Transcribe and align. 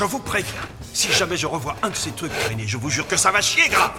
Je 0.00 0.06
vous 0.06 0.18
préviens, 0.18 0.62
si 0.94 1.12
jamais 1.12 1.36
je 1.36 1.46
revois 1.46 1.76
un 1.82 1.90
de 1.90 1.94
ces 1.94 2.10
trucs 2.12 2.32
traîner, 2.32 2.62
je 2.66 2.78
vous 2.78 2.88
jure 2.88 3.06
que 3.06 3.18
ça 3.18 3.30
va 3.30 3.42
chier 3.42 3.68
grave. 3.68 3.92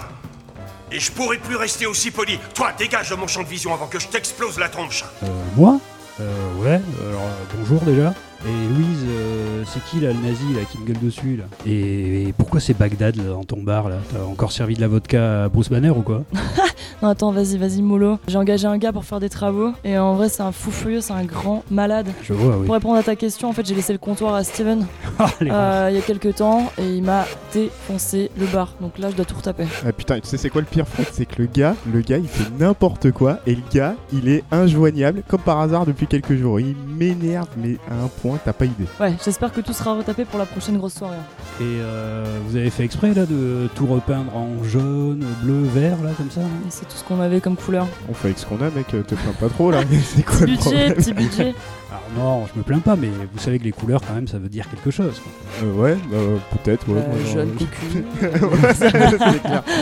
Et 0.92 1.00
je 1.00 1.12
pourrai 1.12 1.38
plus 1.38 1.56
rester 1.56 1.86
aussi 1.86 2.10
poli. 2.10 2.40
Toi, 2.56 2.72
dégage 2.76 3.12
de 3.12 3.16
mon 3.16 3.28
champ 3.28 3.44
de 3.44 3.48
vision 3.48 3.72
avant 3.72 3.86
que 3.86 4.00
je 4.00 4.08
t'explose 4.08 4.58
la 4.58 4.68
tronche. 4.68 5.06
Euh, 5.22 5.28
moi 5.56 5.80
euh, 6.20 6.54
Ouais, 6.60 6.82
alors 7.08 7.22
euh, 7.22 7.56
bonjour 7.56 7.82
déjà. 7.82 8.16
Et 8.48 8.74
Louise, 8.74 9.06
euh, 9.10 9.64
c'est 9.72 9.84
qui 9.92 10.00
là, 10.00 10.12
le 10.12 10.28
nazi 10.28 10.52
là, 10.56 10.62
qui 10.72 10.80
me 10.80 10.88
gueule 10.88 11.00
dessus 11.00 11.36
là? 11.36 11.44
Et, 11.68 12.30
et 12.30 12.34
pourquoi 12.34 12.60
c'est 12.60 12.74
Bagdad 12.74 13.18
là, 13.18 13.26
dans 13.26 13.44
ton 13.44 13.62
bar 13.62 13.88
là? 13.88 13.98
T'as 14.12 14.24
encore 14.24 14.52
servi 14.52 14.74
de 14.74 14.82
la 14.82 14.88
vodka 14.88 15.44
à 15.44 15.50
Bruce 15.50 15.70
Banner 15.70 15.92
ou 15.92 16.02
quoi? 16.02 16.24
Non, 17.02 17.10
attends, 17.10 17.32
vas-y, 17.32 17.58
vas-y, 17.58 17.82
mollo. 17.82 18.20
J'ai 18.28 18.38
engagé 18.38 18.68
un 18.68 18.78
gars 18.78 18.92
pour 18.92 19.06
faire 19.06 19.20
des 19.20 19.30
travaux. 19.30 19.72
Et 19.84 19.98
en 19.98 20.14
vrai, 20.14 20.30
c'est 20.30 20.44
un 20.44 20.52
fou 20.52 20.70
furieux, 20.70 21.02
c'est 21.02 21.14
un 21.14 21.24
grand 21.24 21.64
malade. 21.72 22.08
Je 22.22 22.32
vois, 22.32 22.58
oui. 22.58 22.68
Pour 22.68 22.76
répondre 22.76 22.96
à 22.96 23.02
ta 23.02 23.16
question, 23.16 23.50
en 23.50 23.54
fait, 23.54 23.66
j'ai 23.66 23.74
laissé 23.74 23.92
le 23.92 23.98
comptoir 23.98 24.36
à 24.36 24.44
Steven 24.44 24.86
il 25.42 25.48
y 25.48 25.52
a 25.52 26.02
quelques 26.06 26.36
temps 26.36 26.72
et 26.78 26.96
il 26.96 27.04
m'a 27.04 27.26
défoncé 27.54 28.32
le 28.38 28.46
bar. 28.48 28.74
Donc 28.82 28.98
là, 28.98 29.10
je 29.10 29.16
dois 29.16 29.26
tout 29.26 29.36
retaper. 29.36 29.66
Ah 29.86 29.92
putain, 29.92 30.20
tu 30.20 30.28
sais 30.28 30.38
c'est 30.38 30.50
quoi 30.50 30.62
le 30.62 30.68
pire 30.68 30.88
Fred? 30.88 31.08
C'est 31.12 31.26
que 31.26 31.42
le 31.42 31.48
gars, 31.48 31.76
le 31.92 32.02
gars 32.02 32.18
il 32.18 32.28
fait 32.28 32.50
n'importe 32.60 33.12
quoi 33.12 33.40
et 33.46 33.56
le 33.56 33.62
gars 33.74 33.96
il 34.14 34.30
est 34.30 34.44
injoignable 34.52 35.24
comme 35.28 35.42
par 35.42 35.60
hasard 35.60 35.86
depuis 35.86 36.08
quelques 36.08 36.36
jours. 36.36 36.60
Il 36.60 36.76
m'énerve 36.76 37.48
mais 37.58 37.78
à 37.90 37.96
un 38.04 38.08
point 38.22 38.40
t'as 38.44 38.54
pas 38.54 38.66
idée. 38.66 38.86
Ouais, 39.00 39.14
j'espère 39.24 39.52
que 39.52 39.62
tout 39.62 39.74
sera 39.74 39.96
retapé 39.96 40.26
pour 40.26 40.40
la 40.40 40.46
prochaine 40.46 40.78
grosse 40.78 40.94
soirée. 40.96 41.18
Et 41.60 41.64
euh, 41.64 42.26
vous 42.48 42.56
avez 42.56 42.70
fait 42.70 42.84
exprès 42.84 43.14
là 43.14 43.26
de 43.26 43.70
tout 43.76 43.86
repeindre 43.88 44.36
en 44.36 44.64
jaune, 44.64 45.24
bleu, 45.44 45.64
vert 45.64 45.98
là 46.04 46.12
comme 46.18 46.32
ça 46.32 46.42
hein? 46.42 46.68
C'est 46.70 46.88
tout 46.88 46.96
ce 46.96 47.04
qu'on 47.04 47.20
avait 47.22 47.42
comme 47.42 47.56
couleur. 47.56 47.88
On 48.10 48.14
fait 48.14 48.30
avec 48.30 48.40
ce 48.40 48.46
qu'on 48.46 48.58
a 48.62 48.70
mec, 48.70 48.88
te 48.88 48.98
plains 49.16 49.34
pas 49.40 49.50
trop 49.50 49.72
là. 49.72 49.82
c'est 50.04 50.24
quoi 50.24 50.40
Petit 50.40 50.46
le 50.46 50.48
budget, 50.56 50.62
problème? 50.70 50.94
petit 50.94 51.14
budget. 51.14 51.54
Alors 51.92 52.04
non, 52.40 52.48
je 52.54 52.58
me 52.58 52.64
plains 52.64 52.80
pas, 52.80 52.96
mais 52.96 53.10
vous 53.34 53.40
savez 53.40 53.60
que 53.60 53.66
les 53.66 53.72
couleurs 53.74 54.02
quand 54.08 54.14
même 54.14 54.28
ça 54.28 54.38
veut 54.40 54.48
dire 54.50 54.70
quelque 54.70 54.92
chose. 54.92 55.01
Quoi. 55.10 55.32
Euh, 55.64 55.74
Ouais, 55.74 55.98
bah, 56.10 56.18
peut-être. 56.64 56.88
Ouais, 56.90 57.00
Euh, 57.00 57.08
moi, 57.08 57.18
j'en- 57.26 57.34
jaune 57.34 57.58
je- 57.60 57.66
cocu. 57.66 58.56
Ouais, 58.56 59.40
clair. 59.40 59.64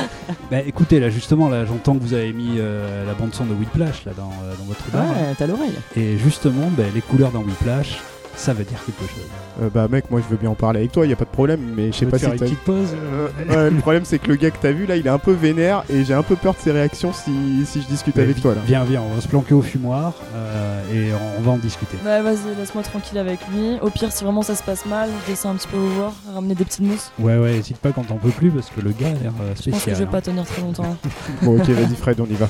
Bah 0.51 0.57
écoutez 0.65 0.99
là 0.99 1.09
justement 1.11 1.47
là 1.47 1.63
j'entends 1.65 1.93
que 1.95 2.01
vous 2.01 2.15
avez 2.15 2.33
mis 2.33 2.55
euh, 2.57 3.05
la 3.05 3.13
bande 3.13 3.35
son 3.35 3.45
de 3.45 3.53
Whiplash 3.53 4.03
là 4.05 4.13
dans, 4.17 4.31
euh, 4.43 4.55
dans 4.57 4.63
votre 4.65 4.83
bar. 4.91 5.03
Ouais, 5.05 5.35
t'as 5.37 5.45
l'oreille. 5.45 5.73
Et 5.95 6.17
justement 6.17 6.71
bah, 6.75 6.83
les 6.95 7.01
couleurs 7.01 7.29
dans 7.31 7.41
Whiplash 7.41 7.99
ça 8.35 8.53
veut 8.53 8.63
dire 8.63 8.79
quelque 8.85 9.01
chose. 9.11 9.25
Euh, 9.61 9.69
bah 9.73 9.87
mec, 9.89 10.09
moi 10.09 10.21
je 10.23 10.29
veux 10.31 10.37
bien 10.39 10.49
en 10.49 10.55
parler 10.55 10.79
avec 10.79 10.91
toi, 10.93 11.05
y 11.05 11.11
a 11.11 11.15
pas 11.17 11.25
de 11.25 11.29
problème, 11.29 11.59
mais 11.75 11.91
je 11.91 11.97
sais 11.97 12.05
On 12.05 12.09
peut 12.09 12.11
pas 12.11 12.19
si 12.19 12.25
une 12.25 12.37
petite 12.37 12.59
pause. 12.59 12.87
Euh, 12.95 13.27
ouais, 13.65 13.69
le 13.69 13.77
problème 13.79 14.05
c'est 14.05 14.19
que 14.19 14.27
le 14.29 14.35
gars 14.35 14.51
que 14.51 14.57
t'as 14.61 14.71
vu 14.71 14.85
là, 14.85 14.95
il 14.95 15.05
est 15.05 15.09
un 15.09 15.17
peu 15.19 15.31
vénère 15.33 15.83
et 15.89 16.03
j'ai 16.05 16.13
un 16.13 16.23
peu 16.23 16.35
peur 16.35 16.53
de 16.53 16.59
ses 16.59 16.71
réactions 16.71 17.11
si, 17.11 17.31
si 17.65 17.81
je 17.81 17.87
discute 17.87 18.15
Ouais, 18.15 18.23
avec 18.23 18.37
vi- 18.37 18.41
toi 18.41 18.55
là. 18.55 18.61
Viens, 18.65 18.83
viens, 18.85 19.01
on 19.01 19.13
va 19.13 19.19
se 19.21 19.27
planquer 19.27 19.53
au 19.53 19.61
fumoir 19.61 20.13
euh, 20.33 20.81
et 20.93 21.13
on, 21.13 21.39
on 21.39 21.41
va 21.43 21.51
en 21.51 21.57
discuter. 21.57 21.97
Ouais, 22.05 22.21
vas-y, 22.21 22.55
laisse-moi 22.57 22.83
tranquille 22.83 23.17
avec 23.17 23.39
lui. 23.53 23.77
Au 23.81 23.89
pire, 23.89 24.11
si 24.11 24.23
vraiment 24.23 24.41
ça 24.43 24.55
se 24.55 24.63
passe 24.63 24.85
mal, 24.85 25.09
je 25.25 25.31
descends 25.31 25.51
un 25.51 25.55
petit 25.55 25.67
peu 25.67 25.77
au 25.77 25.87
voir, 25.87 26.13
ramener 26.33 26.55
des 26.55 26.63
petites 26.65 26.81
mousses. 26.81 27.11
Ouais, 27.19 27.37
ouais, 27.37 27.55
hésite 27.57 27.77
pas 27.77 27.91
quand 27.91 28.03
t'en 28.03 28.15
peux 28.17 28.29
plus 28.29 28.51
parce 28.51 28.69
que 28.69 28.79
le 28.81 28.91
gars 28.91 29.07
a 29.07 29.11
l'air 29.21 29.33
euh, 29.41 29.49
Je 29.49 29.53
pense 29.53 29.55
que 29.55 29.61
spécial. 29.71 29.95
je 29.95 29.99
vais 30.01 30.05
hein. 30.07 30.11
pas 30.11 30.21
tenir 30.21 30.45
très 30.45 30.61
longtemps. 30.61 30.95
Bon 31.41 31.57
ok, 31.59 31.67
vas-y 31.69 31.95
Fred, 31.95 32.19
on 32.21 32.25
y 32.25 32.33
va. 32.35 32.47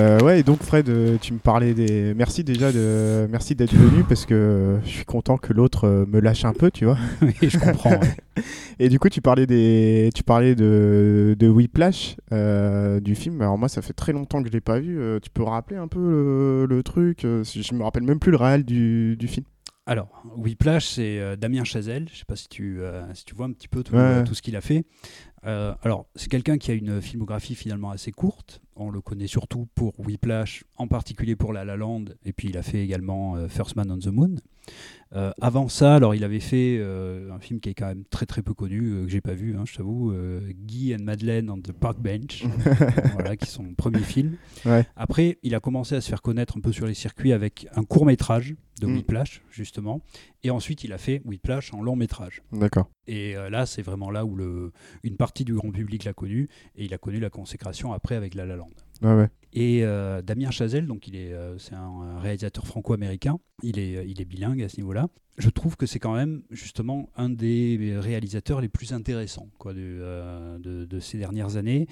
Euh, 0.00 0.18
ouais 0.20 0.40
et 0.40 0.42
donc 0.42 0.62
Fred 0.62 0.88
euh, 0.88 1.18
tu 1.20 1.32
me 1.34 1.38
parlais 1.38 1.74
des 1.74 2.14
merci 2.14 2.42
déjà 2.42 2.72
de 2.72 3.26
merci 3.30 3.54
d'être 3.54 3.74
venu 3.74 4.02
parce 4.08 4.24
que 4.24 4.34
euh, 4.34 4.80
je 4.82 4.88
suis 4.88 5.04
content 5.04 5.36
que 5.36 5.52
l'autre 5.52 6.06
me 6.08 6.20
lâche 6.20 6.44
un 6.44 6.52
peu 6.54 6.70
tu 6.70 6.84
vois 6.86 6.96
Oui, 7.22 7.34
je 7.42 7.58
comprends. 7.58 7.90
ouais. 7.90 8.16
et 8.78 8.88
du 8.88 8.98
coup 8.98 9.08
tu 9.10 9.20
parlais 9.20 9.46
des 9.46 10.10
tu 10.14 10.22
parlais 10.22 10.54
de 10.54 11.36
de 11.38 11.48
Whiplash 11.48 12.16
euh, 12.32 12.98
du 13.00 13.14
film 13.14 13.40
alors 13.42 13.58
moi 13.58 13.68
ça 13.68 13.82
fait 13.82 13.92
très 13.92 14.12
longtemps 14.12 14.42
que 14.42 14.48
je 14.48 14.52
l'ai 14.52 14.60
pas 14.60 14.78
vu 14.80 14.98
Euh, 14.98 15.18
tu 15.20 15.28
peux 15.30 15.42
rappeler 15.42 15.76
un 15.76 15.88
peu 15.88 15.98
le, 16.00 16.66
le 16.66 16.82
truc 16.82 17.20
je 17.22 17.74
me 17.74 17.82
rappelle 17.82 18.02
même 18.04 18.18
plus 18.20 18.30
le 18.30 18.38
réel 18.38 18.64
du, 18.64 19.16
du 19.18 19.28
film 19.28 19.44
Alors, 19.86 20.08
Whiplash, 20.36 20.86
c'est 20.86 21.36
Damien 21.36 21.64
Chazelle. 21.64 22.06
Je 22.12 22.18
sais 22.18 22.24
pas 22.24 22.36
si 22.36 22.48
tu, 22.48 22.78
euh, 22.80 23.02
si 23.14 23.24
tu 23.24 23.34
vois 23.34 23.46
un 23.46 23.52
petit 23.52 23.66
peu 23.66 23.82
tout, 23.82 23.94
Ouais. 23.94 24.00
euh, 24.00 24.22
tout 24.24 24.34
ce 24.34 24.42
qu'il 24.42 24.54
a 24.54 24.60
fait. 24.60 24.84
Euh, 25.46 25.74
alors, 25.82 26.06
c'est 26.14 26.28
quelqu'un 26.28 26.58
qui 26.58 26.70
a 26.70 26.74
une 26.74 27.00
filmographie 27.00 27.54
finalement 27.54 27.90
assez 27.90 28.12
courte. 28.12 28.60
On 28.76 28.90
le 28.90 29.00
connaît 29.00 29.26
surtout 29.26 29.68
pour 29.74 29.98
Whiplash, 29.98 30.64
en 30.76 30.86
particulier 30.86 31.36
pour 31.36 31.52
La 31.52 31.64
La 31.64 31.76
Land, 31.76 32.06
et 32.24 32.32
puis 32.32 32.48
il 32.48 32.56
a 32.56 32.62
fait 32.62 32.82
également 32.82 33.36
euh, 33.36 33.48
First 33.48 33.76
Man 33.76 33.90
on 33.90 33.98
the 33.98 34.06
Moon. 34.06 34.36
Euh, 35.14 35.32
avant 35.40 35.68
ça, 35.68 35.96
alors 35.96 36.14
il 36.14 36.22
avait 36.22 36.40
fait 36.40 36.80
un 36.80 37.40
film 37.40 37.58
qui 37.58 37.70
est 37.70 37.74
quand 37.74 37.88
même 37.88 38.04
très 38.04 38.26
très 38.26 38.42
peu 38.42 38.54
connu, 38.54 39.04
que 39.04 39.08
j'ai 39.08 39.20
pas 39.20 39.34
vu, 39.34 39.56
hein, 39.56 39.64
je 39.66 39.76
t'avoue, 39.76 40.14
Guy 40.50 40.94
and 40.94 41.02
Madeleine 41.02 41.50
on 41.50 41.58
the 41.58 41.72
Park 41.72 41.98
Bench, 41.98 42.44
voilà, 43.14 43.36
qui 43.36 43.50
sont 43.50 43.64
son 43.64 43.74
premier 43.74 44.00
film. 44.00 44.36
Ouais. 44.64 44.86
Après, 44.96 45.38
il 45.42 45.54
a 45.54 45.60
commencé 45.60 45.96
à 45.96 46.00
se 46.00 46.08
faire 46.08 46.22
connaître 46.22 46.56
un 46.56 46.60
peu 46.60 46.72
sur 46.72 46.86
les 46.86 46.94
circuits 46.94 47.32
avec 47.32 47.66
un 47.74 47.82
court 47.82 48.06
métrage 48.06 48.54
de 48.80 48.86
Mm. 48.86 48.96
Whiplash, 48.96 49.42
justement. 49.50 50.00
Et 50.42 50.50
ensuite, 50.50 50.82
il 50.84 50.92
a 50.92 50.98
fait 50.98 51.22
Whiplash 51.24 51.72
en 51.72 51.82
long 51.82 51.94
métrage. 51.96 52.42
d'accord 52.52 52.90
Et 53.06 53.36
euh, 53.36 53.50
là, 53.50 53.66
c'est 53.66 53.82
vraiment 53.82 54.10
là 54.10 54.24
où 54.24 54.34
le, 54.34 54.72
une 55.04 55.16
partie 55.16 55.44
du 55.44 55.54
grand 55.54 55.70
public 55.70 56.04
l'a 56.04 56.12
connu. 56.14 56.48
Et 56.74 56.84
il 56.86 56.94
a 56.94 56.98
connu 56.98 57.20
la 57.20 57.30
consécration 57.30 57.92
après 57.92 58.16
avec 58.16 58.34
La 58.34 58.46
La 58.46 58.56
Land. 58.56 58.70
ouais 59.02 59.14
ouais 59.14 59.28
Et 59.52 59.84
euh, 59.84 60.22
Damien 60.22 60.50
Chazelle, 60.50 60.86
donc 60.86 61.06
il 61.06 61.14
est, 61.16 61.32
euh, 61.32 61.58
c'est 61.58 61.74
un, 61.74 62.18
réalisateur 62.18 62.66
franco-américain. 62.66 63.38
Il 63.62 63.78
est, 63.78 64.04
il 64.08 64.20
est 64.20 64.24
bilingue 64.24 64.62
à 64.62 64.68
ce 64.68 64.78
niveau-là. 64.78 65.08
Je 65.38 65.48
trouve 65.48 65.76
que 65.76 65.86
c'est 65.86 65.98
quand 66.00 66.14
même 66.14 66.42
justement 66.50 67.08
un 67.16 67.30
des 67.30 67.96
réalisateurs 67.98 68.60
les 68.60 68.68
plus 68.68 68.92
intéressants 68.92 69.48
quoi, 69.58 69.72
de, 69.72 70.58
de, 70.58 70.84
de 70.84 71.00
ces 71.00 71.16
dernières 71.16 71.56
années. 71.56 71.86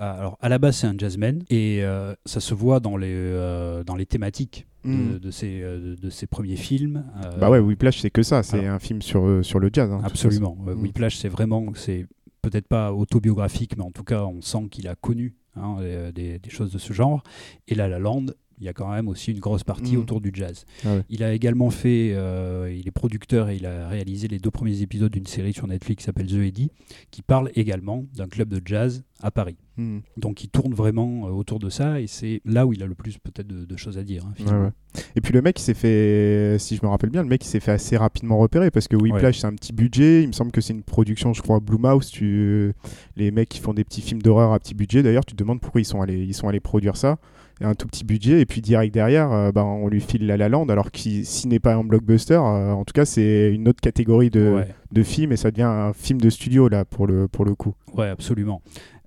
Euh, 0.00 0.18
alors 0.18 0.36
à 0.40 0.48
la 0.48 0.58
base 0.58 0.76
c'est 0.76 0.86
un 0.86 0.94
jazzman 0.96 1.42
et 1.48 1.82
euh, 1.82 2.14
ça 2.26 2.40
se 2.40 2.54
voit 2.54 2.80
dans 2.80 2.96
les, 2.96 3.08
euh, 3.12 3.82
dans 3.84 3.96
les 3.96 4.06
thématiques 4.06 4.66
de, 4.84 4.90
Mm. 4.90 5.18
de 5.18 5.30
ses, 5.30 5.62
euh, 5.62 5.80
de, 5.80 5.94
de 6.00 6.10
ses 6.10 6.26
premiers 6.26 6.56
films. 6.56 7.04
Bah 7.40 7.50
ouais 7.50 7.58
Whiplash 7.58 8.00
c'est 8.00 8.10
que 8.10 8.22
ça 8.22 8.42
c'est 8.42 8.60
alors- 8.60 8.74
un 8.74 8.78
film 8.78 9.02
sur 9.02 9.44
sur 9.44 9.58
le 9.58 9.70
jazz 9.72 9.90
hein, 9.90 10.00
Absolument. 10.04 10.56
Euh, 10.68 10.74
Mm. 10.74 10.80
Whiplash, 10.82 11.16
c'est 11.16 11.28
vraiment, 11.28 11.64
c'est 11.74 12.06
peut-être 12.42 12.68
pas 12.68 12.92
autobiographique, 12.92 13.76
mais 13.76 13.82
en 13.82 13.90
tout 13.90 14.04
cas, 14.04 14.22
on 14.24 14.40
sent 14.42 14.68
qu'il 14.70 14.86
a 14.86 14.94
connu 14.94 15.34
hein, 15.56 15.78
des, 16.14 16.38
des 16.38 16.50
choses 16.50 16.70
de 16.72 16.78
ce 16.78 16.92
genre. 16.92 17.24
Et 17.66 17.74
là, 17.74 17.88
La 17.88 17.98
Land, 17.98 18.26
il 18.58 18.64
y 18.64 18.68
a 18.68 18.72
quand 18.72 18.90
même 18.90 19.08
aussi 19.08 19.32
une 19.32 19.38
grosse 19.40 19.64
partie 19.64 19.96
Mm. 19.96 20.00
autour 20.00 20.20
du 20.20 20.30
jazz. 20.32 20.64
Ah 20.84 20.94
ouais. 20.96 21.02
Il 21.10 21.22
a 21.22 21.32
également 21.34 21.70
fait, 21.70 22.12
euh, 22.14 22.72
il 22.74 22.86
est 22.88 22.90
producteur 22.92 23.48
et 23.50 23.56
il 23.56 23.66
a 23.66 23.88
réalisé 23.88 24.28
les 24.28 24.38
deux 24.38 24.50
premiers 24.50 24.80
épisodes 24.82 25.12
d'une 25.12 25.26
série 25.26 25.52
sur 25.52 25.66
Netflix 25.66 26.00
qui 26.00 26.04
s'appelle 26.06 26.26
The 26.26 26.34
Eddy, 26.34 26.70
qui 27.10 27.22
parle 27.22 27.50
également 27.54 28.04
d'un 28.16 28.28
club 28.28 28.48
de 28.48 28.60
jazz 28.64 29.02
à 29.22 29.30
Paris. 29.30 29.56
Mm. 29.76 29.98
Donc 30.16 30.42
il 30.44 30.48
tourne 30.48 30.72
vraiment 30.74 31.26
euh, 31.26 31.30
autour 31.30 31.58
de 31.58 31.68
ça 31.70 32.00
et 32.00 32.06
c'est 32.06 32.40
là 32.44 32.66
où 32.66 32.72
il 32.72 32.82
a 32.82 32.86
le 32.86 32.94
plus 32.94 33.18
peut-être 33.18 33.46
de, 33.46 33.64
de 33.64 33.76
choses 33.76 33.98
à 33.98 34.02
dire. 34.04 34.22
hein, 34.24 34.30
Ouais, 34.30 34.34
finalement. 34.44 34.64
ouais. 34.66 35.02
Et 35.14 35.20
puis 35.20 35.34
le 35.34 35.42
mec, 35.42 35.58
il 35.60 35.62
s'est 35.62 35.74
fait, 35.74 36.56
si 36.58 36.76
je 36.76 36.80
me 36.82 36.88
rappelle 36.88 37.10
bien, 37.10 37.22
le 37.22 37.28
mec, 37.28 37.44
il 37.44 37.48
s'est 37.48 37.60
fait 37.60 37.72
assez 37.72 37.96
rapidement 37.98 38.38
repérer 38.38 38.70
parce 38.70 38.88
que 38.88 38.96
Whiplash, 38.96 39.38
c'est 39.40 39.46
un 39.46 39.54
petit 39.54 39.74
budget. 39.74 40.22
Il 40.22 40.28
me 40.28 40.32
semble 40.32 40.50
que 40.52 40.62
c'est 40.62 40.72
une 40.72 40.82
production, 40.82 41.34
je 41.34 41.42
crois, 41.42 41.60
Blumhouse. 41.60 42.08
Tu... 42.10 42.72
Les 43.16 43.30
mecs 43.30 43.50
qui 43.50 43.60
font 43.60 43.74
des 43.74 43.84
petits 43.84 44.00
films 44.00 44.22
d'horreur 44.22 44.52
à 44.54 44.58
petit 44.58 44.74
budget, 44.74 45.02
d'ailleurs, 45.02 45.26
tu 45.26 45.34
te 45.34 45.38
demandes 45.42 45.60
pourquoi 45.60 45.82
ils 45.82 45.84
sont 45.84 46.00
allés, 46.00 46.24
ils 46.24 46.32
sont 46.34 46.48
allés 46.48 46.60
produire 46.60 46.96
ça. 46.96 47.18
Un 47.62 47.74
tout 47.74 47.86
petit 47.86 48.04
budget, 48.04 48.42
et 48.42 48.46
puis 48.46 48.60
direct 48.60 48.92
derrière, 48.92 49.32
euh, 49.32 49.50
bah, 49.50 49.64
on 49.64 49.88
lui 49.88 50.02
file 50.02 50.26
La 50.26 50.36
La 50.36 50.50
Land, 50.50 50.68
alors 50.68 50.90
que 50.90 50.98
s'il 50.98 51.48
n'est 51.48 51.58
pas 51.58 51.74
un 51.74 51.84
blockbuster, 51.84 52.34
euh, 52.34 52.72
en 52.72 52.84
tout 52.84 52.92
cas, 52.92 53.06
c'est 53.06 53.50
une 53.50 53.66
autre 53.68 53.80
catégorie 53.80 54.28
de, 54.28 54.52
Ouais. 54.56 54.74
de 54.92 55.02
film 55.02 55.32
et 55.32 55.36
ça 55.38 55.50
devient 55.50 55.62
un 55.62 55.94
film 55.94 56.20
de 56.20 56.28
studio, 56.28 56.68
là, 56.68 56.84
pour 56.84 57.06
le, 57.06 57.28
pour 57.28 57.46
le 57.46 57.54
coup. 57.54 57.74
Ouais, 57.94 58.08
absolument. 58.08 58.60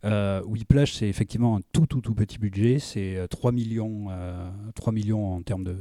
Euh, 0.06 0.42
Whiplash, 0.46 0.94
c'est 0.94 1.10
effectivement 1.10 1.58
un 1.58 1.60
tout, 1.74 1.86
tout, 1.86 2.00
tout 2.02 2.14
petit 2.16 2.40
budget. 2.40 2.80
C'est 2.80 3.18
euh, 3.18 3.28
3 3.28 3.52
millions, 3.52 4.06
euh, 4.10 4.50
3 4.74 4.94
millions 4.94 5.34
en 5.36 5.42
termes 5.42 5.66
de, 5.66 5.76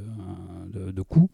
de, 0.71 0.91
de 0.91 1.01
coûts. 1.01 1.29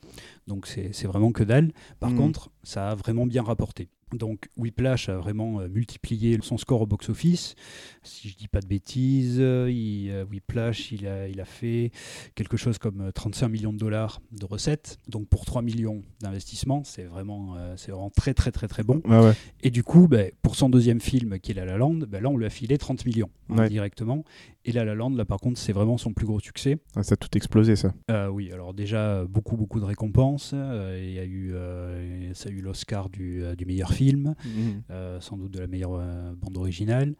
Donc, 0.47 0.67
c'est 0.67 1.07
vraiment 1.07 1.31
que 1.31 1.43
dalle. 1.43 1.71
Par 1.99 2.11
Mhm. 2.11 2.17
contre, 2.17 2.51
ça 2.65 2.89
a 2.91 2.95
vraiment 2.95 3.25
bien 3.25 3.43
rapporté. 3.43 3.87
Donc, 4.13 4.49
Whiplash 4.55 5.09
a 5.09 5.17
vraiment 5.17 5.59
euh, 5.61 5.67
multiplié 5.67 6.37
son 6.41 6.57
score 6.57 6.81
au 6.81 6.85
box-office. 6.85 7.55
Si 8.03 8.29
je 8.29 8.35
dis 8.37 8.47
pas 8.47 8.61
de 8.61 8.67
bêtises, 8.67 9.37
euh, 9.39 9.69
il, 9.69 10.09
euh, 10.11 10.25
Whiplash, 10.25 10.91
il 10.91 11.07
a, 11.07 11.27
il 11.27 11.41
a 11.41 11.45
fait 11.45 11.91
quelque 12.35 12.55
chose 12.55 12.77
comme 12.77 13.01
euh, 13.01 13.11
35 13.11 13.47
millions 13.49 13.73
de 13.73 13.79
dollars 13.79 14.21
de 14.31 14.45
recettes. 14.45 14.99
Donc, 15.09 15.27
pour 15.27 15.43
3 15.45 15.63
millions 15.63 16.03
d'investissement, 16.21 16.83
c'est 16.83 17.03
vraiment, 17.03 17.55
euh, 17.57 17.73
c'est 17.77 17.91
vraiment 17.91 18.11
très, 18.11 18.33
très, 18.35 18.51
très, 18.51 18.67
très 18.67 18.83
bon. 18.83 19.01
Ouais. 19.05 19.33
Et 19.63 19.71
du 19.71 19.83
coup, 19.83 20.07
ben, 20.07 20.31
pour 20.43 20.55
son 20.55 20.69
deuxième 20.69 21.01
film, 21.01 21.39
qui 21.39 21.51
est 21.51 21.55
La 21.55 21.65
La 21.65 21.77
Land, 21.77 21.95
ben, 22.07 22.21
là, 22.21 22.29
on 22.29 22.37
lui 22.37 22.45
a 22.45 22.49
filé 22.51 22.77
30 22.77 23.05
millions 23.05 23.29
hein, 23.49 23.57
Ouais. 23.57 23.69
directement. 23.69 24.23
Et 24.67 24.71
La 24.71 24.83
La 24.83 24.95
Land, 24.95 25.11
là, 25.11 25.25
par 25.25 25.39
contre, 25.39 25.59
c'est 25.59 25.73
vraiment 25.73 25.97
son 25.99 26.13
plus 26.13 26.25
gros 26.25 26.39
succès. 26.39 26.79
Ah, 26.95 27.03
ça 27.03 27.13
a 27.13 27.17
tout 27.17 27.29
explosé, 27.37 27.75
ça. 27.75 27.93
Euh, 28.09 28.27
oui, 28.29 28.51
alors 28.51 28.73
déjà, 28.73 29.23
beaucoup, 29.25 29.57
beaucoup 29.57 29.79
de 29.79 29.85
récompenses. 29.85 30.53
Euh, 30.55 30.99
Il 30.99 31.13
y 31.13 31.19
a 31.19 31.23
eu, 31.23 31.53
euh, 31.53 32.33
ça 32.33 32.49
a 32.49 32.51
eu 32.51 32.61
l'Oscar 32.61 33.09
du, 33.09 33.43
du 33.55 33.65
meilleur 33.65 33.93
film, 33.93 34.33
euh, 34.89 35.19
sans 35.21 35.37
doute 35.37 35.51
de 35.51 35.59
la 35.59 35.67
meilleure 35.67 36.01
bande 36.35 36.57
originale. 36.57 37.15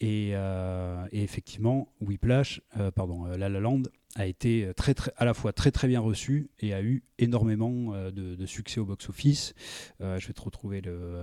Et, 0.00 0.30
et 0.30 1.22
effectivement, 1.22 1.92
Whiplash, 2.00 2.60
pardon, 2.96 3.26
La 3.26 3.48
La 3.48 3.60
Land 3.60 3.82
a 4.16 4.26
été 4.26 4.70
très, 4.76 4.94
très, 4.94 5.12
à 5.16 5.24
la 5.24 5.34
fois 5.34 5.52
très 5.52 5.70
très 5.70 5.86
bien 5.86 6.00
reçu 6.00 6.50
et 6.58 6.74
a 6.74 6.82
eu 6.82 7.04
énormément 7.18 7.92
de, 8.10 8.46
succès 8.46 8.80
au 8.80 8.84
box-office. 8.84 9.54
je 10.00 10.26
vais 10.26 10.32
te 10.32 10.40
retrouver 10.40 10.80
le, 10.80 11.22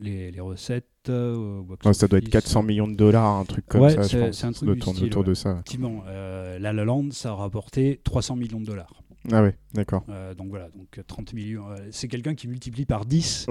les, 0.00 0.40
recettes. 0.40 0.86
ça 1.06 2.08
doit 2.08 2.18
être 2.18 2.28
400 2.28 2.62
millions 2.62 2.88
de 2.88 2.94
dollars, 2.94 3.26
un 3.26 3.44
truc 3.44 3.66
comme 3.66 3.90
ça. 3.90 4.32
C'est 4.32 4.44
un 4.44 4.52
truc 4.52 4.86
autour 4.86 5.24
de 5.24 5.34
ça. 5.34 5.52
Effectivement, 5.52 6.04
La 6.06 6.72
La 6.72 6.84
Land, 6.84 7.10
ça 7.10 7.30
a 7.30 7.34
rapporté 7.34 8.00
300 8.04 8.36
millions 8.36 8.60
de 8.60 8.66
dollars. 8.66 9.02
Ah 9.30 9.42
oui, 9.42 9.50
d'accord. 9.74 10.04
Euh, 10.08 10.34
donc 10.34 10.48
voilà, 10.48 10.68
donc 10.70 10.98
30 11.06 11.34
millions. 11.34 11.68
Euh, 11.70 11.76
c'est 11.90 12.08
quelqu'un 12.08 12.34
qui 12.34 12.48
multiplie 12.48 12.86
par 12.86 13.04
10 13.04 13.46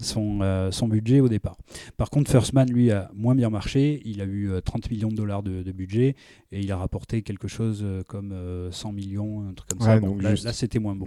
Son, 0.00 0.40
euh, 0.42 0.70
son 0.70 0.88
budget 0.88 1.20
au 1.20 1.28
départ. 1.28 1.56
Par 1.96 2.10
contre, 2.10 2.30
First 2.30 2.52
Man, 2.52 2.70
lui, 2.70 2.90
a 2.90 3.10
moins 3.14 3.34
bien 3.34 3.48
marché. 3.48 4.02
Il 4.04 4.20
a 4.20 4.26
eu 4.26 4.50
30 4.62 4.90
millions 4.90 5.08
de 5.08 5.14
dollars 5.14 5.42
de, 5.42 5.72
budget 5.72 6.16
et 6.52 6.60
il 6.60 6.70
a 6.72 6.76
rapporté 6.76 7.22
quelque 7.22 7.48
chose 7.48 7.84
comme 8.08 8.34
100 8.70 8.92
millions, 8.92 9.48
un 9.48 9.52
truc 9.54 9.70
comme 9.70 9.80
ça. 9.80 9.98
Donc 10.00 10.22
là, 10.22 10.52
c'était 10.52 10.78
moins 10.78 10.94
bon. 10.94 11.06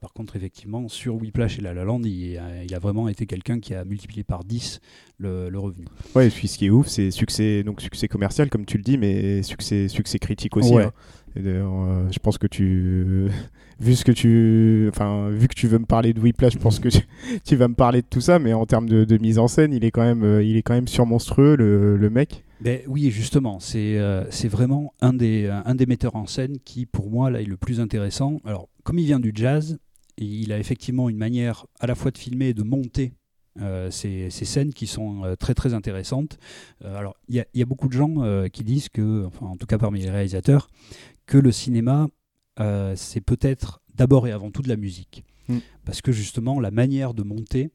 Par 0.00 0.12
contre, 0.14 0.36
effectivement, 0.36 0.88
sur 0.88 1.16
Whiplash 1.16 1.58
et 1.58 1.62
La 1.62 1.74
La 1.74 1.84
Land, 1.84 2.02
il, 2.04 2.38
a, 2.38 2.78
vraiment 2.78 3.08
été 3.08 3.26
quelqu'un 3.26 3.60
qui 3.60 3.74
a 3.74 3.84
multiplié 3.84 4.24
par 4.24 4.44
10 4.44 4.80
le, 5.18 5.58
revenu. 5.58 5.84
Ouais, 6.14 6.28
et 6.28 6.30
puis 6.30 6.48
ce 6.48 6.58
qui 6.58 6.66
est 6.66 6.70
ouf, 6.70 6.86
c'est 6.86 7.10
succès, 7.10 7.62
donc 7.62 7.80
succès 7.80 8.08
commercial, 8.08 8.48
comme 8.48 8.64
tu 8.64 8.76
le 8.76 8.82
dis, 8.82 8.96
mais 8.96 9.42
succès, 9.42 9.88
succès 9.88 10.18
critique 10.18 10.56
aussi. 10.56 10.76
Hein. 10.76 10.92
Euh, 11.46 12.08
je 12.10 12.18
pense 12.18 12.38
que 12.38 12.46
tu, 12.46 13.28
vu 13.80 13.94
ce 13.94 14.04
que 14.04 14.12
tu, 14.12 14.88
enfin, 14.90 15.28
vu 15.30 15.48
que 15.48 15.54
tu 15.54 15.68
veux 15.68 15.78
me 15.78 15.86
parler 15.86 16.12
de 16.12 16.20
Whiplash, 16.20 16.54
je 16.54 16.58
pense 16.58 16.80
que 16.80 16.88
tu, 16.88 17.56
vas 17.56 17.68
me 17.68 17.74
parler 17.74 18.02
de 18.02 18.06
tout 18.08 18.20
ça, 18.20 18.38
mais 18.38 18.52
en 18.52 18.66
termes 18.66 18.88
de, 18.88 19.18
mise 19.18 19.38
en 19.38 19.48
scène, 19.48 19.72
il 19.72 19.84
est 19.84 19.90
quand 19.90 20.04
même, 20.04 20.22
euh, 20.22 20.42
il 20.42 20.56
est 20.56 20.62
quand 20.62 20.74
même 20.74 20.88
surmonstrueux 20.88 21.56
le, 21.56 21.96
le 21.96 22.10
mec. 22.10 22.44
Ben, 22.60 22.80
oui, 22.88 23.10
justement, 23.10 23.60
c'est 23.60 23.98
euh, 23.98 24.28
c'est 24.30 24.48
vraiment 24.48 24.92
un 25.00 25.12
des, 25.12 25.46
un 25.46 25.74
des 25.76 25.86
metteurs 25.86 26.16
en 26.16 26.26
scène 26.26 26.58
qui, 26.64 26.86
pour 26.86 27.08
moi, 27.08 27.30
là, 27.30 27.40
est 27.40 27.44
le 27.44 27.56
plus 27.56 27.80
intéressant. 27.80 28.40
Alors, 28.44 28.68
comme 28.82 28.98
il 28.98 29.06
vient 29.06 29.20
du 29.20 29.32
jazz, 29.32 29.78
il 30.16 30.52
a 30.52 30.58
effectivement 30.58 31.08
une 31.08 31.18
manière 31.18 31.66
à 31.78 31.86
la 31.86 31.94
fois 31.94 32.10
de 32.10 32.18
filmer 32.18 32.48
et 32.48 32.54
de 32.54 32.64
monter 32.64 33.12
euh, 33.60 33.90
ces, 33.92 34.30
scènes 34.30 34.72
qui 34.72 34.88
sont 34.88 35.36
très 35.38 35.54
très 35.54 35.74
intéressantes. 35.74 36.38
Alors 36.84 37.14
il 37.28 37.44
y, 37.54 37.62
a 37.62 37.64
beaucoup 37.64 37.86
de 37.86 37.92
gens 37.92 38.48
qui 38.52 38.64
disent 38.64 38.88
que, 38.88 39.26
enfin 39.26 39.46
en 39.46 39.56
tout 39.56 39.66
cas 39.66 39.78
parmi 39.78 40.00
les 40.00 40.10
réalisateurs, 40.10 40.68
que 41.28 41.38
le 41.38 41.52
cinéma 41.52 42.08
c'est 42.96 43.20
peut-être 43.20 43.80
d'abord 43.94 44.26
et 44.26 44.32
avant 44.32 44.50
tout 44.50 44.62
de 44.62 44.68
la 44.68 44.76
musique, 44.76 45.24
mm. 45.46 45.58
parce 45.84 46.02
que 46.02 46.10
justement 46.10 46.58
la 46.58 46.72
manière 46.72 47.14
de 47.14 47.22
monter, 47.22 47.70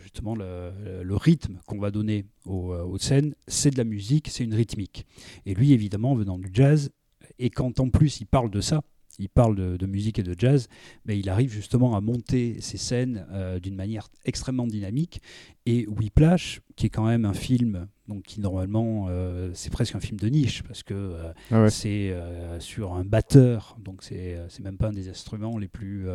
justement 0.00 0.34
le, 0.34 1.14
rythme 1.14 1.60
qu'on 1.66 1.78
va 1.78 1.92
donner 1.92 2.24
aux, 2.44 2.98
scènes, 2.98 3.36
c'est 3.46 3.70
de 3.70 3.78
la 3.78 3.84
musique, 3.84 4.28
c'est 4.30 4.42
une 4.42 4.54
rythmique. 4.54 5.06
Et 5.46 5.54
lui 5.54 5.72
évidemment 5.72 6.16
venant 6.16 6.38
du 6.38 6.50
jazz, 6.52 6.90
et 7.38 7.50
quand 7.50 7.78
en 7.78 7.88
plus 7.88 8.20
il 8.20 8.26
parle 8.26 8.50
de 8.50 8.60
ça, 8.60 8.82
il 9.18 9.28
parle 9.28 9.76
de, 9.76 9.86
musique 9.86 10.18
et 10.18 10.22
de 10.22 10.34
jazz, 10.38 10.68
mais 11.04 11.18
il 11.18 11.28
arrive 11.28 11.52
justement 11.52 11.94
à 11.96 12.00
monter 12.00 12.60
ces 12.60 12.78
scènes 12.78 13.26
euh, 13.32 13.58
d'une 13.58 13.74
manière 13.74 14.08
extrêmement 14.24 14.66
dynamique. 14.66 15.20
Et 15.66 15.86
Whiplash, 15.86 16.60
qui 16.76 16.86
est 16.86 16.90
quand 16.90 17.06
même 17.06 17.24
un 17.24 17.34
film, 17.34 17.88
donc 18.08 18.22
qui 18.24 18.40
normalement 18.40 19.06
euh, 19.08 19.50
c'est 19.54 19.70
presque 19.70 19.94
un 19.94 20.00
film 20.00 20.18
de 20.18 20.28
niche 20.28 20.64
parce 20.64 20.82
que 20.82 20.94
euh, 20.94 21.32
ah 21.52 21.70
c'est 21.70 22.14
sur 22.58 22.94
un 22.94 23.04
batteur, 23.04 23.76
donc 23.80 24.02
c'est 24.02 24.38
c'est 24.48 24.62
même 24.62 24.76
pas 24.76 24.88
un 24.88 24.92
des 24.92 25.08
instruments 25.08 25.58
les 25.58 25.68
plus 25.68 26.06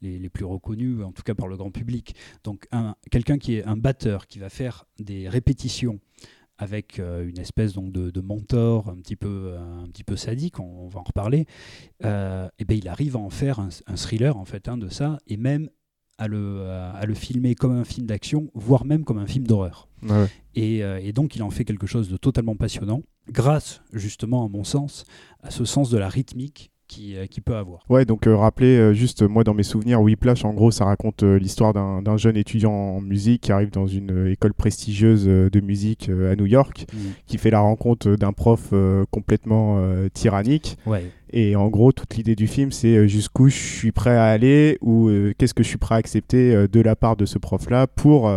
les, 0.00 0.18
les, 0.18 0.28
plus 0.30 0.44
reconnus, 0.44 1.02
en 1.04 1.12
tout 1.12 1.22
cas 1.22 1.34
par 1.34 1.48
le 1.48 1.56
grand 1.56 1.70
public. 1.70 2.14
Donc 2.44 2.68
quelqu'un 3.10 3.38
qui 3.38 3.56
est 3.56 3.64
un 3.64 3.76
batteur 3.76 4.26
qui 4.26 4.38
va 4.38 4.48
faire 4.48 4.86
des 4.98 5.28
répétitions 5.28 6.00
avec 6.60 6.98
euh, 6.98 7.26
une 7.26 7.38
espèce 7.38 7.72
donc 7.72 7.90
de, 7.90 8.20
mentor 8.20 8.90
un 8.90 8.96
petit 8.96 9.16
peu 9.16 9.54
un 9.58 9.86
petit 9.88 10.04
peu 10.04 10.14
sadique, 10.14 10.60
on, 10.60 10.88
va 10.88 11.00
en 11.00 11.02
reparler. 11.02 11.46
Euh, 12.04 12.48
et 12.58 12.64
ben 12.64 12.76
il 12.76 12.86
arrive 12.86 13.16
à 13.16 13.18
en 13.18 13.30
faire 13.30 13.58
un, 13.58 13.96
thriller 13.96 14.36
en 14.36 14.44
fait 14.44 14.68
hein, 14.68 14.76
de 14.76 14.88
ça 14.88 15.18
et 15.26 15.38
même 15.38 15.70
à 16.18 16.28
le, 16.28 16.68
à 16.68 17.06
le 17.06 17.14
filmer 17.14 17.54
comme 17.54 17.72
un 17.72 17.84
film 17.84 18.06
d'action, 18.06 18.50
voire 18.52 18.84
même 18.84 19.04
comme 19.04 19.16
un 19.16 19.26
film 19.26 19.46
d'horreur. 19.46 19.88
Et, 20.54 20.84
euh, 20.84 21.00
et, 21.02 21.12
donc 21.12 21.34
il 21.34 21.42
en 21.42 21.48
fait 21.48 21.64
quelque 21.64 21.86
chose 21.86 22.10
de 22.10 22.18
totalement 22.18 22.56
passionnant, 22.56 23.02
grâce 23.30 23.80
justement 23.94 24.44
à 24.44 24.48
mon 24.48 24.62
sens 24.62 25.04
à 25.42 25.50
ce 25.50 25.64
sens 25.64 25.88
de 25.88 25.96
la 25.96 26.10
rythmique 26.10 26.70
euh, 26.98 27.26
qui, 27.26 27.40
peut 27.40 27.54
avoir. 27.54 27.80
Ouais, 27.88 28.04
donc 28.04 28.26
euh, 28.26 28.36
rappeler 28.36 28.76
euh, 28.76 28.92
juste, 28.92 29.22
moi 29.22 29.44
dans 29.44 29.54
mes 29.54 29.62
souvenirs, 29.62 30.00
Whiplash, 30.00 30.44
en 30.44 30.52
gros, 30.52 30.70
ça 30.70 30.84
raconte 30.84 31.22
l'histoire 31.22 31.72
d'un 31.72 32.16
jeune 32.16 32.36
étudiant 32.36 32.72
en 32.72 33.00
musique 33.00 33.42
qui 33.42 33.52
arrive 33.52 33.70
dans 33.70 33.86
une 33.86 34.28
école 34.28 34.54
prestigieuse 34.54 35.26
de 35.26 35.60
musique 35.60 36.08
à 36.08 36.36
New 36.36 36.46
York, 36.46 36.86
mm. 36.92 36.98
qui 37.26 37.38
fait 37.38 37.50
la 37.50 37.60
rencontre 37.60 38.16
d'un 38.16 38.32
prof 38.32 38.72
complètement 39.10 39.82
tyrannique. 40.12 40.76
Ouais. 40.86 41.04
Et 41.32 41.54
en 41.54 41.68
gros, 41.68 41.92
toute 41.92 42.16
l'idée 42.16 42.34
du 42.34 42.48
film, 42.48 42.72
c'est 42.72 43.06
jusqu'où 43.06 43.48
je 43.48 43.56
suis 43.56 43.92
prêt 43.92 44.16
à 44.16 44.24
aller 44.24 44.78
ou 44.80 45.10
qu'est-ce 45.38 45.54
que 45.54 45.62
je 45.62 45.68
suis 45.68 45.78
prêt 45.78 45.94
à 45.94 45.98
accepter 45.98 46.66
de 46.66 46.80
la 46.80 46.96
part 46.96 47.16
de 47.16 47.24
ce 47.24 47.38
prof-là 47.38 47.86
pour, 47.86 48.30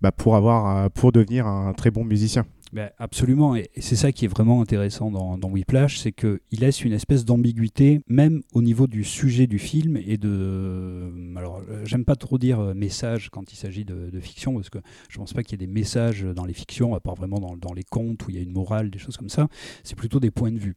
bah, 0.00 0.12
pour, 0.12 0.34
avoir, 0.34 0.90
pour 0.90 1.12
devenir 1.12 1.46
un 1.46 1.72
très 1.72 1.90
bon 1.90 2.04
musicien. 2.04 2.44
Ben, 2.72 2.90
absolument, 2.98 3.54
et 3.54 3.70
c'est 3.78 3.94
ça 3.94 4.10
qui 4.10 4.24
est 4.24 4.28
vraiment 4.28 4.60
intéressant 4.60 5.10
dans, 5.10 5.38
dans 5.38 5.48
Whiplash, 5.48 5.98
c'est 5.98 6.12
qu'il 6.12 6.40
laisse 6.50 6.84
une 6.84 6.92
espèce 6.92 7.24
d'ambiguïté, 7.24 8.00
même 8.08 8.42
au 8.52 8.60
niveau 8.60 8.88
du 8.88 9.04
sujet 9.04 9.46
du 9.46 9.58
film 9.58 9.96
et 9.96 10.16
de... 10.16 11.12
Alors, 11.36 11.62
euh, 11.70 11.84
j'aime 11.84 12.04
pas 12.04 12.16
trop 12.16 12.38
dire 12.38 12.58
euh, 12.58 12.74
message 12.74 13.30
quand 13.30 13.52
il 13.52 13.56
s'agit 13.56 13.84
de, 13.84 14.10
fiction, 14.20 14.54
parce 14.54 14.70
que 14.70 14.78
je 15.08 15.18
pense 15.18 15.32
pas 15.32 15.42
qu'il 15.42 15.52
y 15.52 15.62
ait 15.62 15.66
des 15.66 15.72
messages 15.72 16.22
dans 16.22 16.44
les 16.44 16.54
fictions, 16.54 16.94
à 16.94 17.00
part 17.00 17.14
vraiment 17.14 17.38
dans, 17.38 17.56
dans 17.56 17.72
les 17.72 17.84
contes 17.84 18.26
où 18.26 18.30
il 18.30 18.36
y 18.36 18.38
a 18.38 18.42
une 18.42 18.52
morale, 18.52 18.90
des 18.90 18.98
choses 18.98 19.16
comme 19.16 19.28
ça, 19.28 19.46
c'est 19.84 19.96
plutôt 19.96 20.18
des 20.18 20.30
points 20.30 20.50
de 20.50 20.58
vue. 20.58 20.74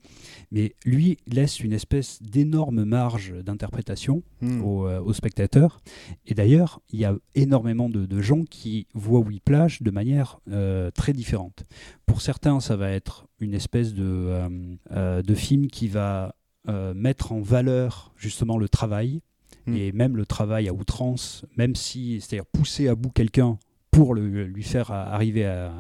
Mais 0.52 0.76
lui 0.86 1.18
laisse 1.26 1.60
une 1.60 1.74
espèce 1.74 2.22
d'énorme 2.22 2.84
marge 2.84 3.34
d'interprétation 3.44 4.22
hmm. 4.42 4.62
aux 4.62 4.80
au 4.80 4.88
euh, 4.88 5.14
spectateurs, 5.14 5.82
et 6.28 6.36
d'ailleurs, 6.36 6.82
il 6.92 7.00
y 7.00 7.06
a 7.06 7.16
énormément 7.34 7.90
de, 7.90 8.06
de, 8.06 8.22
gens 8.22 8.44
qui 8.44 8.88
voient 8.94 9.22
Whiplash 9.22 9.82
de 9.82 9.92
manière 9.92 10.40
très 10.94 11.14
différente. 11.14 11.66
Pour 12.06 12.22
certains, 12.22 12.60
ça 12.60 12.76
va 12.76 12.90
être 12.92 13.28
une 13.40 13.54
espèce 13.54 13.94
de, 13.94 14.04
euh, 14.04 14.50
euh, 14.92 15.22
de 15.22 15.36
film 15.36 15.68
qui 15.68 15.88
va 15.88 16.36
euh, 16.68 16.94
mettre 16.94 17.32
en 17.32 17.42
valeur 17.42 18.12
justement 18.18 18.58
le 18.58 18.68
travail, 18.68 19.22
hmm. 19.66 19.76
et 19.76 19.92
même 19.92 20.18
le 20.18 20.26
travail 20.26 20.68
à 20.68 20.74
outrance, 20.74 21.46
même 21.58 21.76
si, 21.76 22.20
c'est-à-dire 22.22 22.46
pousser 22.46 22.88
à 22.88 22.96
bout 22.96 23.10
quelqu'un 23.10 23.58
pour 23.92 24.14
le, 24.14 24.46
lui 24.46 24.64
faire 24.64 24.92
arriver 24.92 25.46
à, 25.46 25.74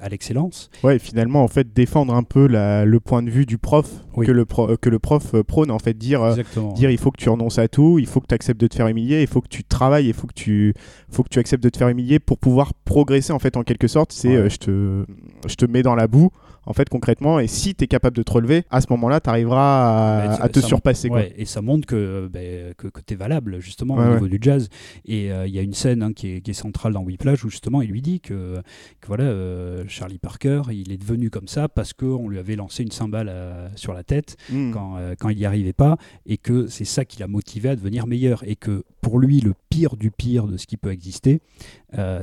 à, 0.00 0.08
l'excellence. 0.08 0.70
Ouais, 0.82 0.98
finalement, 0.98 1.42
en 1.42 1.48
fait, 1.48 1.72
défendre 1.72 2.14
un 2.14 2.22
peu 2.22 2.46
la, 2.46 2.84
le 2.84 3.00
point 3.00 3.22
de 3.22 3.30
vue 3.30 3.46
du 3.46 3.58
prof 3.58 3.88
que, 4.16 4.30
le 4.30 4.44
que 4.44 4.88
le 4.88 4.98
prof 4.98 5.34
prône, 5.42 5.70
en 5.70 5.78
fait, 5.78 5.94
dire, 5.94 6.22
euh, 6.22 6.34
dire 6.74 6.90
il 6.90 6.98
faut 6.98 7.10
que 7.10 7.20
tu 7.20 7.28
renonces 7.28 7.58
à 7.58 7.68
tout, 7.68 7.98
il 7.98 8.06
faut 8.06 8.20
que 8.20 8.26
tu 8.26 8.34
acceptes 8.34 8.60
de 8.60 8.66
te 8.66 8.74
faire 8.74 8.88
humilier, 8.88 9.22
il 9.22 9.26
faut 9.26 9.40
que 9.40 9.48
tu 9.48 9.64
travailles, 9.64 10.08
il 10.08 10.14
faut 10.14 10.26
que 10.26 10.34
tu, 10.34 10.74
faut 11.10 11.22
que 11.22 11.28
tu 11.28 11.38
acceptes 11.38 11.62
de 11.62 11.68
te 11.68 11.76
faire 11.76 11.88
humilier 11.88 12.18
pour 12.18 12.38
pouvoir 12.38 12.74
progresser, 12.74 13.32
en 13.32 13.38
fait, 13.38 13.56
en 13.56 13.62
quelque 13.62 13.88
sorte. 13.88 14.12
C'est 14.12 14.34
euh, 14.34 14.48
je, 14.48 14.56
te, 14.56 15.04
je 15.46 15.54
te 15.54 15.66
mets 15.66 15.82
dans 15.82 15.94
la 15.94 16.08
boue 16.08 16.30
en 16.64 16.72
fait, 16.72 16.88
concrètement. 16.88 17.40
Et 17.40 17.46
si 17.46 17.74
tu 17.74 17.84
es 17.84 17.86
capable 17.86 18.16
de 18.16 18.22
te 18.22 18.32
relever, 18.32 18.64
à 18.70 18.80
ce 18.80 18.86
moment-là, 18.90 19.20
tu 19.20 19.30
arriveras 19.30 20.34
à, 20.40 20.48
te 20.48 20.60
surpasser. 20.60 21.10
et 21.36 21.44
ça 21.44 21.62
montre 21.62 21.86
que, 21.86 22.28
ben, 22.32 22.74
que, 22.74 22.88
tu 23.04 23.14
es 23.14 23.16
valable, 23.16 23.60
justement, 23.60 23.94
au 23.94 24.14
niveau 24.14 24.28
du 24.28 24.38
jazz. 24.40 24.68
Et 25.04 25.32
euh, 25.32 25.46
il 25.46 25.54
y 25.54 25.58
a 25.58 25.62
une 25.62 25.74
scène 25.74 26.02
hein, 26.02 26.12
qui, 26.12 26.36
est, 26.36 26.40
qui, 26.40 26.50
est, 26.50 26.54
centrale 26.54 26.92
dans 26.92 27.02
Whiplash 27.02 27.44
où, 27.44 27.50
justement, 27.50 27.82
il 27.82 27.90
lui 27.90 28.02
dit 28.02 28.20
que, 28.20 28.62
que 29.00 29.06
voilà, 29.06 29.24
euh, 29.24 29.84
Charlie 29.88 30.18
Parker, 30.18 30.62
il 30.70 30.92
est 30.92 30.98
devenu 30.98 31.30
comme 31.30 31.48
ça 31.48 31.68
parce 31.68 31.92
qu'on 31.92 32.28
lui 32.28 32.38
avait 32.38 32.56
lancé 32.56 32.82
une 32.82 32.92
cymbale 32.92 33.28
euh, 33.30 33.68
sur 33.74 33.92
la 33.92 34.04
tête 34.04 34.36
hmm. 34.50 34.72
quand, 34.72 34.98
quand 35.18 35.28
il 35.30 35.38
n'y 35.38 35.46
arrivait 35.46 35.72
pas. 35.72 35.96
Et 36.26 36.36
que 36.36 36.66
c'est 36.66 36.84
ça 36.84 37.04
qui 37.04 37.18
l'a 37.18 37.28
motivé 37.28 37.70
à 37.70 37.76
devenir 37.76 38.06
meilleur. 38.06 38.46
Et 38.46 38.56
que 38.56 38.84
pour 39.00 39.18
lui, 39.18 39.40
le 39.40 39.54
pire 39.70 39.96
du 39.96 40.10
pire 40.10 40.46
de 40.46 40.56
ce 40.56 40.66
qui 40.66 40.76
peut 40.76 40.92
exister, 40.92 41.40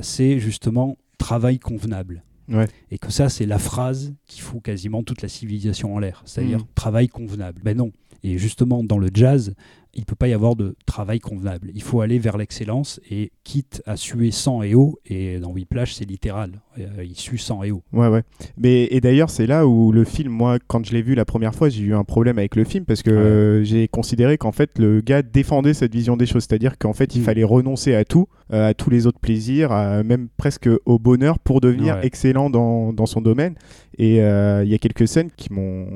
c'est 0.01 0.39
justement 0.39 0.97
travail 1.17 1.59
convenable. 1.59 2.23
Et 2.91 2.97
que 2.97 3.11
ça, 3.11 3.29
c'est 3.29 3.45
la 3.45 3.59
phrase 3.59 4.13
qui 4.25 4.41
fout 4.41 4.61
quasiment 4.61 5.03
toute 5.03 5.21
la 5.21 5.29
civilisation 5.29 5.93
en 5.95 5.99
l'air, 5.99 6.21
c'est-à-dire 6.25 6.59
mm. 6.59 6.67
travail 6.75 7.07
convenable. 7.07 7.61
Ben 7.63 7.77
non. 7.77 7.91
Et 8.23 8.37
justement, 8.37 8.83
dans 8.83 8.97
le 8.97 9.09
jazz, 9.13 9.53
il 9.93 10.01
ne 10.01 10.05
peut 10.05 10.15
pas 10.15 10.27
y 10.27 10.33
avoir 10.33 10.55
de 10.55 10.75
travail 10.85 11.19
convenable. 11.19 11.71
Il 11.73 11.81
faut 11.81 12.01
aller 12.01 12.19
vers 12.19 12.37
l'excellence 12.37 12.99
et 13.09 13.31
quitte 13.43 13.81
à 13.85 13.97
suer 13.97 14.31
sang 14.31 14.61
et 14.61 14.75
eau, 14.75 14.99
et 15.05 15.39
dans 15.39 15.51
Whiplash, 15.51 15.93
c'est 15.95 16.05
littéral, 16.05 16.61
euh, 16.77 17.03
il 17.03 17.15
sue 17.15 17.37
sang 17.37 17.63
et 17.63 17.71
eau. 17.71 17.83
Ouais, 17.91 18.07
ouais. 18.07 18.23
Mais, 18.57 18.87
et 18.91 19.01
d'ailleurs, 19.01 19.29
c'est 19.29 19.47
là 19.47 19.67
où 19.67 19.91
le 19.91 20.03
film, 20.03 20.31
moi, 20.31 20.57
quand 20.67 20.85
je 20.85 20.93
l'ai 20.93 21.01
vu 21.01 21.15
la 21.15 21.25
première 21.25 21.55
fois, 21.55 21.69
j'ai 21.69 21.83
eu 21.83 21.95
un 21.95 22.03
problème 22.03 22.37
avec 22.37 22.55
le 22.55 22.63
film 22.63 22.85
parce 22.85 23.01
que 23.01 23.61
j'ai 23.63 23.87
considéré 23.87 24.37
qu'en 24.37 24.51
fait, 24.51 24.77
le 24.77 25.01
gars 25.01 25.21
défendait 25.21 25.73
cette 25.73 25.93
vision 25.93 26.17
des 26.17 26.27
choses, 26.27 26.45
c'est-à-dire 26.47 26.77
qu'en 26.77 26.93
fait, 26.93 27.15
il 27.15 27.21
mm. 27.21 27.25
fallait 27.25 27.43
renoncer 27.43 27.95
à 27.95 28.05
tout, 28.05 28.27
euh, 28.53 28.69
à 28.69 28.73
tous 28.73 28.89
les 28.89 29.07
autres 29.07 29.19
plaisirs, 29.19 29.71
même 30.05 30.29
presque 30.37 30.69
au 30.85 30.99
bonheur 30.99 31.39
pour 31.39 31.61
devenir 31.61 31.99
excellent 32.03 32.49
dans, 32.49 32.93
dans, 32.93 33.05
son 33.05 33.21
domaine. 33.21 33.55
Et 33.99 34.15
il 34.17 34.69
y 34.69 34.73
a 34.73 34.77
quelques 34.79 35.07
scènes 35.07 35.29
qui 35.35 35.51
m'ont 35.53 35.87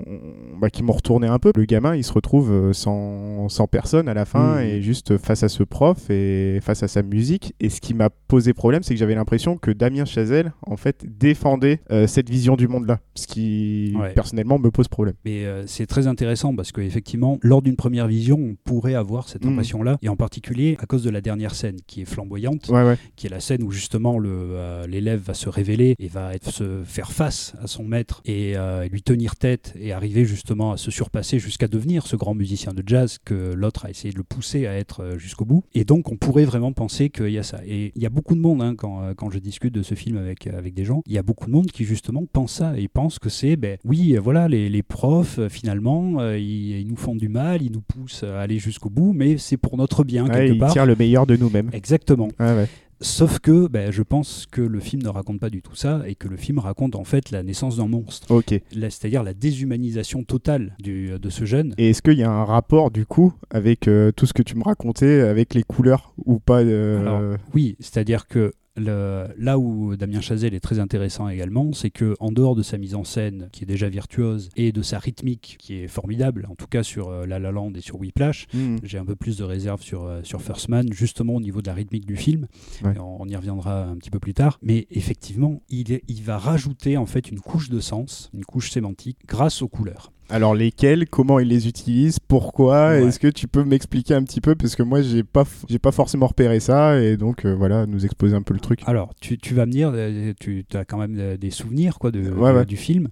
bah, 0.59 0.69
qui 0.69 0.83
m'ont 0.83 0.93
retourné 0.93 1.27
un 1.27 1.39
peu. 1.39 1.51
Le 1.55 1.65
gamin, 1.65 1.95
il 1.95 2.03
se 2.03 2.13
retrouve 2.13 2.71
sans, 2.73 3.47
sans 3.49 3.67
personne 3.67 4.07
à 4.07 4.13
la 4.13 4.25
fin 4.25 4.43
Mmh. 4.43 4.59
et 4.65 4.81
juste 4.81 5.17
face 5.17 5.43
à 5.43 5.49
ce 5.49 5.63
prof 5.63 6.09
et 6.09 6.59
face 6.61 6.83
à 6.83 6.87
sa 6.87 7.01
musique. 7.01 7.53
Et 7.59 7.69
ce 7.69 7.79
qui 7.81 7.93
m'a 7.93 8.09
posé 8.09 8.53
problème, 8.53 8.83
c'est 8.83 8.93
que 8.93 8.99
j'avais 8.99 9.15
l'impression 9.15 9.57
que 9.57 9.71
Damien 9.71 10.05
Chazelle, 10.05 10.53
en 10.63 10.75
fait, 10.75 11.05
défendait 11.07 11.79
euh, 11.91 12.07
cette 12.07 12.29
vision 12.29 12.55
du 12.55 12.67
monde-là. 12.67 12.99
Ce 13.15 13.25
qui, 13.27 13.93
Ouais. 13.99 14.13
personnellement, 14.13 14.59
me 14.59 14.69
pose 14.71 14.87
problème. 14.87 15.15
Mais 15.23 15.45
euh, 15.45 15.65
c'est 15.67 15.85
très 15.85 16.07
intéressant 16.07 16.53
parce 16.55 16.71
qu'effectivement, 16.71 17.37
lors 17.41 17.61
d'une 17.61 17.75
première 17.75 18.07
vision, 18.07 18.37
on 18.37 18.55
pourrait 18.63 18.95
avoir 18.95 19.29
cette 19.29 19.45
Mhm. 19.45 19.53
impression-là, 19.53 19.97
et 20.01 20.09
en 20.09 20.15
particulier 20.15 20.77
à 20.81 20.85
cause 20.85 21.03
de 21.03 21.09
la 21.09 21.21
dernière 21.21 21.55
scène 21.55 21.77
qui 21.87 22.01
est 22.01 22.05
flamboyante, 22.05 22.67
Ouais, 22.69 22.83
ouais. 22.83 22.97
qui 23.15 23.27
est 23.27 23.29
la 23.29 23.39
scène 23.39 23.63
où 23.63 23.71
justement 23.71 24.17
euh, 24.23 24.85
l'élève 24.87 25.21
va 25.21 25.33
se 25.33 25.47
révéler 25.49 25.95
et 25.99 26.07
va 26.07 26.33
être, 26.33 26.51
se 26.51 26.81
faire 26.83 27.11
face 27.11 27.53
à 27.61 27.67
son 27.67 27.83
maître 27.93 28.21
et 28.25 28.57
euh, 28.57 28.87
lui 28.89 29.01
tenir 29.01 29.35
tête 29.35 29.73
et 29.79 29.93
arriver 29.93 30.25
justement 30.25 30.71
à 30.73 30.77
se 30.77 30.91
surpasser 30.91 31.39
jusqu'à 31.39 31.67
devenir 31.67 32.05
ce 32.07 32.15
grand 32.15 32.33
musicien 32.35 32.73
de 32.73 32.83
jazz 32.85 33.17
que 33.23 33.53
l'autre 33.53 33.85
a 33.85 33.89
essayé 33.89 34.11
de 34.11 34.17
le 34.17 34.23
pousser 34.23 34.67
à 34.67 34.73
être 34.75 35.01
euh, 35.01 35.17
jusqu'au 35.17 35.45
bout. 35.45 35.63
Et 35.73 35.85
donc 35.85 36.11
on 36.11 36.17
pourrait 36.17 36.45
vraiment 36.45 36.73
penser 36.73 37.09
qu'il 37.09 37.29
y 37.29 37.37
a 37.37 37.43
ça. 37.43 37.61
Et 37.65 37.91
il 37.95 38.01
y 38.01 38.05
a 38.05 38.09
beaucoup 38.09 38.35
de 38.35 38.41
monde, 38.41 38.61
hein, 38.61 38.75
quand, 38.75 39.01
euh, 39.03 39.13
quand 39.15 39.29
je 39.29 39.39
discute 39.39 39.73
de 39.73 39.83
ce 39.83 39.95
film 39.95 40.17
avec, 40.17 40.47
avec 40.47 40.73
des 40.73 40.83
gens, 40.85 41.01
il 41.07 41.13
y 41.13 41.17
a 41.17 41.23
beaucoup 41.23 41.45
de 41.47 41.51
monde 41.51 41.67
qui 41.71 41.85
justement 41.85 42.25
pense 42.31 42.53
ça 42.53 42.77
et 42.77 42.87
pense 42.87 43.19
que 43.19 43.29
c'est, 43.29 43.55
ben 43.55 43.77
oui, 43.85 44.17
voilà, 44.17 44.47
les, 44.47 44.69
les 44.69 44.83
profs, 44.83 45.39
finalement, 45.49 46.21
ils, 46.33 46.79
ils 46.81 46.87
nous 46.87 46.95
font 46.97 47.15
du 47.15 47.29
mal, 47.29 47.61
ils 47.61 47.71
nous 47.71 47.81
poussent 47.81 48.23
à 48.23 48.41
aller 48.41 48.59
jusqu'au 48.59 48.89
bout, 48.89 49.13
mais 49.13 49.37
c'est 49.37 49.57
pour 49.57 49.77
notre 49.77 50.03
bien, 50.03 50.25
Ouais, 50.25 50.31
quelque 50.31 50.53
il 50.53 50.59
part. 50.59 50.71
tire 50.73 50.85
le 50.85 50.95
meilleur 50.95 51.25
de 51.25 51.35
nous-mêmes. 51.37 51.69
Exactement. 51.73 52.29
Ouais. 52.39 52.67
Sauf 53.01 53.39
que 53.39 53.67
ben, 53.67 53.91
je 53.91 54.01
pense 54.01 54.45
que 54.49 54.61
le 54.61 54.79
film 54.79 55.01
ne 55.03 55.09
raconte 55.09 55.39
pas 55.39 55.49
du 55.49 55.61
tout 55.61 55.75
ça 55.75 56.01
et 56.07 56.15
que 56.15 56.27
le 56.27 56.37
film 56.37 56.59
raconte 56.59 56.95
en 56.95 57.03
fait 57.03 57.31
la 57.31 57.43
naissance 57.43 57.77
d'un 57.77 57.87
monstre, 57.87 58.31
Ok. 58.31 58.59
C'est-à-dire 58.71 59.23
la 59.23 59.33
déshumanisation 59.33 60.23
totale 60.23 60.75
du, 60.79 61.19
de 61.19 61.29
ce 61.29 61.45
jeune. 61.45 61.73
Et 61.77 61.89
est-ce 61.89 62.01
qu'il 62.01 62.17
y 62.17 62.23
a 62.23 62.31
un 62.31 62.45
rapport, 62.45 62.91
du 62.91 63.05
coup, 63.05 63.33
avec 63.49 63.87
euh, 63.87 64.11
tout 64.11 64.25
ce 64.25 64.33
que 64.33 64.43
tu 64.43 64.55
me 64.55 64.63
racontais, 64.63 65.21
avec 65.21 65.53
les 65.53 65.63
couleurs 65.63 66.13
ou 66.25 66.39
pas 66.39 66.61
euh, 66.61 66.99
Alors, 66.99 67.37
Oui, 67.53 67.75
c'est-à-dire 67.79 68.27
que 68.27 68.53
le- 68.75 69.27
là 69.37 69.59
où 69.59 69.95
Damien 69.95 70.21
Chazelle 70.21 70.53
est 70.53 70.59
très 70.59 70.79
intéressant 70.79 71.29
également, 71.29 71.73
c'est 71.73 71.89
que 71.89 72.15
en 72.19 72.31
dehors 72.31 72.55
de 72.55 72.63
sa 72.63 72.77
mise 72.77 72.95
en 72.95 73.03
scène 73.03 73.49
qui 73.51 73.63
est 73.63 73.67
déjà 73.67 73.89
virtuose 73.89 74.49
et 74.55 74.71
de 74.71 74.81
sa 74.81 74.99
rythmique 74.99 75.57
qui 75.59 75.75
est 75.75 75.87
formidable, 75.87 76.47
en 76.49 76.55
tout 76.55 76.67
cas 76.67 76.83
sur 76.83 77.09
euh, 77.09 77.25
La 77.25 77.39
La 77.39 77.51
Land 77.51 77.73
et 77.75 77.81
sur 77.81 77.99
Whiplash, 77.99 78.47
hmm. 78.53 78.77
j'ai 78.83 78.97
un 78.97 79.05
peu 79.05 79.15
plus 79.15 79.37
de 79.37 79.43
réserve 79.43 79.81
sur, 79.81 80.03
euh, 80.03 80.21
sur 80.23 80.41
First 80.41 80.69
Man, 80.69 80.91
justement 80.91 81.35
au 81.35 81.41
niveau 81.41 81.61
de 81.61 81.67
la 81.67 81.73
rythmique 81.73 82.05
du 82.05 82.15
film. 82.15 82.47
Ouais. 82.83 82.97
On, 82.99 83.17
on 83.21 83.27
y 83.27 83.35
reviendra 83.35 83.85
un 83.85 83.95
petit 83.95 84.09
peu 84.09 84.19
plus 84.19 84.33
tard. 84.33 84.59
Mais 84.61 84.87
effectivement, 84.91 85.61
il, 85.69 86.01
il 86.07 86.23
va 86.23 86.37
rajouter 86.37 86.97
en 86.97 87.05
fait 87.05 87.29
une 87.29 87.39
couche 87.39 87.69
de 87.69 87.79
sens, 87.79 88.29
une 88.33 88.45
couche 88.45 88.71
sémantique, 88.71 89.17
grâce 89.27 89.61
aux 89.61 89.67
couleurs. 89.67 90.11
Alors 90.33 90.55
lesquels, 90.55 91.07
comment 91.07 91.39
ils 91.39 91.47
les 91.47 91.67
utilisent, 91.67 92.17
pourquoi 92.19 92.89
Ouais. 92.89 93.03
Est-ce 93.05 93.19
que 93.19 93.27
tu 93.27 93.47
peux 93.47 93.63
m'expliquer 93.63 94.15
un 94.15 94.23
petit 94.23 94.41
peu 94.41 94.55
parce 94.55 94.75
que 94.75 94.81
moi 94.81 95.01
j'ai 95.03 95.21
pas 95.23 95.43
j'ai 95.69 95.77
pas 95.79 95.91
forcément 95.91 96.25
repéré 96.27 96.59
ça 96.59 96.99
et 96.99 97.17
donc 97.17 97.45
euh, 97.45 97.53
voilà 97.53 97.85
nous 97.85 98.03
exposer 98.03 98.35
un 98.35 98.41
peu 98.41 98.55
le 98.55 98.59
truc. 98.59 98.81
Alors, 98.87 99.13
tu, 99.21 99.37
tu 99.37 99.53
vas 99.53 99.65
me 99.67 99.71
dire, 99.71 99.91
euh, 99.93 100.33
tu 100.39 100.65
as 100.73 100.85
quand 100.85 100.97
même 100.97 101.15
euh, 101.19 101.37
des 101.37 101.51
souvenirs 101.51 101.99
quoi, 101.99 102.09
de, 102.11 102.19
Ouais, 102.31 102.51
de- 102.51 102.57
ouais. 102.57 102.65
du 102.65 102.77
film. 102.77 103.09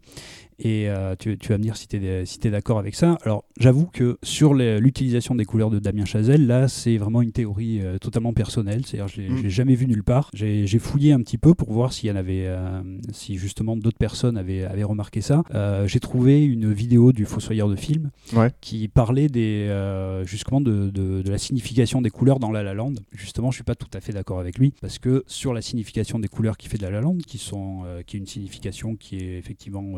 Et 0.64 0.90
euh, 0.90 1.16
tu, 1.18 1.38
tu 1.38 1.50
vas 1.50 1.58
me 1.58 1.64
dire 1.64 1.76
si 1.76 1.88
tu 1.88 1.98
es, 1.98 2.26
si 2.26 2.40
t'es 2.40 2.52
d'accord 2.52 2.78
avec 2.80 2.94
ça. 2.96 3.18
Alors, 3.24 3.44
j'avoue 3.60 3.88
que 3.88 4.18
sur 4.24 4.54
l'utilisation 4.54 5.34
des 5.36 5.46
couleurs 5.46 5.70
de 5.72 5.80
Damien 5.80 6.06
Chazelle, 6.06 6.46
là, 6.46 6.68
c'est 6.68 6.98
vraiment 6.98 7.22
une 7.22 7.32
théorie 7.32 7.82
euh, 7.82 7.98
totalement 7.98 8.34
personnelle. 8.34 8.86
C'est-à-dire, 8.86 9.08
je 9.08 9.22
l'ai 9.22 9.30
Mm. 9.30 9.42
l'ai 9.44 9.50
jamais 9.50 9.76
vu 9.76 9.88
nulle 9.88 10.04
part. 10.04 10.30
J'ai 10.34 10.68
fouillé 10.80 11.14
un 11.14 11.20
petit 11.22 11.38
peu 11.38 11.54
pour 11.56 11.72
voir 11.72 11.94
s'il 11.94 12.10
y 12.10 12.12
en 12.12 12.16
avait, 12.16 12.46
euh, 12.46 12.82
si 13.12 13.38
justement 13.38 13.76
d'autres 13.76 13.98
personnes 13.98 14.38
avaient, 14.38 14.64
avaient 14.64 14.84
remarqué 14.84 15.22
ça. 15.22 15.44
Euh, 15.56 15.88
J'ai 15.88 16.00
trouvé 16.00 16.44
une 16.44 16.72
vidéo 16.72 17.12
du 17.12 17.26
Fossoyeur 17.26 17.68
de 17.70 17.76
film 17.76 18.12
Ouais. 18.34 18.52
qui 18.62 18.88
parlait 18.88 19.28
des, 19.30 19.68
euh, 19.70 20.26
justement 20.26 20.62
de, 20.62 20.90
de- 20.90 21.22
de 21.22 21.32
la 21.32 21.38
signification 21.38 22.02
des 22.02 22.10
couleurs 22.12 22.40
dans 22.40 22.52
La 22.52 22.62
La 22.64 22.74
Land. 22.74 22.94
Justement, 23.14 23.50
je 23.52 23.56
suis 23.56 23.64
pas 23.64 23.76
tout 23.76 23.90
à 23.94 24.00
fait 24.00 24.14
d'accord 24.14 24.40
avec 24.40 24.58
lui 24.60 24.74
parce 24.82 25.00
que 25.00 25.24
sur 25.28 25.54
la 25.54 25.62
signification 25.62 26.20
des 26.20 26.28
couleurs 26.28 26.58
qui 26.58 26.68
fait 26.68 26.78
de 26.78 26.84
La 26.84 26.92
La 26.92 27.02
Land, 27.02 27.18
qui 27.26 27.38
sont, 27.38 27.82
euh, 27.86 28.04
qui 28.06 28.18
est 28.18 28.20
une 28.20 28.28
signification 28.28 28.96
qui 28.96 29.18
est 29.18 29.38
effectivement 29.38 29.94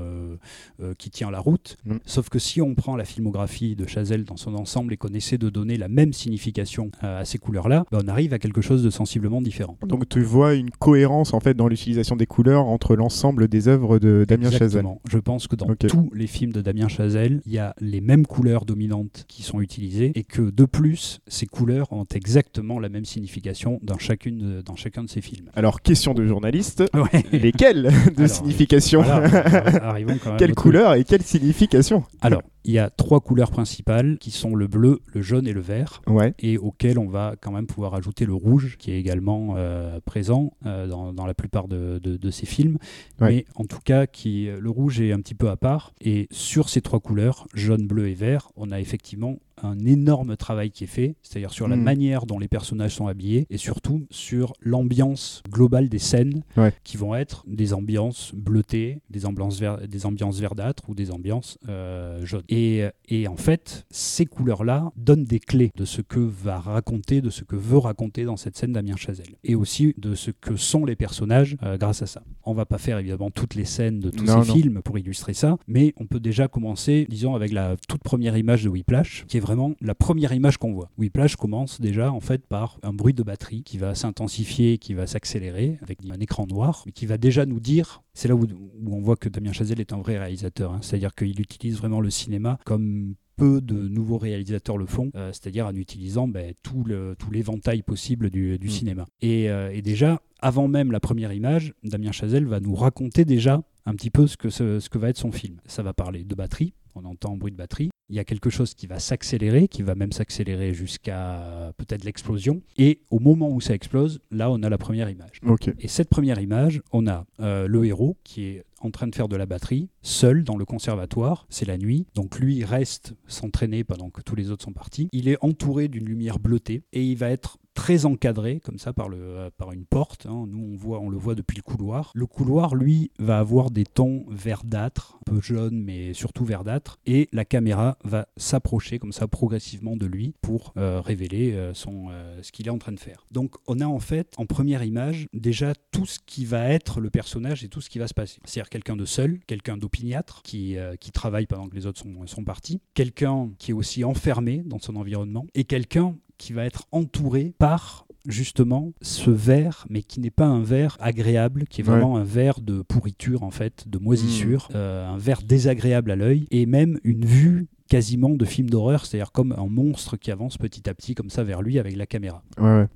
euh, 0.82 0.94
qui 0.98 1.10
tient 1.10 1.32
la 1.32 1.40
route. 1.40 1.78
Mm. 1.86 1.98
Sauf 2.06 2.30
que 2.30 2.40
si 2.40 2.62
on 2.62 2.76
prend 2.76 2.96
la 2.96 3.06
filmographie 3.06 3.76
de 3.76 3.86
Chazelle 3.88 4.24
dans 4.26 4.38
son 4.38 4.56
ensemble 4.56 4.94
et 4.94 4.98
qu'on 4.98 5.14
essaie 5.14 5.38
de 5.38 5.50
donner 5.50 5.78
la 5.78 5.88
même 5.88 6.14
signification 6.14 6.92
à 7.02 7.26
ces 7.26 7.38
couleurs-là, 7.38 7.86
ben, 7.92 8.00
on 8.04 8.08
arrive 8.08 8.34
à 8.34 8.40
quelque 8.40 8.62
chose 8.62 8.84
de 8.84 8.90
sensiblement 8.90 9.42
différent. 9.42 9.78
Donc 9.88 10.08
tu 10.10 10.22
vois 10.22 10.54
une 10.56 10.70
cohérence 10.72 11.34
en 11.34 11.40
fait 11.40 11.54
dans 11.56 11.68
l'utilisation 11.68 12.16
des 12.16 12.26
couleurs 12.26 12.66
entre 12.66 12.96
l'ensemble 12.96 13.48
des 13.48 13.68
œuvres 13.68 14.00
de 14.00 14.26
Damien 14.28 14.52
Chazelle. 14.52 14.86
Je 15.10 15.18
pense 15.18 15.48
que 15.48 15.56
dans 15.56 15.74
tous 15.76 16.10
les 16.14 16.28
films 16.28 16.52
de 16.52 16.62
Damien 16.62 16.88
Chazelle, 16.88 17.42
il 17.46 17.54
y 17.54 17.58
a 17.60 17.76
les 17.80 18.02
mêmes 18.02 18.26
couleurs 18.26 18.66
dominantes 18.66 19.26
qui 19.28 19.44
sont 19.44 19.62
utilisées 19.62 20.12
et 20.16 20.24
que 20.24 20.42
de 20.50 20.66
plus, 20.66 21.20
ces 21.28 21.46
couleurs 21.46 21.92
ont 21.94 22.06
exactement 22.14 22.80
la 22.80 22.90
même 22.90 23.06
signification 23.06 23.80
dans, 23.84 23.98
chacune 23.98 24.38
de- 24.58 24.62
dans 24.62 24.76
chacun 24.76 25.04
de 25.04 25.10
ces 25.10 25.22
films. 25.22 25.50
Alors 25.56 25.82
question 25.82 26.14
de 26.14 26.26
journaliste, 26.26 26.84
Ouais. 26.94 27.24
lesquelles 27.32 27.84
de 28.16 28.24
Alors, 28.24 28.30
signification 28.30 29.02
Voilà, 29.04 29.86
arrivons 29.90 30.18
quand 30.24 30.30
même 30.32 30.38
Quelle 30.44 30.56
couleur 30.56 30.96
et 30.96 31.06
quelle 31.06 31.22
signification. 31.22 32.04
Alors, 32.22 32.42
il 32.66 32.74
y 32.74 32.80
a 32.80 32.90
trois 32.90 33.20
couleurs 33.20 33.52
principales 33.52 34.18
qui 34.20 34.32
sont 34.32 34.56
le 34.56 34.68
bleu, 34.68 35.02
le 35.14 35.22
jaune 35.22 35.48
et 35.48 35.54
le 35.54 35.62
vert. 35.62 36.02
Ouais. 36.08 36.34
et 36.40 36.58
auquel 36.58 36.98
on 37.00 37.08
va 37.08 37.36
quand 37.40 37.52
même 37.52 37.68
pouvoir 37.68 37.94
ajouter 37.94 38.26
le 38.26 38.34
rouge, 38.34 38.78
qui 38.78 38.92
est 38.92 39.00
également 39.00 39.56
euh, 39.58 40.00
présent 40.06 40.54
euh, 40.66 40.88
dans, 40.88 41.14
dans 41.14 41.26
la 41.26 41.34
plupart 41.34 41.68
de, 41.68 42.00
de- 42.02 42.18
de 42.18 42.32
ces 42.32 42.46
films. 42.46 42.78
Ouais. 43.20 43.30
Mais 43.30 43.46
en 43.56 43.66
tout 43.66 43.80
cas, 43.84 44.06
qui, 44.08 44.48
le 44.60 44.70
rouge 44.70 45.00
est 45.02 45.12
un 45.12 45.20
petit 45.20 45.36
peu 45.36 45.50
à 45.50 45.58
part. 45.58 45.94
Et 46.02 46.28
sur 46.32 46.70
ces 46.70 46.82
trois 46.82 47.00
couleurs, 47.00 47.48
jaune, 47.54 47.88
bleu 47.88 48.08
et 48.10 48.14
vert, 48.14 48.50
on 48.56 48.72
a 48.72 48.80
effectivement 48.80 49.38
un 49.62 49.78
énorme 49.86 50.36
travail 50.36 50.72
qui 50.72 50.84
est 50.86 50.88
fait, 50.88 51.16
c'est-à-dire 51.22 51.52
sur 51.54 51.68
la 51.68 51.76
Mhm. 51.76 51.84
manière 51.84 52.26
dont 52.26 52.40
les 52.40 52.48
personnages 52.48 52.96
sont 52.96 53.08
habillés 53.08 53.46
et 53.52 53.58
surtout 53.58 54.08
sur 54.10 54.54
l'ambiance 54.62 55.42
globale 55.50 55.90
des 55.90 56.00
scènes 56.00 56.44
Ouais. 56.58 56.74
qui 56.84 56.98
vont 56.98 57.14
être 57.16 57.46
des 57.48 57.74
ambiances 57.74 58.32
bleutées, 58.36 59.00
des 59.10 59.26
ambiances, 59.26 59.60
ver- 59.60 59.88
des 59.88 60.06
ambiances 60.06 60.40
verdâtres 60.40 60.84
ou 60.90 60.96
des 60.96 61.12
ambiances 61.12 61.60
euh, 61.70 62.26
jaunes. 62.26 62.44
Et, 62.54 62.86
et 63.10 63.28
en 63.28 63.36
fait, 63.36 63.86
ces 63.90 64.26
couleurs-là 64.26 64.92
donnent 64.96 65.26
des 65.26 65.40
clés 65.40 65.72
de 65.76 65.86
ce 65.86 66.02
que 66.02 66.20
va 66.20 66.60
raconter, 66.60 67.22
de 67.22 67.30
ce 67.30 67.44
que 67.44 67.56
veut 67.56 67.78
raconter 67.78 68.26
dans 68.26 68.38
cette 68.38 68.58
scène 68.58 68.74
Damien 68.74 68.96
Chazelle. 68.96 69.36
Et 69.44 69.56
aussi 69.56 69.94
de 69.98 70.14
ce 70.14 70.32
que 70.32 70.56
sont 70.56 70.86
les 70.86 70.96
personnages 70.96 71.58
euh, 71.64 71.78
grâce 71.78 72.02
à 72.02 72.06
ça. 72.06 72.22
On 72.44 72.54
va 72.54 72.66
pas 72.66 72.78
faire 72.78 73.00
évidemment 73.00 73.32
toutes 73.32 73.56
les 73.56 73.66
scènes 73.66 74.00
de 74.00 74.10
tous 74.10 74.24
Non, 74.24 74.44
ces 74.44 74.50
non. 74.50 74.56
films 74.56 74.82
pour 74.84 74.98
illustrer 74.98 75.34
ça, 75.34 75.58
mais 75.68 75.94
on 75.98 76.06
peut 76.06 76.20
déjà 76.20 76.48
commencer, 76.48 77.08
disons, 77.10 77.36
avec 77.36 77.52
la 77.52 77.76
toute 77.88 78.04
première 78.04 78.38
image 78.38 78.64
de 78.64 78.70
Whiplash, 78.70 79.26
qui 79.28 79.38
est 79.38 79.40
vraiment 79.40 79.74
la 79.82 79.96
première 79.96 80.34
image 80.34 80.58
qu'on 80.58 80.74
voit. 80.74 80.90
Whiplash 80.98 81.36
commence 81.36 81.82
déjà 81.82 82.12
en 82.12 82.20
fait 82.20 82.46
par 82.46 82.78
un 82.84 82.94
bruit 82.94 83.14
de 83.14 83.24
batterie 83.24 83.64
qui 83.64 83.78
va 83.78 83.96
s'intensifier, 83.96 84.78
qui 84.78 84.94
va 84.94 85.08
s'accélérer 85.08 85.80
avec 85.82 86.00
un 86.10 86.20
écran 86.20 86.46
noir, 86.46 86.84
mais 86.86 86.92
qui 86.92 87.06
va 87.06 87.18
déjà 87.18 87.46
nous 87.46 87.60
dire, 87.60 88.04
c'est 88.14 88.28
là 88.28 88.36
où, 88.36 88.44
où 88.44 88.96
on 88.96 89.02
voit 89.02 89.16
que 89.16 89.30
Damien 89.30 89.54
Chazelle 89.54 89.80
est 89.80 89.94
un 89.94 89.98
vrai 89.98 90.20
réalisateur, 90.20 90.74
hein. 90.74 90.80
c'est-à-dire 90.82 91.16
qu'il 91.16 91.40
utilise 91.40 91.78
vraiment 91.78 92.02
le 92.02 92.10
cinéma 92.10 92.43
comme 92.66 93.16
peu 93.36 93.62
de 93.62 93.88
nouveaux 93.88 94.18
réalisateurs 94.20 94.78
le 94.78 94.86
font, 94.86 95.10
euh, 95.16 95.32
c'est-à-dire 95.34 95.66
en 95.66 95.74
utilisant 95.76 96.28
ben, 96.28 96.54
tout 96.62 96.84
l'éventail 97.32 97.82
possible 97.82 98.30
du, 98.30 98.60
du 98.60 98.68
Mm. 98.68 98.70
cinéma. 98.70 99.06
Et, 99.22 99.50
euh, 99.50 99.72
et 99.74 99.82
déjà, 99.82 100.22
avant 100.40 100.68
même 100.68 100.92
la 100.92 101.00
première 101.00 101.34
image, 101.34 101.74
Damien 101.84 102.12
Chazelle 102.12 102.46
va 102.46 102.60
nous 102.60 102.76
raconter 102.76 103.26
déjà 103.26 103.64
un 103.86 103.96
petit 103.96 104.12
peu 104.12 104.28
ce 104.28 104.38
que, 104.38 104.50
ce, 104.50 104.80
ce 104.80 104.88
que 104.90 104.98
va 105.00 105.10
être 105.10 105.18
son 105.18 105.32
film. 105.32 105.58
Ça 105.66 105.82
va 105.82 105.94
parler 105.94 106.24
de 106.24 106.36
batterie, 106.36 106.74
on 106.96 107.06
entend 107.06 107.34
un 107.34 107.38
bruit 107.38 107.52
de 107.52 107.58
batterie. 107.58 107.90
Il 108.10 108.16
y 108.16 108.20
a 108.20 108.26
quelque 108.26 108.50
chose 108.50 108.74
qui 108.74 108.86
va 108.86 109.00
s'accélérer, 109.00 109.68
qui 109.68 109.82
va 109.82 109.96
même 109.96 110.12
s'accélérer 110.12 110.74
jusqu'à 110.74 111.42
euh, 111.42 111.72
peut-être 111.78 112.04
l'explosion. 112.04 112.62
Et 112.78 113.02
au 113.10 113.20
moment 113.20 113.50
où 113.50 113.62
ça 113.62 113.74
explose, 113.74 114.20
là, 114.30 114.52
on 114.52 114.62
a 114.62 114.70
la 114.70 114.78
première 114.78 115.10
image. 115.10 115.40
Et 115.80 115.88
cette 115.88 116.10
première 116.10 116.40
image, 116.40 116.82
on 116.92 117.08
a 117.08 117.26
euh, 117.40 117.68
le 117.68 117.86
héros 117.86 118.18
qui 118.24 118.44
est 118.44 118.66
en 118.82 118.92
train 118.92 119.08
de 119.08 119.16
faire 119.16 119.30
de 119.30 119.38
la 119.38 119.46
batterie, 119.46 119.90
seul 120.02 120.44
dans 120.44 120.58
le 120.58 120.66
conservatoire, 120.66 121.48
c'est 121.50 121.66
la 121.66 121.78
nuit, 121.78 122.06
donc 122.16 122.38
lui 122.38 122.66
reste 122.66 123.16
s'entraîner 123.28 123.86
pendant 123.86 124.10
que 124.10 124.22
tous 124.22 124.36
les 124.36 124.52
autres 124.52 124.66
sont 124.66 124.74
partis. 124.74 125.08
Il 125.14 125.30
est 125.30 125.38
entouré 125.42 125.88
d'une 125.88 126.06
lumière 126.06 126.38
bleutée 126.38 126.84
et 126.92 127.04
il 127.04 127.16
va 127.18 127.30
être 127.30 127.58
très 127.74 128.06
encadré 128.06 128.60
comme 128.60 128.78
ça 128.78 128.94
par, 128.94 129.10
le, 129.10 129.18
euh, 129.18 129.50
par 129.58 129.72
une 129.72 129.86
porte. 129.86 130.26
hein. 130.26 130.46
Nous 130.48 130.74
on, 130.74 130.76
voit, 130.76 131.00
on 131.00 131.10
le 131.10 131.18
voit 131.18 131.36
depuis 131.36 131.58
le 131.58 131.62
couloir. 131.64 132.12
Le 132.14 132.26
couloir, 132.26 132.76
lui, 132.76 133.12
va 133.20 133.40
avoir 133.40 133.72
des 133.72 133.86
tons 133.86 134.26
verdâtres, 134.30 135.18
un 135.28 135.32
peu 135.34 135.42
jaunes 135.42 135.82
mais 135.82 136.14
surtout 136.14 136.46
verdâtres, 136.46 137.00
et 137.06 137.30
la 137.32 137.46
caméra 137.46 137.98
va 138.04 138.28
s'approcher 138.38 139.00
comme 139.00 139.12
ça 139.12 139.28
progressivement 139.28 139.96
de 139.96 140.06
lui 140.06 140.34
pour 140.42 140.74
euh, 140.78 141.02
révéler 141.02 141.54
euh, 141.54 141.74
son, 141.74 142.10
ce 142.42 142.52
qu'il 142.52 142.68
est 142.68 142.72
en 142.72 142.78
train 142.78 142.92
de 142.92 143.00
faire. 143.00 143.26
Donc 143.32 143.56
on 143.68 143.80
a 143.80 143.86
en 143.86 144.00
fait 144.00 144.34
en 144.38 144.46
première 144.46 144.84
image 144.84 145.28
déjà 145.34 145.74
tout 145.92 146.06
ce 146.06 146.20
qui 146.26 146.46
va 146.46 146.70
être 146.70 147.00
le 147.00 147.10
personnage 147.10 147.64
et 147.64 147.70
tout 147.70 147.82
ce 147.82 147.90
qui 147.90 148.00
va 148.00 148.08
se 148.08 148.14
passer. 148.14 148.40
C'est-à-dire 148.46 148.70
quelqu'un 148.70 148.96
de 148.96 149.06
seul, 149.06 149.40
quelqu'un 149.48 149.78
d'opiniâtre 149.78 150.42
qui, 150.44 150.76
qui 151.00 151.12
travaille 151.12 151.46
pendant 151.48 151.68
que 151.68 151.76
les 151.76 151.86
autres 151.86 152.02
sont, 152.02 152.28
sont 152.28 152.44
partis, 152.44 152.82
quelqu'un 152.94 153.52
qui 153.58 153.72
est 153.72 153.74
aussi 153.74 154.04
enfermé 154.04 154.64
dans 154.66 154.80
son 154.80 154.96
environnement 154.96 155.46
et 155.56 155.64
quelqu'un 155.64 156.16
qui 156.44 156.52
va 156.52 156.66
être 156.66 156.88
entouré 156.92 157.54
par 157.58 158.06
justement 158.28 158.92
ce 159.02 159.32
verre, 159.32 159.86
mais 159.90 160.04
qui 160.04 160.20
n'est 160.20 160.30
pas 160.30 160.46
un 160.46 160.62
verre 160.62 160.98
agréable, 161.00 161.64
qui 161.70 161.80
est 161.80 161.84
vraiment 161.86 162.18
un 162.18 162.26
verre 162.26 162.60
de 162.60 162.82
pourriture 162.82 163.44
en 163.44 163.52
fait, 163.52 163.88
de 163.88 163.98
moisissure, 163.98 164.68
hmm. 164.70 164.76
euh, 164.76 165.08
un 165.08 165.18
verre 165.18 165.42
désagréable 165.42 166.12
à 166.12 166.18
l'œil, 166.18 166.46
et 166.52 166.66
même 166.66 167.00
une 167.06 167.26
vue 167.26 167.68
quasiment 167.90 168.30
de 168.30 168.46
film 168.46 168.70
d'horreur, 168.70 169.06
c'est-à-dire 169.06 169.32
comme 169.32 169.54
un 169.58 169.68
monstre 169.68 170.18
qui 170.18 170.32
avance 170.32 170.58
petit 170.58 170.90
à 170.90 170.94
petit 170.94 171.16
comme 171.16 171.30
ça 171.30 171.44
vers 171.44 171.62
lui 171.62 171.80
avec 171.80 171.96
la 171.96 172.06
caméra. 172.06 172.44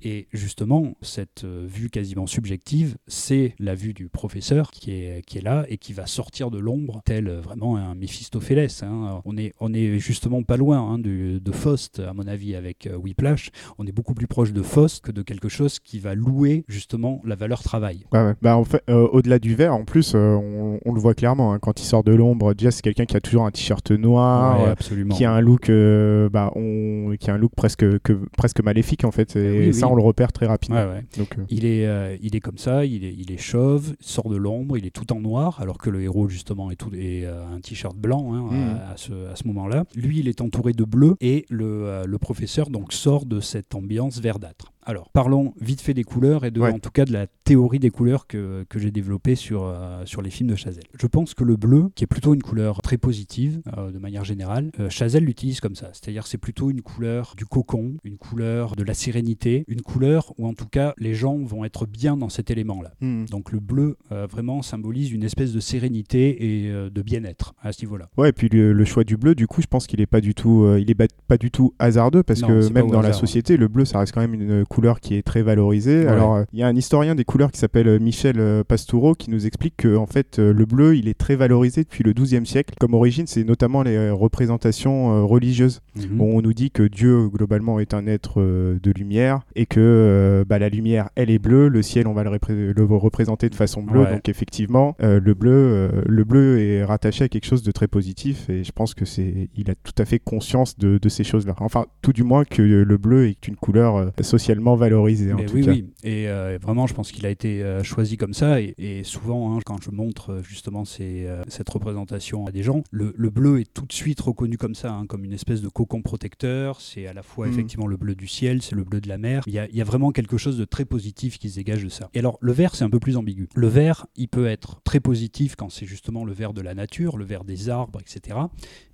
Et 0.02 0.28
justement, 0.32 0.94
cette 1.02 1.44
euh, 1.44 1.66
vue 1.68 1.90
quasiment 1.90 2.26
subjective, 2.26 2.96
c'est 3.06 3.54
la 3.58 3.74
vue 3.74 3.94
du 3.94 4.08
professeur 4.08 4.70
qui 4.70 4.92
est, 4.92 5.24
qui 5.26 5.38
est 5.38 5.42
là 5.42 5.64
et 5.68 5.78
qui 5.78 5.92
va 5.92 6.06
sortir 6.06 6.50
de 6.50 6.58
l'ombre, 6.58 7.02
tel 7.04 7.28
euh, 7.28 7.40
vraiment 7.40 7.76
un 7.76 7.94
Méphistophélès. 7.94 8.82
Hein. 8.82 9.20
On, 9.24 9.36
est, 9.36 9.54
on 9.60 9.72
est 9.74 9.98
justement 9.98 10.42
pas 10.42 10.56
loin 10.56 10.78
hein, 10.78 10.98
de, 10.98 11.38
de, 11.38 11.52
Faust, 11.52 12.00
à 12.00 12.12
mon 12.12 12.26
avis, 12.26 12.54
avec 12.54 12.86
euh, 12.86 12.96
Whiplash. 12.96 13.50
On 13.78 13.86
est 13.86 13.92
beaucoup 13.92 14.14
plus 14.14 14.26
proche 14.26 14.52
de 14.52 14.62
Faust 14.62 15.04
que 15.04 15.12
de 15.12 15.22
quelque 15.22 15.48
chose 15.48 15.78
qui 15.80 15.98
va 15.98 16.14
louer 16.14 16.64
justement 16.68 17.20
la 17.24 17.34
valeur 17.34 17.62
travail. 17.62 18.04
Bah, 18.12 18.56
en 18.56 18.64
fait, 18.64 18.82
au-delà 18.88 19.38
du 19.38 19.54
verre, 19.54 19.74
en 19.74 19.84
plus, 19.84 20.14
on, 20.14 20.78
le 20.84 21.00
voit 21.00 21.14
clairement, 21.14 21.52
hein. 21.52 21.58
quand 21.58 21.80
il 21.80 21.84
sort 21.84 22.04
de 22.04 22.12
l'ombre, 22.12 22.54
déjà 22.54 22.70
c'est 22.70 22.82
quelqu'un 22.82 23.04
qui 23.04 23.16
a 23.16 23.20
toujours 23.20 23.44
un 23.44 23.50
t-shirt 23.50 23.90
noir, 23.90 24.76
qui 25.10 25.24
a 25.24 25.32
un 25.32 25.40
look, 25.40 25.70
euh, 25.70 26.28
bah, 26.28 26.52
on, 26.54 27.14
qui 27.18 27.30
a 27.30 27.34
un 27.34 27.38
look 27.38 27.52
presque, 27.56 27.98
que, 28.00 28.12
presque 28.36 28.62
maléfique 28.62 29.04
en 29.04 29.10
fait. 29.10 29.36
Et 29.36 29.72
ça, 29.72 29.88
on 29.88 29.94
le 29.94 30.02
repère 30.02 30.32
très 30.32 30.46
rapidement. 30.46 30.84
Donc, 31.16 31.38
euh, 31.38 31.44
il, 31.50 31.64
est, 31.64 31.86
euh, 31.86 32.16
il 32.22 32.36
est 32.36 32.40
comme 32.40 32.58
ça, 32.58 32.84
il 32.84 33.04
est, 33.04 33.14
il 33.16 33.32
est 33.32 33.38
chauve, 33.38 33.94
sort 34.00 34.28
de 34.28 34.36
l'ombre, 34.36 34.76
il 34.76 34.86
est 34.86 34.90
tout 34.90 35.12
en 35.12 35.20
noir, 35.20 35.60
alors 35.60 35.78
que 35.78 35.90
le 35.90 36.02
héros 36.02 36.28
justement 36.28 36.70
est, 36.70 36.76
tout, 36.76 36.94
est 36.94 37.26
un 37.26 37.60
t-shirt 37.60 37.96
blanc 37.96 38.34
hein, 38.34 38.46
à, 38.50 38.92
hmm. 38.92 38.96
ce, 38.96 39.12
à, 39.32 39.36
ce, 39.36 39.46
moment-là. 39.48 39.84
Lui, 39.94 40.20
il 40.20 40.28
est 40.28 40.40
entouré 40.40 40.72
de 40.72 40.84
bleu 40.84 41.16
et 41.20 41.44
le, 41.50 42.04
le 42.06 42.18
professeur 42.18 42.70
donc 42.70 42.92
sort 42.92 43.26
de 43.26 43.40
cette 43.40 43.74
ambiance 43.74 44.20
verdâtre. 44.20 44.72
Alors, 44.88 45.10
parlons 45.10 45.52
vite 45.60 45.82
fait 45.82 45.92
des 45.92 46.02
couleurs 46.02 46.46
et 46.46 46.50
de, 46.50 46.62
en 46.62 46.78
tout 46.78 46.88
cas 46.88 47.04
de 47.04 47.12
la 47.12 47.26
théorie 47.26 47.78
des 47.78 47.90
couleurs 47.90 48.26
que, 48.26 48.64
que 48.70 48.78
j'ai 48.78 48.90
développée 48.90 49.34
sur, 49.34 49.64
euh, 49.64 50.06
sur 50.06 50.22
les 50.22 50.30
films 50.30 50.48
de 50.48 50.56
Chazelle. 50.56 50.84
Je 50.98 51.06
pense 51.06 51.34
que 51.34 51.44
le 51.44 51.56
bleu, 51.56 51.90
qui 51.94 52.04
est 52.04 52.06
plutôt 52.06 52.32
une 52.32 52.40
couleur 52.40 52.80
très 52.80 52.96
positive 52.96 53.60
euh, 53.76 53.90
de 53.90 53.98
manière 53.98 54.24
générale, 54.24 54.70
euh, 54.80 54.88
Chazelle 54.88 55.24
l'utilise 55.24 55.60
comme 55.60 55.74
ça. 55.74 55.90
C'est-à-dire 55.92 56.26
c'est 56.26 56.38
plutôt 56.38 56.70
une 56.70 56.80
couleur 56.80 57.34
du 57.36 57.44
cocon, 57.44 57.98
une 58.02 58.16
couleur 58.16 58.76
de 58.76 58.82
la 58.82 58.94
sérénité, 58.94 59.66
une 59.68 59.82
couleur 59.82 60.32
où 60.38 60.48
en 60.48 60.54
tout 60.54 60.64
cas 60.64 60.94
les 60.96 61.12
gens 61.12 61.36
vont 61.36 61.66
être 61.66 61.84
bien 61.84 62.16
dans 62.16 62.30
cet 62.30 62.50
élément-là. 62.50 62.92
Hmm. 63.02 63.26
Donc 63.26 63.52
le 63.52 63.60
bleu 63.60 63.98
vraiment 64.08 64.62
symbolise 64.62 65.12
une 65.12 65.22
espèce 65.22 65.52
de 65.52 65.60
sérénité 65.60 66.64
et 66.64 66.72
de 66.72 67.02
bien-être 67.02 67.52
à 67.60 67.72
ce 67.72 67.82
niveau-là. 67.84 68.08
Ouais, 68.16 68.30
et 68.30 68.32
puis 68.32 68.48
le, 68.48 68.84
choix 68.86 69.04
du 69.04 69.18
bleu, 69.18 69.34
du 69.34 69.46
coup, 69.46 69.60
je 69.60 69.66
pense 69.66 69.86
qu'il 69.86 70.00
est 70.00 70.06
pas 70.06 70.22
du 70.22 70.34
tout, 70.34 70.66
il 70.78 70.90
est 70.90 71.08
pas, 71.26 71.36
du 71.36 71.50
tout 71.50 71.74
hasardeux 71.78 72.22
parce 72.22 72.40
que 72.40 72.72
même 72.72 72.90
dans 72.90 73.02
la 73.02 73.12
société, 73.12 73.58
le 73.58 73.68
bleu, 73.68 73.84
ça 73.84 73.98
reste 73.98 74.14
quand 74.14 74.22
même 74.22 74.34
une 74.34 74.64
couleur 74.64 74.77
couleur 74.78 75.00
qui 75.00 75.16
est 75.16 75.22
très 75.22 75.42
valorisée. 75.42 76.06
Alors, 76.06 76.36
euh, 76.36 76.44
il 76.52 76.60
y 76.60 76.62
a 76.62 76.68
un 76.68 76.76
historien 76.76 77.16
des 77.16 77.24
couleurs 77.24 77.50
qui 77.50 77.58
s'appelle 77.58 77.88
euh, 77.88 77.98
Michel 77.98 78.36
euh, 78.38 78.62
Pastoureau 78.62 79.14
qui 79.14 79.28
nous 79.28 79.44
explique 79.44 79.74
que 79.76 79.96
en 79.96 80.06
fait, 80.06 80.38
le 80.38 80.64
bleu, 80.66 80.96
il 80.96 81.08
est 81.08 81.18
très 81.18 81.34
valorisé 81.34 81.82
depuis 81.82 82.04
le 82.04 82.12
XIIe 82.12 82.46
siècle. 82.46 82.74
Comme 82.78 82.94
origine, 82.94 83.26
c'est 83.26 83.42
notamment 83.42 83.82
les 83.82 84.10
représentations 84.10 85.26
religieuses. 85.26 85.80
Mhm. 85.96 86.20
on 86.20 86.42
nous 86.42 86.52
dit 86.52 86.70
que 86.70 86.84
Dieu, 86.84 87.28
globalement, 87.28 87.80
est 87.80 87.92
un 87.92 88.06
être 88.06 88.40
de 88.40 88.92
lumière 88.92 89.40
et 89.56 89.66
que 89.66 90.44
bah, 90.48 90.60
la 90.60 90.68
lumière, 90.68 91.10
elle 91.16 91.30
est 91.30 91.40
bleue, 91.40 91.66
le 91.66 91.82
ciel, 91.82 92.06
on 92.06 92.12
va 92.12 92.22
le, 92.22 92.84
représenter 92.84 93.48
de 93.48 93.56
façon 93.56 93.82
bleue. 93.82 94.06
Donc, 94.06 94.28
effectivement, 94.28 94.94
le, 95.00 95.34
bleu, 95.34 95.90
le 96.06 96.24
bleu 96.24 96.60
est 96.60 96.84
rattaché 96.84 97.24
à 97.24 97.28
quelque 97.28 97.46
chose 97.46 97.64
de 97.64 97.72
très 97.72 97.88
positif 97.88 98.48
et 98.48 98.62
je 98.62 98.70
pense 98.70 98.94
que 98.94 99.04
c'est, 99.04 99.50
il 99.56 99.70
a 99.72 99.74
tout 99.74 99.94
à 99.98 100.04
fait 100.04 100.20
conscience 100.20 100.78
de, 100.78 100.98
de 100.98 101.08
ces 101.08 101.24
choses-là. 101.24 101.54
Enfin, 101.58 101.86
tout 102.00 102.12
du 102.12 102.22
moins 102.22 102.44
que 102.44 102.62
le 102.62 102.96
bleu 102.96 103.26
est 103.26 103.48
une 103.48 103.56
couleur 103.56 104.12
socialement 104.22 104.67
valorisé. 104.76 105.32
En 105.32 105.38
tout 105.38 105.54
oui, 105.54 105.64
cas. 105.64 105.70
oui. 105.70 105.86
Et 106.02 106.28
euh, 106.28 106.58
vraiment, 106.60 106.86
je 106.86 106.94
pense 106.94 107.12
qu'il 107.12 107.26
a 107.26 107.30
été 107.30 107.62
euh, 107.62 107.82
choisi 107.82 108.16
comme 108.16 108.34
ça. 108.34 108.60
Et, 108.60 109.02
souvent, 109.04 109.56
hein, 109.56 109.60
quand 109.64 109.82
je 109.82 109.90
montre 109.90 110.30
euh, 110.30 110.42
justement 110.42 110.84
cette 110.84 111.68
représentation 111.68 112.46
à 112.46 112.52
des 112.52 112.62
gens, 112.62 112.82
le, 112.90 113.12
bleu 113.30 113.60
est 113.60 113.72
tout 113.72 113.86
de 113.86 113.92
suite 113.92 114.20
reconnu 114.20 114.56
comme 114.56 114.74
ça, 114.74 114.92
hein, 114.92 115.06
comme 115.06 115.24
une 115.24 115.32
espèce 115.32 115.60
de 115.60 115.68
cocon 115.68 116.02
protecteur. 116.02 116.80
C'est 116.80 117.06
à 117.06 117.12
la 117.12 117.22
fois 117.22 117.46
mm. 117.46 117.52
effectivement 117.52 117.86
le 117.86 117.96
bleu 117.96 118.14
du 118.14 118.26
ciel, 118.26 118.62
c'est 118.62 118.74
le 118.74 118.84
bleu 118.84 119.00
de 119.00 119.08
la 119.08 119.18
mer. 119.18 119.42
Il 119.46 119.52
y, 119.52 119.58
a, 119.58 119.68
il 119.68 119.76
y, 119.76 119.80
a, 119.80 119.84
vraiment 119.84 120.12
quelque 120.12 120.36
chose 120.36 120.58
de 120.58 120.64
très 120.64 120.84
positif 120.84 121.38
qui 121.38 121.50
se 121.50 121.56
dégage 121.56 121.84
de 121.84 121.88
ça. 121.88 122.10
Et 122.14 122.18
alors, 122.18 122.38
le 122.40 122.52
vert, 122.52 122.74
c'est 122.74 122.84
un 122.84 122.90
peu 122.90 123.00
plus 123.00 123.16
ambigu. 123.16 123.48
Le 123.54 123.68
vert, 123.68 124.06
il 124.16 124.28
peut 124.28 124.46
être 124.46 124.80
très 124.82 125.00
positif 125.00 125.56
quand 125.56 125.70
c'est 125.70 125.86
justement 125.86 126.24
le 126.24 126.32
vert 126.32 126.52
de 126.52 126.60
la 126.60 126.74
nature, 126.74 127.16
le 127.16 127.24
vert 127.24 127.44
des 127.44 127.68
arbres, 127.68 128.00
etc. 128.00 128.38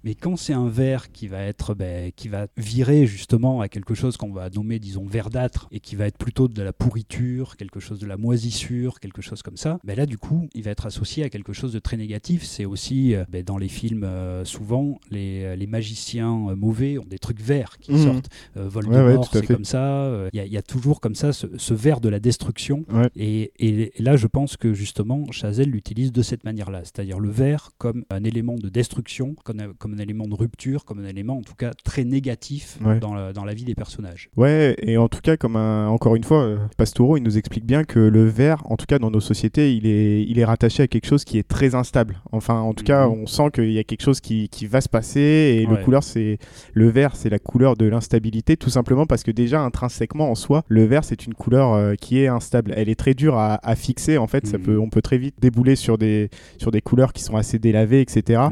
Mais 0.05 0.15
quand 0.15 0.37
c'est 0.37 0.53
un 0.53 0.69
vert 0.69 1.11
qui 1.13 1.29
va 1.29 1.43
être, 1.43 1.75
ben, 1.75 2.13
qui 2.15 2.29
va 2.29 2.47
virer 2.59 3.07
justement 3.07 3.63
à 3.63 3.69
quelque 3.69 3.95
chose 3.95 4.19
qu'on 4.19 4.33
va 4.33 4.51
nommer, 4.51 4.79
disons, 4.79 5.07
verdâtre 5.07 5.67
et 5.73 5.81
qui 5.81 5.97
va 5.97 6.07
être 6.07 6.19
plutôt 6.19 6.47
de 6.47 6.63
la 6.63 6.75
pourriture, 6.75 7.57
quelque 7.57 7.81
chose 7.81 7.99
de 7.99 8.07
la 8.07 8.19
moisissure, 8.19 9.01
quelque 9.01 9.23
chose 9.23 9.43
comme 9.43 9.57
ça, 9.57 9.79
ben 9.83 9.97
là 9.97 10.05
du 10.05 10.19
coup 10.19 10.49
il 10.55 10.63
va 10.63 10.73
être 10.73 10.87
associé 10.87 11.25
à 11.25 11.31
quelque 11.31 11.55
chose 11.55 11.73
de 11.73 11.79
très 11.79 11.97
négatif. 11.97 12.45
C'est 12.45 12.67
aussi 12.67 13.15
euh, 13.15 13.25
ben, 13.31 13.43
dans 13.43 13.57
les 13.57 13.69
films 13.69 14.05
euh, 14.05 14.45
souvent 14.45 15.01
les, 15.11 15.45
euh, 15.45 15.57
les 15.57 15.67
magiciens 15.67 16.55
mauvais 16.55 16.99
ont 16.99 17.07
des 17.07 17.19
trucs 17.19 17.41
verts 17.41 17.79
qui 17.79 17.93
mmh. 17.93 18.05
sortent. 18.05 18.29
Voldemort 18.57 19.31
c'est 19.33 19.47
comme 19.47 19.65
ça. 19.65 20.29
Il 20.33 20.45
y, 20.45 20.57
a 20.57 20.63
toujours 20.63 21.01
comme 21.01 21.15
ça 21.15 21.33
ce, 21.33 21.47
ce 21.57 21.75
vert 21.75 22.01
de 22.01 22.09
la 22.09 22.21
destruction. 22.21 22.85
Et, 23.17 23.53
et, 23.59 23.93
là 23.99 24.17
je 24.17 24.27
pense 24.27 24.57
que 24.57 24.75
justement 24.75 25.31
Chazelle 25.31 25.71
l'utilise 25.71 26.13
de 26.13 26.23
cette 26.23 26.45
manière-là, 26.45 26.81
c'est-à-dire 26.81 27.19
le 27.19 27.31
vert 27.31 27.71
comme 27.79 28.05
un 28.11 28.25
élément 28.25 28.57
de 28.57 28.69
destruction, 28.69 29.35
comme 29.45 29.61
un, 29.61 29.73
comme 29.95 29.99
un 29.99 30.03
élément 30.03 30.27
de 30.27 30.35
rupture, 30.35 30.85
comme 30.85 31.01
un 31.01 31.09
élément 31.09 31.39
en 31.39 31.43
tout 31.43 31.55
cas 31.55 31.73
très 31.85 32.05
négatif 32.05 32.79
dans, 33.01 33.15
la, 33.15 33.33
dans 33.33 33.45
la 33.45 33.55
vie 33.55 33.65
des 33.65 33.75
personnages. 33.75 34.31
Ouais, 34.37 34.77
et 34.81 34.97
en 34.97 35.09
tout 35.09 35.21
cas 35.21 35.37
comme 35.37 35.57
encore 35.57 36.17
une 36.17 36.25
fois, 36.25 36.43
euh, 36.43 36.59
Pastoureau, 36.77 37.17
il 37.17 37.23
nous 37.23 37.39
explique 37.39 37.65
bien 37.65 37.85
que 37.85 37.99
le 37.99 38.25
verre, 38.25 38.63
en 38.71 38.77
tout 38.77 38.87
cas 38.87 38.99
dans 38.99 39.11
nos 39.11 39.21
sociétés, 39.21 39.75
il 39.75 39.87
est, 39.87 40.25
il 40.25 40.39
est 40.39 40.45
rattaché 40.45 40.83
à 40.83 40.87
quelque 40.87 41.07
chose 41.07 41.25
qui 41.25 41.39
est 41.39 41.47
très 41.47 41.75
instable. 41.75 42.21
Enfin, 42.33 42.61
en 42.61 42.75
tout 42.75 42.85
cas, 42.85 43.07
mhm. 43.07 43.23
on 43.23 43.27
sent 43.27 43.51
qu'il 43.55 43.73
y 43.73 43.79
a 43.79 43.85
quelque 43.85 44.03
chose 44.03 44.21
qui, 44.21 44.49
qui 44.49 44.67
va 44.67 44.81
se 44.81 44.89
passer 44.89 45.21
et 45.21 45.67
le 45.67 45.77
couleur, 45.77 46.03
c'est 46.03 46.39
le 46.73 46.89
vert, 46.89 47.17
c'est 47.17 47.31
la 47.31 47.39
couleur 47.39 47.77
de 47.77 47.87
l'instabilité, 47.87 48.57
tout 48.57 48.71
simplement 48.71 49.07
parce 49.07 49.23
que 49.23 49.31
déjà 49.31 49.61
intrinsèquement 49.61 50.31
en 50.31 50.35
soi, 50.35 50.65
le 50.69 50.85
vert, 50.85 51.05
c'est 51.05 51.27
une 51.27 51.35
couleur 51.35 51.73
euh, 51.75 51.95
qui 51.95 52.21
est 52.21 52.29
instable. 52.29 52.73
Elle 52.77 52.89
est 52.89 52.95
très 52.95 53.15
dure 53.15 53.37
à, 53.39 53.59
fixer. 53.77 54.19
En 54.19 54.27
fait, 54.27 54.47
ça 54.47 54.59
mhm. 54.59 54.65
peut, 54.65 54.79
on 54.79 54.89
peut 54.89 55.03
très 55.03 55.19
vite 55.19 55.35
débouler 55.41 55.77
sur 55.77 55.99
des, 55.99 56.31
sur 56.59 56.71
des 56.71 56.81
couleurs 56.81 57.13
qui 57.13 57.23
sont 57.23 57.37
assez 57.37 57.59
délavées, 57.59 58.01
etc. 58.01 58.43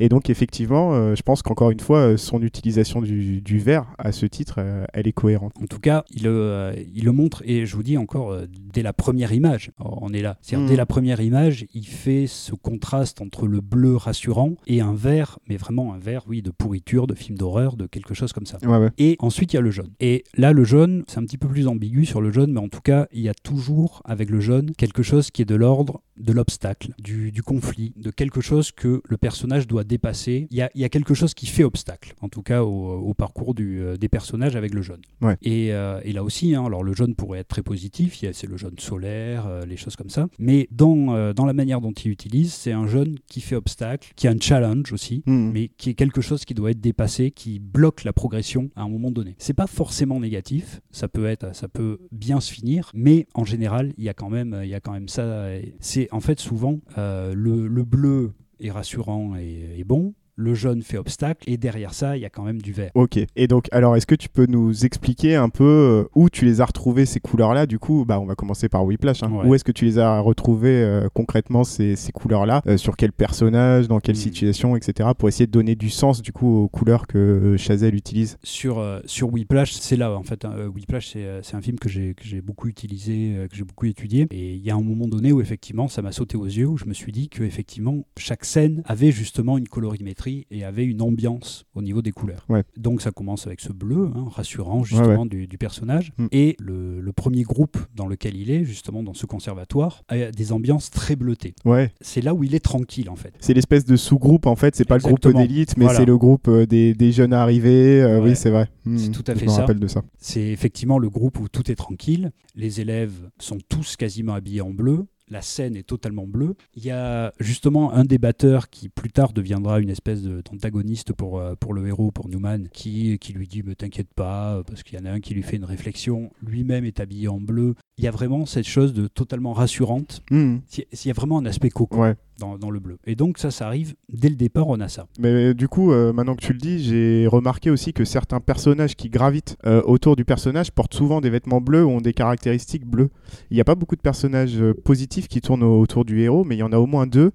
Et 0.00 0.08
donc, 0.08 0.28
effectivement, 0.28 0.91
euh, 0.92 1.14
je 1.14 1.22
pense 1.22 1.42
qu'encore 1.42 1.70
une 1.70 1.80
fois, 1.80 2.16
son 2.16 2.42
utilisation 2.42 3.00
du, 3.00 3.40
du 3.40 3.58
vert 3.58 3.86
à 3.98 4.12
ce 4.12 4.26
titre, 4.26 4.60
elle 4.92 5.08
est 5.08 5.12
cohérente. 5.12 5.52
En 5.62 5.66
tout 5.66 5.80
cas, 5.80 6.04
il, 6.10 6.26
euh, 6.26 6.74
il 6.94 7.04
le 7.04 7.12
montre, 7.12 7.42
et 7.44 7.66
je 7.66 7.76
vous 7.76 7.82
dis 7.82 7.96
encore, 7.96 8.32
euh, 8.32 8.46
dès 8.72 8.82
la 8.82 8.92
première 8.92 9.32
image, 9.32 9.70
on 9.78 10.12
est 10.12 10.22
là. 10.22 10.38
C'est-à-dire, 10.40 10.68
dès 10.68 10.74
mm. 10.74 10.78
la 10.78 10.86
première 10.86 11.20
image, 11.20 11.66
il 11.74 11.86
fait 11.86 12.26
ce 12.26 12.54
contraste 12.54 13.20
entre 13.20 13.46
le 13.46 13.60
bleu 13.60 13.96
rassurant 13.96 14.54
et 14.66 14.80
un 14.80 14.94
vert, 14.94 15.38
mais 15.48 15.56
vraiment 15.56 15.94
un 15.94 15.98
vert, 15.98 16.24
oui, 16.28 16.42
de 16.42 16.50
pourriture, 16.50 17.06
de 17.06 17.14
film 17.14 17.36
d'horreur, 17.36 17.76
de 17.76 17.86
quelque 17.86 18.14
chose 18.14 18.32
comme 18.32 18.46
ça. 18.46 18.58
Et 18.98 19.16
ensuite, 19.18 19.52
il 19.52 19.56
y 19.56 19.58
a 19.58 19.62
le 19.62 19.70
jaune. 19.70 19.92
Et 20.00 20.24
là, 20.36 20.52
le 20.52 20.64
jaune, 20.64 21.04
c'est 21.08 21.18
un 21.18 21.24
petit 21.24 21.38
peu 21.38 21.48
plus 21.48 21.66
ambigu 21.68 22.04
sur 22.04 22.20
le 22.20 22.30
jaune, 22.30 22.52
mais 22.52 22.60
en 22.60 22.68
tout 22.68 22.80
cas, 22.80 23.06
il 23.12 23.20
y 23.20 23.28
a 23.28 23.34
toujours, 23.34 24.02
avec 24.04 24.30
le 24.30 24.40
jaune, 24.40 24.72
quelque 24.76 25.02
chose 25.02 25.30
qui 25.30 25.42
est 25.42 25.46
de 25.46 25.54
l'ordre 25.54 26.02
de 26.16 26.32
l'obstacle, 26.32 26.94
du, 26.98 27.32
conflit, 27.42 27.92
de 27.96 28.10
quelque 28.10 28.40
chose 28.40 28.70
que 28.72 29.02
le 29.04 29.16
personnage 29.16 29.66
doit 29.66 29.84
dépasser. 29.84 30.46
Il 30.50 30.56
y 30.56 30.81
a, 30.81 30.81
quelque 30.88 31.14
chose 31.14 31.34
qui 31.34 31.46
fait 31.46 31.64
obstacle, 31.64 32.14
en 32.20 32.28
tout 32.28 32.42
cas 32.42 32.62
au, 32.62 33.14
parcours 33.14 33.54
du, 33.54 33.80
euh, 33.80 33.96
des 33.96 34.08
personnages 34.08 34.56
avec 34.56 34.74
le 34.74 34.82
jaune. 34.82 35.02
Et, 35.42 35.68
et, 35.68 36.12
là 36.12 36.24
aussi, 36.24 36.54
hein, 36.54 36.64
alors 36.64 36.82
le 36.82 36.94
jaune 36.94 37.14
pourrait 37.14 37.40
être 37.40 37.48
très 37.48 37.62
positif, 37.62 38.22
c'est 38.32 38.46
le 38.46 38.56
jaune 38.56 38.78
solaire, 38.78 39.46
euh, 39.46 39.66
les 39.66 39.76
choses 39.76 39.96
comme 39.96 40.10
ça. 40.10 40.28
Mais 40.38 40.68
dans, 40.70 41.14
euh, 41.14 41.32
dans 41.32 41.46
la 41.46 41.52
manière 41.52 41.80
dont 41.80 41.92
il 41.92 42.10
utilise, 42.10 42.52
c'est 42.52 42.72
un 42.72 42.86
jaune 42.86 43.16
qui 43.26 43.40
fait 43.40 43.56
obstacle, 43.56 44.12
qui 44.16 44.28
a 44.28 44.30
un 44.30 44.38
challenge 44.40 44.92
aussi, 44.92 45.22
hmm. 45.26 45.50
mais 45.52 45.68
qui 45.68 45.90
est 45.90 45.94
quelque 45.94 46.20
chose 46.20 46.44
qui 46.44 46.54
doit 46.54 46.70
être 46.70 46.80
dépassé, 46.80 47.30
qui 47.30 47.58
bloque 47.58 48.04
la 48.04 48.12
progression 48.12 48.70
à 48.76 48.82
un 48.82 48.88
moment 48.88 49.10
donné. 49.10 49.34
C'est 49.38 49.54
pas 49.54 49.66
forcément 49.66 50.20
négatif, 50.20 50.80
ça 50.90 51.08
peut 51.08 51.26
être, 51.26 51.54
ça 51.54 51.68
peut 51.68 51.98
bien 52.12 52.40
se 52.40 52.52
finir, 52.52 52.90
mais 52.94 53.26
en 53.34 53.44
général, 53.44 53.92
il 53.98 54.04
y 54.04 54.08
a 54.08 54.14
quand 54.14 54.30
même, 54.30 54.60
il 54.62 54.68
y 54.68 54.74
a 54.74 54.80
quand 54.80 54.92
même 54.92 55.08
ça. 55.08 55.48
C'est 55.80 56.08
en 56.12 56.20
fait 56.20 56.40
souvent 56.40 56.78
euh, 56.98 57.34
le, 57.34 57.66
le 57.66 57.84
bleu 57.84 58.32
est 58.60 58.70
rassurant 58.70 59.34
et 59.36 59.82
bon, 59.84 60.14
le 60.42 60.54
jaune 60.54 60.82
fait 60.82 60.98
obstacle 60.98 61.48
et 61.48 61.56
derrière 61.56 61.94
ça, 61.94 62.16
il 62.16 62.20
y 62.20 62.24
a 62.24 62.30
quand 62.30 62.42
même 62.42 62.60
du 62.60 62.72
vert. 62.72 62.90
Ok. 62.94 63.18
Et 63.36 63.46
donc, 63.46 63.68
alors, 63.72 63.96
est-ce 63.96 64.06
que 64.06 64.14
tu 64.14 64.28
peux 64.28 64.46
nous 64.46 64.84
expliquer 64.84 65.36
un 65.36 65.48
peu 65.48 65.64
euh, 65.64 66.08
où 66.14 66.28
tu 66.28 66.44
les 66.44 66.60
as 66.60 66.66
retrouvées 66.66 67.06
ces 67.06 67.20
couleurs-là? 67.20 67.66
Du 67.66 67.78
coup, 67.78 68.04
bah, 68.06 68.20
on 68.20 68.26
va 68.26 68.34
commencer 68.34 68.68
par 68.68 68.84
Whiplash. 68.84 69.22
Hein. 69.22 69.30
Où 69.44 69.54
est-ce 69.54 69.64
que 69.64 69.72
tu 69.72 69.84
les 69.84 69.98
as 69.98 70.20
retrouvées 70.20 70.82
euh, 70.82 71.08
concrètement 71.14 71.64
ces, 71.64 71.96
couleurs-là? 72.12 72.62
Euh, 72.66 72.76
Sur 72.76 72.96
quel 72.96 73.12
personnage 73.12 73.88
Dans 73.88 74.00
quelle 74.00 74.16
hmm. 74.16 74.18
situation 74.18 74.76
Etc. 74.76 75.08
Pour 75.16 75.28
essayer 75.28 75.46
de 75.46 75.52
donner 75.52 75.74
du 75.76 75.90
sens 75.90 76.20
du 76.22 76.32
coup 76.32 76.64
aux 76.64 76.68
couleurs 76.68 77.06
que 77.06 77.56
Chazelle 77.56 77.94
utilise? 77.94 78.38
Sur 78.42 78.82
sur 79.06 79.32
Whiplash, 79.32 79.72
c'est 79.72 79.96
là 79.96 80.12
en 80.12 80.22
fait. 80.22 80.44
Hein, 80.44 80.66
Whiplash, 80.74 81.16
c'est 81.42 81.54
un 81.54 81.60
film 81.60 81.78
que 81.78 81.88
j'ai 81.88 82.40
beaucoup 82.42 82.68
utilisé, 82.68 83.46
que 83.50 83.56
j'ai 83.56 83.64
beaucoup 83.64 83.86
étudié. 83.86 84.26
Et 84.30 84.54
il 84.54 84.62
y 84.62 84.70
a 84.70 84.74
un 84.74 84.82
moment 84.82 85.06
donné 85.06 85.32
où 85.32 85.40
effectivement, 85.40 85.88
ça 85.88 86.02
m'a 86.02 86.12
sauté 86.12 86.36
aux 86.36 86.46
yeux, 86.46 86.66
où 86.66 86.76
je 86.76 86.86
me 86.86 86.94
suis 86.94 87.12
dit 87.12 87.28
que 87.28 87.42
effectivement 87.42 88.04
chaque 88.16 88.44
scène 88.44 88.82
avait 88.86 89.12
justement 89.12 89.58
une 89.58 89.68
colorimétrie 89.68 90.31
et 90.50 90.64
avait 90.64 90.84
une 90.84 91.02
ambiance 91.02 91.64
au 91.74 91.82
niveau 91.82 92.02
des 92.02 92.12
couleurs. 92.12 92.44
Ouais. 92.48 92.64
Donc 92.76 93.02
ça 93.02 93.10
commence 93.10 93.46
avec 93.46 93.60
ce 93.60 93.72
bleu, 93.72 94.10
hein, 94.14 94.26
rassurant 94.30 94.84
justement 94.84 95.26
Du, 95.26 95.46
du, 95.46 95.58
personnage. 95.58 96.12
Mm. 96.18 96.26
Et 96.32 96.56
le, 96.58 97.00
le, 97.00 97.12
premier 97.12 97.42
groupe 97.42 97.76
dans 97.94 98.06
lequel 98.06 98.36
il 98.36 98.50
est, 98.50 98.64
justement 98.64 99.02
dans 99.02 99.14
ce 99.14 99.26
conservatoire, 99.26 100.02
a 100.08 100.30
des 100.30 100.52
ambiances 100.52 100.90
très 100.90 101.16
bleutées. 101.16 101.54
C'est 102.00 102.20
là 102.20 102.34
où 102.34 102.44
il 102.44 102.54
est 102.54 102.64
tranquille 102.64 103.10
en 103.10 103.16
fait. 103.16 103.34
C'est 103.40 103.54
l'espèce 103.54 103.84
de 103.84 103.96
sous-groupe 103.96 104.46
en 104.46 104.56
fait, 104.56 104.74
c'est 104.74 104.84
pas 104.84 104.96
le 104.96 105.02
groupe 105.02 105.26
d'élite, 105.32 105.76
mais 105.76 105.88
c'est 105.88 106.04
le 106.04 106.18
groupe 106.18 106.48
euh, 106.48 106.66
des, 106.66 106.94
des, 106.94 107.12
jeunes 107.12 107.32
arrivés. 107.32 108.02
Euh, 108.02 108.20
oui, 108.20 108.34
c'est 108.36 108.50
vrai. 108.50 108.68
Mm. 108.84 108.98
C'est 108.98 109.10
tout 109.10 109.24
à 109.26 109.34
fait 109.34 109.46
je 109.46 109.50
ça. 109.50 109.60
rappelle 109.60 109.80
de 109.80 109.86
ça. 109.86 110.02
C'est 110.18 110.48
effectivement 110.48 110.98
le 110.98 111.10
groupe 111.10 111.38
où 111.40 111.48
tout 111.48 111.70
est 111.70 111.76
tranquille. 111.76 112.32
Les 112.54 112.80
élèves 112.80 113.30
sont 113.38 113.58
tous 113.68 113.96
quasiment 113.96 114.34
habillés 114.34 114.60
en 114.60 114.70
bleu 114.70 115.06
la 115.32 115.42
scène 115.42 115.76
est 115.76 115.82
totalement 115.86 116.26
bleue. 116.26 116.54
Il 116.76 116.84
y 116.84 116.90
a 116.90 117.32
justement 117.40 117.92
un 117.92 118.04
des 118.04 118.18
batteurs 118.18 118.70
qui 118.70 118.88
plus 118.88 119.10
tard 119.10 119.32
deviendra 119.32 119.80
une 119.80 119.90
espèce 119.90 120.22
d'antagoniste 120.22 121.12
pour, 121.12 121.40
euh, 121.40 121.54
pour 121.58 121.74
le 121.74 121.86
héros, 121.88 122.10
pour 122.10 122.28
Newman, 122.28 122.68
qui, 122.72 123.18
qui 123.18 123.32
lui 123.32 123.48
dit 123.48 123.62
Mais 123.64 123.74
t'inquiète 123.74 124.12
pas, 124.14 124.62
parce 124.66 124.82
qu'il 124.82 124.98
y 124.98 125.02
en 125.02 125.06
a 125.06 125.10
un 125.10 125.20
qui 125.20 125.34
lui 125.34 125.42
fait 125.42 125.56
une 125.56 125.64
réflexion. 125.64 126.30
Lui-même 126.42 126.84
est 126.84 127.00
habillé 127.00 127.28
en 127.28 127.40
bleu. 127.40 127.74
Il 127.98 128.04
y 128.04 128.08
a 128.08 128.10
vraiment 128.10 128.46
cette 128.46 128.66
chose 128.66 128.92
de 128.92 129.08
totalement 129.08 129.52
rassurante. 129.52 130.22
Mmh. 130.30 130.58
Il 130.78 131.06
y 131.06 131.10
a 131.10 131.14
vraiment 131.14 131.38
un 131.38 131.46
aspect 131.46 131.70
coco. 131.70 132.04
Dans, 132.42 132.58
dans, 132.58 132.70
le 132.70 132.80
bleu. 132.80 132.98
Et 133.06 133.14
donc 133.14 133.38
ça, 133.38 133.50
ça 133.50 133.66
arrive 133.66 133.94
dès 134.12 134.28
le 134.28 134.36
départ, 134.36 134.66
on 134.68 134.80
a 134.80 134.88
ça. 134.88 135.06
Mais 135.18 135.54
du 135.54 135.68
coup, 135.68 135.92
euh, 135.92 136.12
maintenant 136.12 136.34
que 136.34 136.44
tu 136.44 136.52
le 136.52 136.58
dis, 136.58 136.82
j'ai 136.82 137.26
remarqué 137.26 137.70
aussi 137.70 137.92
que 137.92 138.04
certains 138.04 138.40
personnages 138.40 138.96
qui 138.96 139.08
gravitent 139.08 139.56
euh, 139.64 139.80
autour 139.84 140.16
du 140.16 140.24
personnage 140.24 140.72
portent 140.72 140.94
souvent 140.94 141.20
des 141.20 141.30
vêtements 141.30 141.60
bleus 141.60 141.84
ou 141.84 141.90
ont 141.90 142.00
des 142.00 142.12
caractéristiques 142.12 142.84
bleues. 142.84 143.10
Il 143.50 143.54
n'y 143.54 143.60
a 143.60 143.64
pas 143.64 143.76
beaucoup 143.76 143.96
de 143.96 144.00
personnages 144.00 144.60
positifs 144.84 145.28
qui 145.28 145.40
tourne 145.40 145.62
autour 145.62 146.04
du 146.04 146.20
héros, 146.20 146.44
mais 146.44 146.56
il 146.56 146.58
y 146.58 146.62
en 146.62 146.72
a 146.72 146.78
au 146.78 146.86
moins 146.86 147.06
deux. 147.06 147.32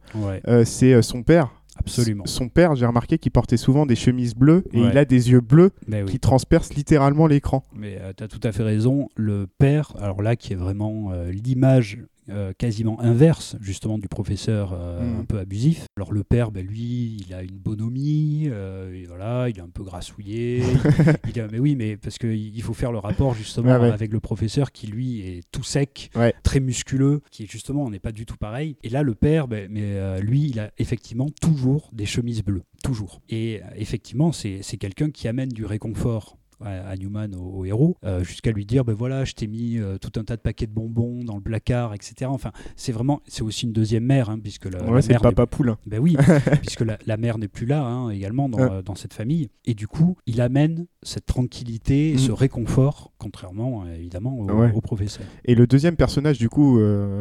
Euh, 0.48 0.65
c'est 0.65 0.93
euh, 0.93 1.02
son 1.02 1.24
père. 1.24 1.54
Absolument. 1.80 2.26
son 2.26 2.50
père, 2.50 2.76
j'ai 2.76 2.88
remarqué 2.88 3.20
qu'il 3.20 3.32
portait 3.32 3.56
souvent 3.56 3.86
des 3.86 3.96
chemises 3.96 4.34
bleues 4.34 4.63
et 4.74 4.80
il 4.80 4.98
a 4.98 5.06
des 5.06 5.30
yeux 5.30 5.41
bleus 5.41 5.70
qui 6.08 6.20
transpercent 6.20 6.74
littéralement 6.74 7.28
l'écran. 7.28 7.63
Mais 7.72 8.00
euh, 8.02 8.13
tu 8.17 8.24
as 8.24 8.28
tout 8.28 8.39
à 8.41 8.52
fait 8.52 8.63
raison. 8.63 9.10
Le 9.15 9.46
père, 9.46 9.93
alors 10.02 10.24
là, 10.24 10.36
qui 10.36 10.54
est 10.54 10.56
vraiment 10.56 11.12
l'image 11.30 12.00
euh, 12.30 12.52
quasiment 12.58 13.00
inverse 13.00 13.56
justement 13.62 13.98
du 13.98 14.10
professeur 14.10 14.74
euh, 14.74 15.02
mm. 15.02 15.20
un 15.22 15.26
peu 15.26 15.40
abusif. 15.40 15.86
Alors 15.96 16.12
le 16.12 16.24
père, 16.24 16.52
ben, 16.52 16.66
lui, 16.66 17.24
il 17.26 17.34
a 17.34 17.42
une 17.42 17.58
bonhomie, 17.58 18.48
euh, 18.52 18.94
et 18.94 19.06
voilà, 19.06 19.48
il 19.50 19.58
est 19.58 19.62
un 19.62 19.70
peu 19.70 19.84
grassouillé. 19.84 20.62
il, 21.36 21.48
mais 21.52 21.60
oui, 21.60 21.76
mais 21.76 21.96
parce 21.96 22.18
qu'il 22.18 22.62
faut 22.62 22.74
faire 22.74 22.92
le 22.92 22.98
rapport 22.98 23.34
justement 23.34 23.74
avec 23.74 24.12
le 24.12 24.20
professeur 24.20 24.72
qui 24.72 24.88
lui 24.88 25.22
est 25.22 25.44
tout 25.52 25.63
sec, 25.63 26.12
très 26.44 26.60
musculeux, 26.60 27.22
qui 27.32 27.48
justement, 27.48 27.84
on 27.84 27.90
n'est 27.90 28.00
pas 28.00 28.12
du 28.12 28.26
tout 28.26 28.38
pareil. 28.38 28.76
Et 28.84 28.90
là, 28.90 29.04
le 29.04 29.16
père, 29.16 29.48
ben, 29.48 29.70
mais 29.72 30.22
lui, 30.22 30.50
il 30.50 30.60
a 30.60 30.72
effectivement 30.78 31.28
toujours 31.42 31.90
des 31.94 32.06
chemises 32.06 32.44
bleues, 32.44 32.63
toujours. 32.84 33.22
Et 33.30 33.62
effectivement, 33.76 34.32
c'est 34.32 34.62
quelqu'un 34.78 35.12
qui 35.12 35.28
amène 35.28 35.50
du 35.50 35.66
réconfort 35.66 36.38
à, 36.63 36.96
Newman, 36.96 37.36
au, 37.36 37.65
héros, 37.65 37.98
euh, 38.04 38.24
jusqu'à 38.24 38.52
lui 38.52 38.65
dire 38.65 38.84
ben 38.84 38.93
voilà, 38.93 39.26
je 39.26 39.34
t'ai 39.34 39.48
mis 39.48 39.78
euh, 39.78 39.98
tout 39.98 40.20
un 40.20 40.24
tas 40.24 40.36
de 40.36 40.41
paquets 40.41 40.65
de 40.65 40.72
bonbons 40.72 41.24
dans 41.24 41.36
le 41.36 41.41
placard, 41.41 41.93
etc. 41.93 42.26
Enfin, 42.26 42.52
c'est 42.76 42.91
vraiment, 42.91 43.22
c'est 43.28 43.43
aussi 43.43 43.65
une 43.65 43.74
deuxième 43.74 44.04
mère, 44.04 44.30
hein, 44.30 44.39
puisque 44.41 44.65
la, 44.65 44.84
ouais, 44.84 45.02
mère. 45.08 45.22
papa 45.22 45.46
poule. 45.46 45.76
Ben 45.86 46.00
oui, 46.00 46.17
puisque 46.62 46.84
la, 46.84 47.17
mère 47.17 47.38
n'est 47.38 47.48
plus 47.48 47.65
là 47.65 47.84
hein, 47.84 48.10
également 48.10 48.50
dans, 48.50 48.60
euh, 48.60 48.82
dans, 48.82 48.96
cette 48.96 49.13
famille. 49.13 49.50
Et 49.65 49.74
du 49.74 49.88
coup, 49.88 50.17
il 50.26 50.41
amène 50.41 50.88
cette 51.04 51.26
tranquillité, 51.26 52.13
mm. 52.15 52.17
ce 52.17 52.32
réconfort, 52.32 53.12
contrairement 53.17 53.86
évidemment 53.88 54.38
au, 54.38 54.82
professeur. 54.82 55.26
Et 55.46 55.56
le 55.56 55.67
deuxième 55.67 55.96
personnage, 55.96 56.38
du 56.38 56.50
coup, 56.50 56.80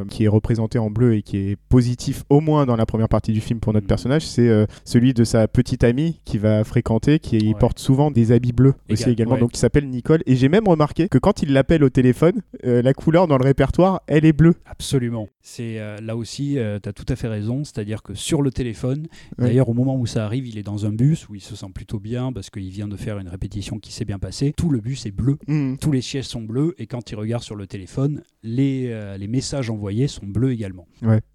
qui 0.08 0.24
est 0.24 0.28
représenté 0.28 0.78
en 0.78 0.90
bleu 0.90 1.14
et 1.14 1.22
qui 1.22 1.36
est 1.36 1.56
positif 1.68 2.24
au 2.30 2.40
moins 2.40 2.66
dans 2.66 2.76
la 2.76 2.86
première 2.86 3.08
partie 3.08 3.32
du 3.32 3.40
film 3.40 3.60
pour 3.60 3.72
notre 3.72 3.86
mm. 3.86 3.88
personnage, 3.88 4.26
c'est 4.26 4.66
celui 4.84 5.14
de 5.14 5.24
sa 5.24 5.48
petite 5.48 5.84
amie 5.84 6.20
qui 6.24 6.38
va 6.38 6.64
fréquenter, 6.64 7.18
qui 7.18 7.54
porte 7.58 7.78
souvent 7.78 8.10
des 8.10 8.32
habits 8.32 8.52
bleus 8.52 8.74
aussi 8.90 9.10
également 9.10 9.25
donc 9.34 9.52
qui 9.52 9.58
s'appelle 9.58 9.88
Nicole. 9.88 10.22
Et 10.26 10.36
j'ai 10.36 10.48
même 10.48 10.68
remarqué 10.68 11.08
que 11.08 11.18
quand 11.18 11.42
il 11.42 11.52
l'appelle 11.52 11.82
au 11.82 11.90
téléphone, 11.90 12.42
euh, 12.64 12.82
la 12.82 12.94
couleur 12.94 13.26
dans 13.26 13.38
le 13.38 13.44
répertoire, 13.44 14.02
elle 14.06 14.24
est 14.24 14.32
bleue. 14.32 14.54
Absolument. 14.66 15.28
C'est 15.42 15.78
euh, 15.78 15.96
là 16.00 16.16
aussi, 16.16 16.58
euh, 16.58 16.78
tu 16.82 16.88
as 16.88 16.92
tout 16.92 17.04
à 17.08 17.16
fait 17.16 17.28
raison. 17.28 17.64
C'est-à-dire 17.64 18.02
que 18.02 18.14
sur 18.14 18.42
le 18.42 18.50
téléphone, 18.50 19.06
d'ailleurs, 19.38 19.68
au 19.68 19.74
moment 19.74 19.96
où 19.96 20.06
ça 20.06 20.24
arrive, 20.24 20.46
il 20.46 20.58
est 20.58 20.62
dans 20.62 20.86
un 20.86 20.92
bus 20.92 21.28
où 21.28 21.34
il 21.34 21.40
se 21.40 21.56
sent 21.56 21.70
plutôt 21.74 21.98
bien 21.98 22.32
parce 22.32 22.50
qu'il 22.50 22.68
vient 22.70 22.88
de 22.88 22.96
faire 22.96 23.18
une 23.18 23.28
répétition 23.28 23.78
qui 23.78 23.92
s'est 23.92 24.04
bien 24.04 24.18
passée. 24.18 24.52
Tout 24.56 24.70
le 24.70 24.80
bus 24.80 25.06
est 25.06 25.10
bleu, 25.10 25.38
mmh. 25.48 25.76
tous 25.80 25.92
les 25.92 26.00
sièges 26.00 26.26
sont 26.26 26.42
bleus. 26.42 26.74
Et 26.78 26.86
quand 26.86 27.10
il 27.10 27.16
regarde 27.16 27.42
sur 27.42 27.56
le 27.56 27.66
téléphone, 27.66 28.22
les, 28.42 29.16
les 29.18 29.28
messages 29.28 29.70
envoyés 29.70 30.08
sont 30.08 30.26
bleus 30.26 30.52
également. 30.52 30.86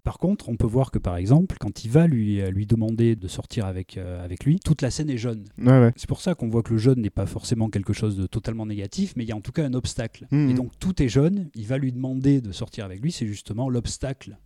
Par 0.04 0.18
contre, 0.18 0.48
on 0.48 0.56
peut 0.56 0.66
voir 0.66 0.90
que 0.90 0.98
par 0.98 1.16
exemple, 1.16 1.56
quand 1.60 1.84
il 1.84 1.90
va 1.90 2.06
lui, 2.06 2.40
lui 2.50 2.66
demander 2.66 3.16
de 3.16 3.28
sortir 3.28 3.66
avec, 3.66 3.98
avec 3.98 4.44
lui, 4.44 4.60
toute 4.60 4.82
la 4.82 4.90
scène 4.90 5.10
est 5.10 5.18
jaune. 5.18 5.44
C'est 5.96 6.08
pour 6.08 6.20
ça 6.20 6.34
qu'on 6.34 6.48
voit 6.48 6.62
que 6.62 6.72
le 6.72 6.78
jaune 6.78 7.00
n'est 7.00 7.10
pas 7.10 7.26
forcément 7.26 7.68
quelque 7.68 7.81
quelque 7.82 7.94
chose 7.94 8.16
de 8.16 8.26
totalement 8.26 8.66
négatif, 8.66 9.14
mais 9.16 9.24
il 9.24 9.28
y 9.28 9.32
a 9.32 9.36
en 9.36 9.40
tout 9.40 9.52
cas 9.52 9.64
un 9.64 9.74
obstacle. 9.74 10.26
Mmh. 10.30 10.50
Et 10.50 10.54
donc 10.54 10.78
tout 10.78 11.02
est 11.02 11.08
jeune, 11.08 11.50
il 11.54 11.66
va 11.66 11.78
lui 11.78 11.92
demander 11.92 12.40
de 12.40 12.52
sortir 12.52 12.84
avec 12.84 13.00
lui, 13.00 13.12
c'est 13.12 13.26
justement 13.26 13.68
l'obstacle 13.68 14.36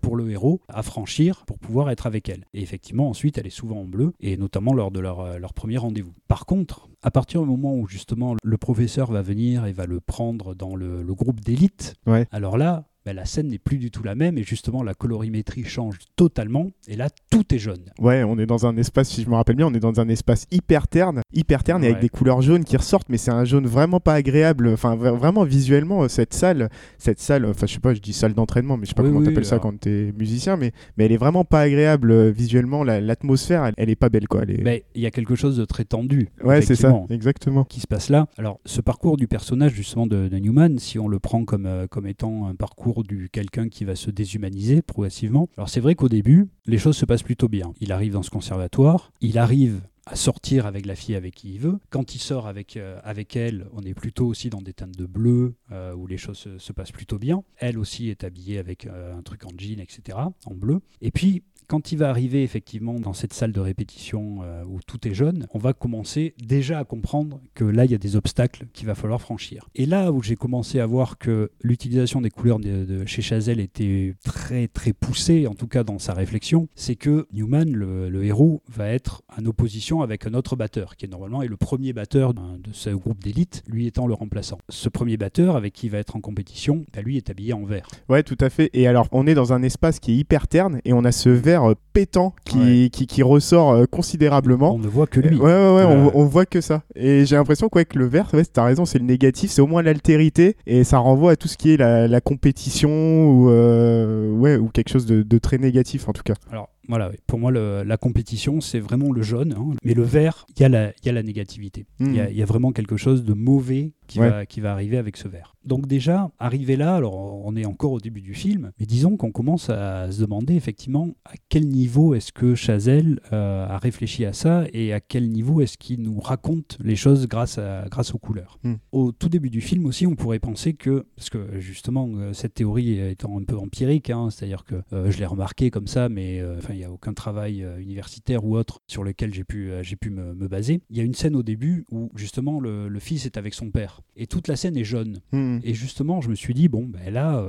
pour 0.00 0.16
le 0.16 0.30
héros 0.30 0.60
à 0.68 0.82
franchir 0.82 1.44
pour 1.44 1.58
pouvoir 1.58 1.90
être 1.90 2.06
avec 2.06 2.28
elle. 2.28 2.44
Et 2.54 2.62
effectivement, 2.62 3.08
ensuite, 3.08 3.38
elle 3.38 3.46
est 3.46 3.50
souvent 3.50 3.80
en 3.80 3.84
bleu, 3.84 4.12
et 4.20 4.36
notamment 4.36 4.72
lors 4.72 4.90
de 4.90 5.00
leur, 5.00 5.20
euh, 5.20 5.38
leur 5.38 5.54
premier 5.54 5.76
rendez-vous. 5.76 6.14
Par 6.28 6.46
contre, 6.46 6.88
à 7.02 7.10
partir 7.10 7.42
du 7.42 7.48
moment 7.48 7.74
où 7.74 7.86
justement 7.86 8.36
le 8.42 8.58
professeur 8.58 9.10
va 9.10 9.22
venir 9.22 9.66
et 9.66 9.72
va 9.72 9.86
le 9.86 10.00
prendre 10.00 10.54
dans 10.54 10.76
le, 10.76 11.02
le 11.02 11.14
groupe 11.14 11.40
d'élite, 11.40 11.94
alors 12.30 12.56
là, 12.56 12.86
bah, 13.06 13.12
la 13.12 13.24
scène 13.24 13.46
n'est 13.46 13.58
plus 13.58 13.78
du 13.78 13.92
tout 13.92 14.02
la 14.02 14.16
même 14.16 14.36
et 14.36 14.42
justement 14.42 14.82
la 14.82 14.92
colorimétrie 14.92 15.62
change 15.62 15.98
totalement 16.16 16.72
et 16.88 16.96
là 16.96 17.08
tout 17.30 17.54
est 17.54 17.58
jaune. 17.58 17.84
Ouais, 18.00 18.24
on 18.24 18.36
est 18.36 18.46
dans 18.46 18.66
un 18.66 18.76
espace, 18.76 19.10
si 19.10 19.22
je 19.22 19.30
me 19.30 19.36
rappelle 19.36 19.54
bien, 19.54 19.68
on 19.68 19.74
est 19.74 19.80
dans 19.80 20.00
un 20.00 20.08
espace 20.08 20.48
hyper 20.50 20.88
terne, 20.88 21.20
hyper 21.32 21.62
terne 21.62 21.84
et 21.84 21.86
avec 21.86 22.00
des 22.00 22.08
couleurs 22.08 22.42
jaunes 22.42 22.64
qui 22.64 22.76
ressortent, 22.76 23.08
mais 23.08 23.16
c'est 23.16 23.30
un 23.30 23.44
jaune 23.44 23.68
vraiment 23.68 24.00
pas 24.00 24.14
agréable. 24.14 24.70
Enfin, 24.72 24.96
vraiment 24.96 25.44
visuellement, 25.44 26.08
cette 26.08 26.34
salle, 26.34 26.68
cette 26.98 27.20
salle, 27.20 27.46
enfin 27.46 27.66
je 27.66 27.74
sais 27.74 27.78
pas, 27.78 27.94
je 27.94 28.00
dis 28.00 28.12
salle 28.12 28.34
d'entraînement, 28.34 28.76
mais 28.76 28.86
je 28.86 28.88
sais 28.88 28.94
pas 28.94 29.04
comment 29.04 29.20
tu 29.20 29.26
t'appelles 29.26 29.44
ça 29.44 29.60
quand 29.60 29.78
t'es 29.78 30.12
musicien, 30.18 30.56
mais, 30.56 30.72
mais 30.96 31.04
elle 31.04 31.12
est 31.12 31.16
vraiment 31.16 31.44
pas 31.44 31.60
agréable 31.60 32.10
euh, 32.10 32.32
visuellement. 32.32 32.82
L'atmosphère, 32.82 33.70
elle, 33.76 33.88
est 33.88 33.94
pas 33.94 34.08
belle 34.08 34.26
quoi. 34.26 34.42
Il 34.48 34.82
y 34.96 35.06
a 35.06 35.10
quelque 35.12 35.36
chose 35.36 35.56
de 35.56 35.64
très 35.64 35.84
tendu. 35.84 36.28
Ouais, 36.42 36.60
c'est 36.60 36.74
ça, 36.74 36.92
exactement. 37.08 37.62
Qui 37.62 37.78
se 37.78 37.86
passe 37.86 38.08
là. 38.08 38.26
Alors, 38.36 38.58
ce 38.64 38.80
parcours 38.80 39.16
du 39.16 39.28
personnage 39.28 39.74
justement 39.74 40.08
de, 40.08 40.28
Newman, 40.36 40.80
si 40.80 40.98
on 40.98 41.06
le 41.06 41.20
prend 41.20 41.44
comme, 41.44 41.66
euh, 41.66 41.86
comme 41.86 42.08
étant 42.08 42.48
un 42.48 42.56
parcours 42.56 42.95
du 43.02 43.28
quelqu'un 43.30 43.68
qui 43.68 43.84
va 43.84 43.96
se 43.96 44.10
déshumaniser 44.10 44.82
progressivement. 44.82 45.48
Alors 45.56 45.68
c'est 45.68 45.80
vrai 45.80 45.94
qu'au 45.94 46.08
début, 46.08 46.48
les 46.66 46.78
choses 46.78 46.96
se 46.96 47.04
passent 47.04 47.22
plutôt 47.22 47.48
bien. 47.48 47.72
Il 47.80 47.92
arrive 47.92 48.12
dans 48.12 48.22
ce 48.22 48.30
conservatoire, 48.30 49.12
il 49.20 49.38
arrive 49.38 49.80
à 50.06 50.14
sortir 50.14 50.66
avec 50.66 50.86
la 50.86 50.94
fille 50.94 51.16
avec 51.16 51.34
qui 51.34 51.54
il 51.54 51.60
veut. 51.60 51.78
Quand 51.90 52.14
il 52.14 52.20
sort 52.20 52.46
avec, 52.46 52.76
euh, 52.76 53.00
avec 53.02 53.34
elle, 53.34 53.66
on 53.72 53.82
est 53.82 53.94
plutôt 53.94 54.26
aussi 54.26 54.50
dans 54.50 54.62
des 54.62 54.72
teintes 54.72 54.96
de 54.96 55.04
bleu, 55.04 55.56
euh, 55.72 55.94
où 55.94 56.06
les 56.06 56.16
choses 56.16 56.48
se, 56.58 56.72
passent 56.72 56.92
plutôt 56.92 57.18
bien. 57.18 57.42
Elle 57.56 57.76
aussi 57.78 58.08
est 58.08 58.22
habillée 58.22 58.58
avec 58.58 58.86
euh, 58.86 59.16
un 59.16 59.22
truc 59.22 59.44
en 59.44 59.50
jean, 59.58 59.80
etc., 59.80 60.18
en 60.44 60.54
bleu. 60.54 60.80
Et 61.00 61.10
puis, 61.10 61.42
quand 61.66 61.92
il 61.92 61.98
va 61.98 62.08
arriver 62.10 62.42
effectivement 62.42 62.94
dans 62.94 63.12
cette 63.12 63.32
salle 63.32 63.52
de 63.52 63.60
répétition 63.60 64.38
euh, 64.42 64.64
où 64.64 64.80
tout 64.86 65.06
est 65.06 65.14
jeune, 65.14 65.46
on 65.52 65.58
va 65.58 65.72
commencer 65.72 66.34
déjà 66.44 66.78
à 66.78 66.84
comprendre 66.84 67.40
que 67.54 67.64
là, 67.64 67.84
il 67.84 67.90
y 67.90 67.94
a 67.94 67.98
des 67.98 68.16
obstacles 68.16 68.66
qu'il 68.72 68.86
va 68.86 68.94
falloir 68.94 69.20
franchir. 69.20 69.68
Et 69.74 69.86
là 69.86 70.12
où 70.12 70.22
j'ai 70.22 70.36
commencé 70.36 70.80
à 70.80 70.86
voir 70.86 71.18
que 71.18 71.50
l'utilisation 71.62 72.20
des 72.20 72.30
couleurs 72.30 72.58
de, 72.58 73.04
chez 73.06 73.22
Chazelle 73.22 73.60
était 73.60 74.14
très 74.24 74.68
très 74.68 74.92
poussée, 74.92 75.46
en 75.46 75.54
tout 75.54 75.66
cas 75.66 75.84
dans 75.84 75.98
sa 75.98 76.14
réflexion, 76.14 76.68
c'est 76.74 76.96
que 76.96 77.26
Newman, 77.32 77.70
le, 77.70 78.24
héros, 78.24 78.62
va 78.68 78.88
être 78.88 79.22
en 79.36 79.44
opposition 79.46 80.02
avec 80.02 80.26
un 80.26 80.34
autre 80.34 80.56
batteur, 80.56 80.96
qui 80.96 81.06
est 81.06 81.08
normalement 81.08 81.42
est 81.42 81.48
le 81.48 81.56
premier 81.56 81.92
batteur 81.92 82.34
de 82.34 82.72
ce 82.72 82.90
groupe 82.90 83.22
d'élite, 83.22 83.62
lui 83.66 83.86
étant 83.86 84.06
le 84.06 84.14
remplaçant. 84.14 84.58
Ce 84.68 84.88
premier 84.88 85.16
batteur 85.16 85.56
avec 85.56 85.72
qui 85.72 85.86
il 85.86 85.90
va 85.90 85.98
être 85.98 86.16
en 86.16 86.20
compétition, 86.20 86.84
bah, 86.92 87.00
lui 87.02 87.16
est 87.16 87.30
habillé 87.30 87.52
en 87.52 87.64
vert. 87.64 87.86
Ouais, 88.08 88.22
tout 88.22 88.38
à 88.40 88.50
fait. 88.50 88.70
Et 88.72 88.88
alors, 88.88 89.06
on 89.12 89.26
est 89.26 89.34
dans 89.34 89.52
un 89.52 89.62
espace 89.62 90.00
qui 90.00 90.12
est 90.12 90.16
hyper 90.16 90.48
terne 90.48 90.80
et 90.84 90.92
on 90.92 91.04
a 91.04 91.12
ce 91.12 91.28
vert 91.28 91.55
euh, 91.64 91.74
pétant 91.92 92.34
qui, 92.44 92.90
qui, 92.90 93.22
ressort 93.22 93.72
euh, 93.72 93.84
considérablement. 93.86 94.74
On 94.74 94.78
ne 94.78 94.88
voit 94.88 95.06
que 95.06 95.20
lui. 95.20 95.36
Ouais, 95.36 95.44
ouais, 95.44 95.74
ouais, 95.76 95.84
on, 95.84 96.16
on, 96.16 96.24
voit 96.26 96.46
que 96.46 96.60
ça. 96.60 96.82
Et 96.94 97.24
j'ai 97.24 97.36
l'impression 97.36 97.68
que 97.68 97.98
le 97.98 98.06
vert, 98.06 98.28
ouais, 98.34 98.44
t'as 98.44 98.64
raison, 98.64 98.84
c'est 98.84 98.98
le 98.98 99.04
négatif, 99.04 99.50
c'est 99.50 99.62
au 99.62 99.66
moins 99.66 99.82
l'altérité 99.82 100.56
et 100.66 100.84
ça 100.84 100.98
renvoie 100.98 101.32
à 101.32 101.36
tout 101.36 101.48
ce 101.48 101.56
qui 101.56 101.72
est 101.72 101.76
la, 101.76 102.20
compétition 102.20 102.90
ou, 102.90 103.50
euh, 103.50 104.32
ouais, 104.32 104.56
ou 104.56 104.68
quelque 104.68 104.88
chose 104.88 105.06
de, 105.06 105.22
de, 105.22 105.38
très 105.38 105.58
négatif 105.58 106.08
en 106.08 106.12
tout 106.12 106.22
cas. 106.22 106.34
Alors, 106.50 106.68
voilà, 106.88 107.10
pour 107.26 107.38
moi, 107.38 107.50
la 107.50 107.96
compétition, 107.96 108.60
c'est 108.60 108.80
vraiment 108.80 109.12
le 109.12 109.22
jaune. 109.22 109.54
Hein. 109.58 109.74
Mais 109.84 109.94
le 109.94 110.02
vert, 110.02 110.46
il 110.56 110.62
y, 110.62 110.64
a 110.64 110.68
la, 110.68 110.92
y 111.04 111.08
a 111.08 111.12
la 111.12 111.22
négativité. 111.22 111.86
Il 112.00 112.14
y, 112.14 112.20
a 112.20 112.28
hmm. 112.28 112.46
vraiment 112.46 112.72
quelque 112.72 112.96
chose 112.96 113.24
de 113.24 113.34
mauvais 113.34 113.92
qui, 114.06 114.18
va, 114.18 114.46
qui 114.46 114.60
va 114.60 114.72
arriver 114.72 114.96
avec 114.96 115.16
ce 115.16 115.28
vert. 115.28 115.55
Donc 115.66 115.88
déjà, 115.88 116.30
arrivé 116.38 116.76
là, 116.76 116.94
alors 116.94 117.14
on 117.44 117.56
est 117.56 117.66
encore 117.66 117.92
au 117.92 118.00
début 118.00 118.22
du 118.22 118.34
film, 118.34 118.70
mais 118.78 118.86
disons 118.86 119.16
qu'on 119.16 119.32
commence 119.32 119.68
à 119.68 120.10
se 120.12 120.20
demander 120.20 120.54
effectivement 120.54 121.08
à 121.24 121.32
quel 121.48 121.66
niveau 121.66 122.14
est-ce 122.14 122.32
que 122.32 122.54
Chazelle 122.54 123.20
euh, 123.32 123.66
a 123.66 123.76
réfléchi 123.78 124.24
à 124.24 124.32
ça 124.32 124.64
et 124.72 124.92
à 124.92 125.00
quel 125.00 125.28
niveau 125.28 125.60
est-ce 125.60 125.76
qu'il 125.76 126.02
nous 126.02 126.20
raconte 126.20 126.78
les 126.80 126.94
choses 126.94 127.26
grâce, 127.26 127.58
à, 127.58 127.86
grâce 127.90 128.14
aux 128.14 128.18
couleurs. 128.18 128.58
Hmm. 128.62 128.74
Au 128.92 129.10
tout 129.10 129.28
début 129.28 129.50
du 129.50 129.60
film 129.60 129.86
aussi, 129.86 130.06
on 130.06 130.14
pourrait 130.14 130.38
penser 130.38 130.74
que, 130.74 131.04
parce 131.16 131.30
que 131.30 131.58
justement, 131.58 132.08
euh, 132.14 132.32
cette 132.32 132.54
théorie 132.54 133.00
étant 133.00 133.36
un 133.36 133.42
peu 133.42 133.56
empirique, 133.58 134.10
hein, 134.10 134.28
c'est-à-dire 134.30 134.64
que 134.64 134.76
euh, 134.92 135.10
je 135.10 135.18
l'ai 135.18 135.26
remarqué 135.26 135.72
comme 135.72 135.88
ça, 135.88 136.08
mais 136.08 136.42
enfin 136.58 136.74
il 136.74 136.78
n'y 136.78 136.84
a 136.84 136.92
aucun 136.92 137.12
travail 137.12 137.66
universitaire 137.78 138.44
ou 138.44 138.56
autre 138.56 138.80
sur 138.86 139.02
lequel 139.02 139.34
j'ai 139.34 139.44
pu, 139.44 139.72
j'ai 139.82 139.96
pu 139.96 140.10
me, 140.10 140.32
me, 140.34 140.46
baser. 140.46 140.80
Il 140.90 140.96
y 140.96 141.00
a 141.00 141.02
une 141.02 141.14
scène 141.14 141.34
au 141.34 141.42
début 141.42 141.84
où 141.90 142.10
justement 142.14 142.60
le, 142.60 142.88
le, 142.88 143.00
fils 143.00 143.26
est 143.26 143.36
avec 143.36 143.54
son 143.54 143.70
père 143.70 144.00
et 144.16 144.26
toute 144.26 144.46
la 144.48 144.56
scène 144.56 144.76
est 144.76 144.84
jaune. 144.84 145.20
Hmm. 145.56 145.60
Et 145.64 145.74
justement, 145.74 146.20
je 146.20 146.28
me 146.28 146.34
suis 146.34 146.54
dit, 146.54 146.68
bon, 146.68 146.84
ben 146.86 147.12
là, 147.12 147.42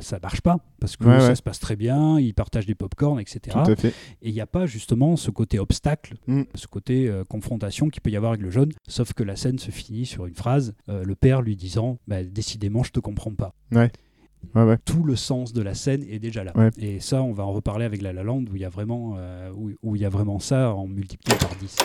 ça 0.00 0.18
marche 0.22 0.40
pas 0.40 0.58
parce 0.80 0.96
que 0.96 1.04
ça 1.20 1.34
se 1.34 1.42
passe 1.42 1.58
très 1.60 1.76
bien, 1.76 2.18
ils 2.20 2.34
partagent 2.34 2.66
des 2.66 2.74
pop-corn, 2.74 3.18
etc. 3.20 3.40
Tout 3.64 3.70
à 3.70 3.76
fait. 3.76 3.88
Et 4.22 4.28
il 4.28 4.32
n'y 4.34 4.40
a 4.40 4.46
pas 4.46 4.66
justement 4.66 5.16
ce 5.16 5.30
côté 5.30 5.58
obstacle, 5.58 6.14
Mm. 6.26 6.42
ce 6.54 6.66
côté 6.66 7.08
euh, 7.08 7.24
confrontation 7.24 7.88
qu'il 7.88 8.02
peut 8.02 8.10
y 8.10 8.16
avoir 8.16 8.32
avec 8.32 8.42
le 8.42 8.50
jaune, 8.50 8.72
sauf 8.88 9.12
que 9.12 9.22
la 9.22 9.36
scène 9.36 9.58
se 9.58 9.70
finit 9.70 10.06
sur 10.06 10.26
une 10.26 10.34
phrase, 10.34 10.74
euh, 10.88 11.04
le 11.04 11.14
père 11.14 11.42
lui 11.42 11.56
disant 11.56 11.98
bah, 12.08 12.24
Décidément, 12.24 12.82
je 12.82 12.90
te 12.90 13.00
comprends 13.00 13.32
pas. 13.32 13.54
Ouais. 13.72 13.90
Ouais, 14.54 14.62
ouais. 14.64 14.78
Tout 14.84 15.02
le 15.04 15.16
sens 15.16 15.52
de 15.52 15.62
la 15.62 15.74
scène 15.74 16.04
est 16.08 16.18
déjà 16.18 16.44
là. 16.44 16.52
Ouais. 16.56 16.70
Et 16.78 17.00
ça, 17.00 17.22
on 17.22 17.32
va 17.32 17.44
en 17.44 17.52
reparler 17.52 17.84
avec 17.84 18.02
La 18.02 18.12
La 18.12 18.22
Land, 18.22 18.44
où 18.50 18.56
il 18.56 18.62
y 18.62 18.64
a 18.64 18.68
vraiment, 18.68 19.14
euh, 19.18 19.50
où, 19.56 19.70
où 19.82 19.96
il 19.96 20.02
y 20.02 20.04
a 20.04 20.08
vraiment 20.08 20.38
ça 20.38 20.72
en 20.74 20.86
multiplié 20.86 21.36
par 21.38 21.54
10. 21.56 21.76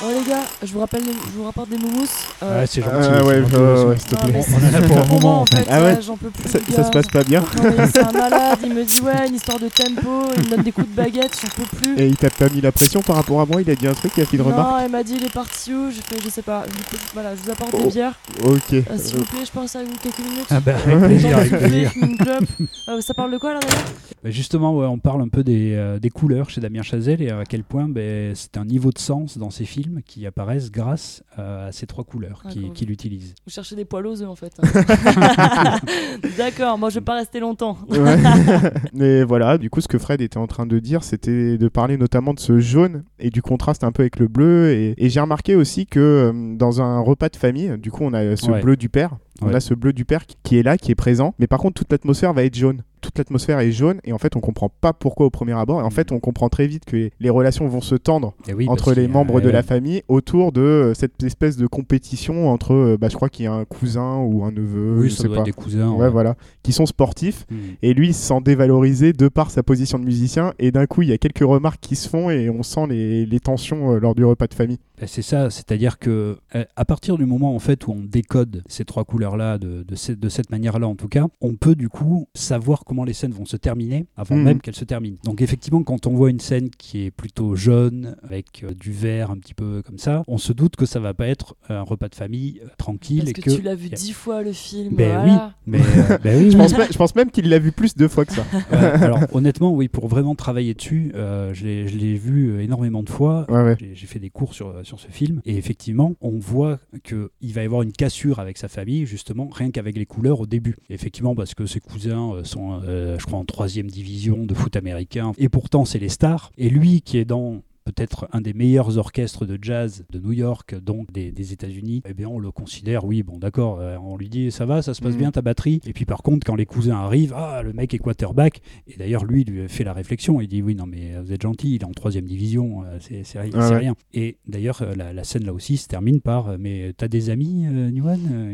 Oh 0.00 0.06
les 0.16 0.30
gars, 0.30 0.44
je 0.62 0.72
vous 0.72 0.78
rappelle, 0.78 1.02
je 1.02 1.36
vous 1.36 1.42
rapporte 1.42 1.70
des 1.70 1.76
moumous. 1.76 2.06
Euh, 2.44 2.62
Ah, 2.62 2.66
c'est 2.68 2.82
gentil. 2.82 2.94
Ah, 3.02 3.24
ouais, 3.24 3.40
gentil, 3.40 3.56
ouais, 3.56 3.58
c'est 3.58 3.58
ouais, 3.58 3.96
gentil. 3.96 4.00
s'il 4.00 4.08
te 4.10 4.14
non, 4.14 4.20
plaît. 4.30 4.44
On 4.52 4.56
en 4.56 4.74
a 4.74 4.86
pour 4.86 4.96
un 4.98 5.06
moment, 5.06 5.40
en 5.40 5.46
fait. 5.46 5.66
Ah 5.68 5.82
ouais. 5.82 5.98
J'en 6.00 6.16
peux 6.16 6.30
plus. 6.30 6.48
Ça, 6.48 6.84
se 6.84 6.90
passe 6.90 7.08
pas 7.08 7.24
bien. 7.24 7.40
Non, 7.40 7.72
c'est 7.92 7.98
un 8.04 8.12
malade, 8.12 8.58
il 8.62 8.74
me 8.74 8.84
dit 8.84 9.00
ouais, 9.00 9.26
une 9.28 9.34
histoire 9.34 9.58
de 9.58 9.68
tempo, 9.68 10.30
il 10.36 10.44
me 10.44 10.50
donne 10.50 10.62
des 10.62 10.70
coups 10.70 10.88
de 10.88 10.94
baguette, 10.94 11.36
j'en 11.42 11.48
peux 11.48 11.76
plus. 11.78 11.98
Et 11.98 12.06
il 12.06 12.16
t'a 12.16 12.30
pas 12.30 12.48
mis 12.48 12.60
la 12.60 12.70
pression 12.70 13.02
par 13.02 13.16
rapport 13.16 13.40
à 13.40 13.46
moi, 13.46 13.60
il 13.60 13.68
a 13.70 13.74
dit 13.74 13.88
un 13.88 13.92
truc, 13.94 14.12
il 14.16 14.22
a 14.22 14.26
fait 14.26 14.36
une 14.36 14.42
remarque. 14.44 14.70
non, 14.80 14.86
il 14.86 14.92
m'a 14.92 15.02
dit 15.02 15.14
il 15.16 15.24
est 15.24 15.32
parti 15.32 15.74
où 15.74 15.90
J'ai 15.90 16.00
fait 16.02 16.22
je 16.24 16.30
sais 16.30 16.42
pas. 16.42 16.64
Du 16.66 16.72
coup, 16.84 17.02
voilà, 17.12 17.34
je 17.34 17.42
vous 17.42 17.50
apporte 17.50 17.74
Oh. 17.74 17.82
des 17.86 17.90
bières. 17.90 18.14
Ok. 18.44 18.72
Euh, 18.74 18.82
S'il 18.96 19.16
vous 19.16 19.24
plaît, 19.24 19.44
je 19.44 19.50
pense 19.50 19.74
à 19.74 19.82
vous 19.82 19.90
quelques 20.00 20.20
minutes. 20.20 20.46
Ah 20.50 20.60
bah, 20.60 20.74
avec 20.86 20.98
plaisir, 21.06 21.36
avec 21.38 21.58
plaisir. 21.58 21.90
Une 21.96 22.16
clope. 22.16 22.44
Euh, 22.88 23.00
ça 23.00 23.14
parle 23.14 23.32
de 23.32 23.38
quoi 23.38 23.54
là 23.54 23.58
d'ailleurs? 23.60 23.84
Bah, 24.22 24.30
Justement, 24.30 24.76
ouais, 24.76 24.86
on 24.86 24.98
parle 24.98 25.22
un 25.22 25.28
peu 25.28 25.42
des, 25.42 25.74
euh, 25.74 25.98
des 25.98 26.10
couleurs 26.10 26.50
chez 26.50 26.60
Damien 26.60 26.82
Chazelle 26.82 27.20
et 27.20 27.30
à 27.30 27.42
quel 27.48 27.64
point 27.64 27.88
ben, 27.88 28.32
c'est 28.36 28.56
un 28.56 28.64
niveau 28.64 28.90
de 28.92 28.98
sens 28.98 29.36
dans 29.38 29.50
ses 29.50 29.64
films 29.64 29.87
qui 30.04 30.26
apparaissent 30.26 30.70
grâce 30.70 31.22
euh, 31.38 31.68
à 31.68 31.72
ces 31.72 31.86
trois 31.86 32.04
couleurs 32.04 32.42
Ah, 32.44 32.48
qui- 32.50 32.70
qu'il 32.72 32.90
utilise. 32.90 33.34
Vous 33.46 33.50
cherchez 33.52 33.76
des 33.76 33.84
poils 33.84 34.06
aux 34.06 34.22
œufs 34.22 34.28
en 34.28 34.34
fait. 34.36 34.52
D'accord, 36.36 36.78
moi 36.78 36.90
je 36.90 36.96
vais 36.96 37.00
pas 37.04 37.14
rester 37.16 37.40
longtemps. 37.40 37.78
Ouais. 37.90 38.16
Mais 38.92 39.22
voilà, 39.24 39.58
du 39.58 39.70
coup, 39.70 39.80
ce 39.80 39.88
que 39.88 39.98
Fred 39.98 40.20
était 40.20 40.38
en 40.38 40.46
train 40.46 40.66
de 40.66 40.78
dire, 40.78 41.02
c'était 41.04 41.58
de 41.58 41.68
parler 41.68 41.96
notamment 41.96 42.34
de 42.34 42.40
ce 42.40 42.58
jaune 42.58 43.04
et 43.18 43.30
du 43.30 43.42
contraste 43.42 43.84
un 43.84 43.92
peu 43.92 44.02
avec 44.02 44.18
le 44.18 44.28
bleu. 44.28 44.70
Et, 44.72 44.94
et 44.96 45.08
j'ai 45.10 45.20
remarqué 45.20 45.54
aussi 45.54 45.86
que 45.86 45.98
euh, 46.32 46.56
dans 46.56 46.80
un 46.80 47.00
repas 47.00 47.28
de 47.28 47.36
famille, 47.36 47.76
du 47.78 47.90
coup, 47.90 48.04
on 48.04 48.12
a 48.14 48.36
ce 48.36 48.48
Ouais. 48.50 48.60
bleu 48.62 48.76
du 48.76 48.88
père. 48.88 49.16
On 49.42 49.48
Ouais. 49.48 49.54
a 49.54 49.60
ce 49.60 49.74
bleu 49.74 49.92
du 49.92 50.04
père 50.04 50.24
qui- 50.42 50.58
est 50.58 50.62
là, 50.62 50.76
qui 50.76 50.90
est 50.90 50.96
présent. 50.96 51.34
Mais 51.38 51.46
par 51.46 51.60
contre, 51.60 51.74
toute 51.74 51.92
l'atmosphère 51.92 52.32
va 52.34 52.42
être 52.44 52.54
jaune. 52.56 52.82
Toute 53.00 53.16
l'atmosphère 53.16 53.60
est 53.60 53.70
jaune 53.70 54.00
et 54.02 54.12
en 54.12 54.18
fait, 54.18 54.34
on 54.34 54.40
comprend 54.40 54.68
pas 54.80 54.92
pourquoi 54.92 55.26
au 55.26 55.30
premier 55.30 55.52
abord. 55.52 55.80
Et 55.80 55.84
en 55.84 55.90
fait, 55.90 56.10
on 56.10 56.18
comprend 56.18 56.48
très 56.48 56.66
vite 56.66 56.84
que 56.84 57.10
les 57.20 57.30
relations 57.30 57.68
vont 57.68 57.80
se 57.80 57.94
tendre 57.94 58.34
oui, 58.52 58.66
entre 58.68 58.92
les 58.92 59.04
a- 59.04 59.08
membres 59.08 59.40
de 59.40 59.48
la 59.48 59.62
famille 59.62 60.02
autour 60.08 60.50
de 60.50 60.60
euh, 60.60 60.94
cette 60.94 61.22
espèce 61.22 61.56
de 61.56 61.68
compétition 61.68 62.50
entre, 62.50 62.74
euh, 62.74 62.96
bah, 63.00 63.08
je 63.08 63.14
crois 63.14 63.28
qu'il 63.28 63.44
y 63.44 63.48
a 63.48 63.52
un 63.52 63.64
cousin 63.64 64.16
ou 64.16 64.42
un 64.44 64.50
neveu, 64.50 64.98
Oui, 64.98 65.10
je 65.10 65.14
ça 65.14 65.22
sais 65.22 65.28
doit 65.28 65.36
pas. 65.36 65.40
être 65.42 65.46
des 65.46 65.52
cousins. 65.52 65.90
Ouais, 65.92 66.10
voilà, 66.10 66.34
qui 66.64 66.72
sont 66.72 66.86
sportifs 66.86 67.46
Hmm. 67.50 67.54
et 67.82 67.94
lui 67.94 68.08
il 68.08 68.14
se 68.14 68.20
sent 68.26 68.40
dévalorisé 68.44 69.12
de 69.12 69.28
par 69.28 69.52
sa 69.52 69.62
position 69.62 69.98
de 70.00 70.04
musicien 70.04 70.52
et 70.58 70.72
d'un 70.72 70.86
coup 70.86 71.02
il 71.02 71.08
y 71.08 71.12
a 71.12 71.18
quelques 71.18 71.38
remarques 71.48 71.80
qui 71.80 71.94
se 71.94 72.08
font 72.08 72.30
et 72.30 72.50
on 72.50 72.64
sent 72.64 72.86
les, 72.88 73.26
les 73.26 73.40
tensions 73.40 73.92
euh, 73.94 74.00
lors 74.00 74.16
du 74.16 74.24
repas 74.24 74.48
de 74.48 74.54
famille. 74.54 74.78
Ben, 75.00 75.06
C'est 75.06 75.22
ça, 75.22 75.48
c'est-à-dire 75.50 75.98
que 75.98 76.38
euh, 76.54 76.64
à 76.76 76.84
partir 76.84 77.16
du 77.18 77.24
moment 77.26 77.54
en 77.54 77.58
fait 77.58 77.86
où 77.86 77.92
on 77.92 78.02
décode 78.02 78.62
ces 78.66 78.84
trois 78.84 79.04
couleurs-là 79.04 79.58
de, 79.58 79.82
de, 79.82 79.94
ce- 79.94 80.12
de 80.12 80.28
cette 80.28 80.50
manière-là 80.50 80.88
en 80.88 80.96
tout 80.96 81.08
cas, 81.08 81.26
on 81.40 81.54
peut 81.54 81.74
du 81.76 81.88
coup 81.88 82.26
savoir 82.34 82.84
comment 82.84 83.04
les 83.04 83.12
scènes 83.12 83.32
vont 83.32 83.44
se 83.44 83.56
terminer 83.56 84.06
avant 84.16 84.36
Mhm. 84.36 84.42
même 84.44 84.60
qu'elles 84.60 84.74
se 84.74 84.84
terminent. 84.84 85.16
Donc 85.24 85.40
effectivement, 85.40 85.82
quand 85.82 86.06
on 86.06 86.14
voit 86.14 86.30
une 86.30 86.40
scène 86.40 86.70
qui 86.70 87.04
est 87.04 87.10
plutôt 87.10 87.54
jaune 87.54 88.16
avec 88.22 88.64
euh, 88.64 88.72
du 88.74 88.90
vert 88.92 89.30
un 89.30 89.36
petit 89.38 89.54
peu 89.54 89.82
comme 89.86 89.98
ça, 89.98 90.22
on 90.26 90.38
se 90.38 90.52
doute 90.52 90.76
que 90.76 90.86
ça 90.86 90.98
va 91.00 91.14
pas 91.14 91.28
être 91.28 91.56
un 91.68 91.82
repas 91.82 92.08
de 92.08 92.14
famille 92.14 92.60
euh, 92.64 92.68
tranquille 92.76 93.18
Parce 93.20 93.30
et 93.30 93.34
que, 93.34 93.50
que 93.50 93.56
tu 93.56 93.62
l'as 93.62 93.74
vu 93.76 93.88
dix 93.90 94.12
fois 94.12 94.42
le 94.42 94.52
film. 94.52 94.94
Ben 94.96 95.12
voilà. 95.22 95.54
mais 95.66 95.78
euh, 95.80 96.18
ben 96.24 96.36
oui, 96.42 96.50
Je 96.50 96.56
oui. 96.56 96.62
pense, 96.62 96.76
même- 96.76 96.88
je 96.92 96.98
pense 96.98 97.14
même 97.14 97.30
qu'il 97.30 97.48
l'a 97.48 97.58
vu 97.58 97.72
plus 97.72 97.94
de 97.94 98.08
fois 98.08 98.24
que 98.24 98.32
ça. 98.32 98.44
Ouais, 98.72 98.76
alors 98.78 99.20
honnêtement, 99.32 99.72
oui, 99.72 99.88
pour 99.88 100.08
vraiment 100.08 100.34
travailler 100.34 100.74
dessus, 100.74 101.12
euh, 101.14 101.52
je 101.54 101.64
l'ai- 101.64 102.16
vu 102.18 102.60
énormément 102.62 103.02
de 103.02 103.10
fois. 103.10 103.46
Ouais, 103.48 103.62
ouais. 103.62 103.76
J'ai 103.78 103.94
j'ai 103.94 104.06
fait 104.06 104.18
des 104.18 104.30
cours 104.30 104.54
sur, 104.54 104.74
sur 104.88 104.98
ce 104.98 105.08
film 105.08 105.40
et 105.44 105.56
effectivement, 105.56 106.14
on 106.20 106.38
voit 106.38 106.80
qu'il 107.04 107.52
va 107.52 107.62
y 107.62 107.64
avoir 107.64 107.82
une 107.82 107.92
cassure 107.92 108.38
avec 108.38 108.56
sa 108.56 108.68
famille, 108.68 109.06
justement, 109.06 109.48
rien 109.52 109.70
qu'avec 109.70 109.96
les 109.96 110.06
couleurs 110.06 110.40
au 110.40 110.46
début. 110.46 110.76
Effectivement, 110.88 111.34
parce 111.34 111.54
que 111.54 111.66
ses 111.66 111.80
cousins 111.80 112.32
euh, 112.32 112.44
sont, 112.44 112.80
euh, 112.84 113.18
je 113.18 113.26
crois, 113.26 113.38
en 113.38 113.44
troisième 113.44 113.88
division 113.88 114.44
de 114.44 114.54
foot 114.54 114.76
américain 114.76 115.32
et 115.36 115.48
pourtant, 115.48 115.84
c'est 115.84 115.98
les 115.98 116.08
stars. 116.08 116.50
Et 116.56 116.70
lui 116.70 117.02
qui 117.02 117.18
est 117.18 117.24
dans 117.24 117.62
peut-être 117.92 118.28
un 118.32 118.40
des 118.40 118.52
meilleurs 118.52 118.98
orchestres 118.98 119.46
de 119.46 119.58
jazz 119.60 120.04
de 120.10 120.18
New 120.18 120.32
York, 120.32 120.74
donc 120.82 121.10
des, 121.12 121.32
des 121.32 121.52
États-Unis, 121.52 122.02
eh 122.08 122.12
bien 122.14 122.28
on 122.28 122.38
le 122.38 122.50
considère, 122.50 123.04
oui, 123.04 123.22
bon 123.22 123.38
d'accord, 123.38 123.78
euh, 123.80 123.96
on 124.02 124.16
lui 124.16 124.28
dit 124.28 124.50
ça 124.50 124.66
va, 124.66 124.82
ça 124.82 124.92
se 124.94 125.00
passe 125.00 125.14
Mhm. 125.14 125.18
bien 125.18 125.30
ta 125.32 125.42
batterie. 125.42 125.80
Et 125.86 125.92
puis 125.92 126.04
par 126.04 126.22
contre, 126.22 126.46
quand 126.46 126.54
les 126.56 126.66
cousins 126.66 126.96
arrivent, 126.96 127.32
ah 127.36 127.62
le 127.64 127.72
mec 127.72 127.94
est 127.94 127.98
quarterback. 127.98 128.60
Et 128.86 128.96
d'ailleurs 128.98 129.24
lui 129.24 129.42
il 129.46 129.50
lui 129.52 129.68
fait 129.68 129.84
la 129.84 129.92
réflexion, 129.94 130.40
il 130.40 130.48
dit 130.48 130.60
oui 130.62 130.74
non 130.74 130.86
mais 130.86 131.14
vous 131.24 131.32
êtes 131.32 131.42
gentil, 131.42 131.76
il 131.76 131.82
est 131.82 131.84
en 131.84 131.92
troisième 131.92 132.26
division, 132.26 132.82
euh, 132.84 132.98
c'est 133.00 133.22
Ah 133.54 133.70
ouais. 133.70 133.76
rien. 133.78 133.94
Et 134.12 134.36
d'ailleurs 134.46 134.82
euh, 134.82 134.94
la, 134.94 135.12
la 135.12 135.24
scène 135.24 135.44
là 135.44 135.52
aussi 135.54 135.76
se 135.78 135.88
termine 135.88 136.20
par 136.20 136.58
mais 136.58 136.92
t'as 136.96 137.08
des 137.08 137.30
amis, 137.30 137.66
euh, 137.66 137.90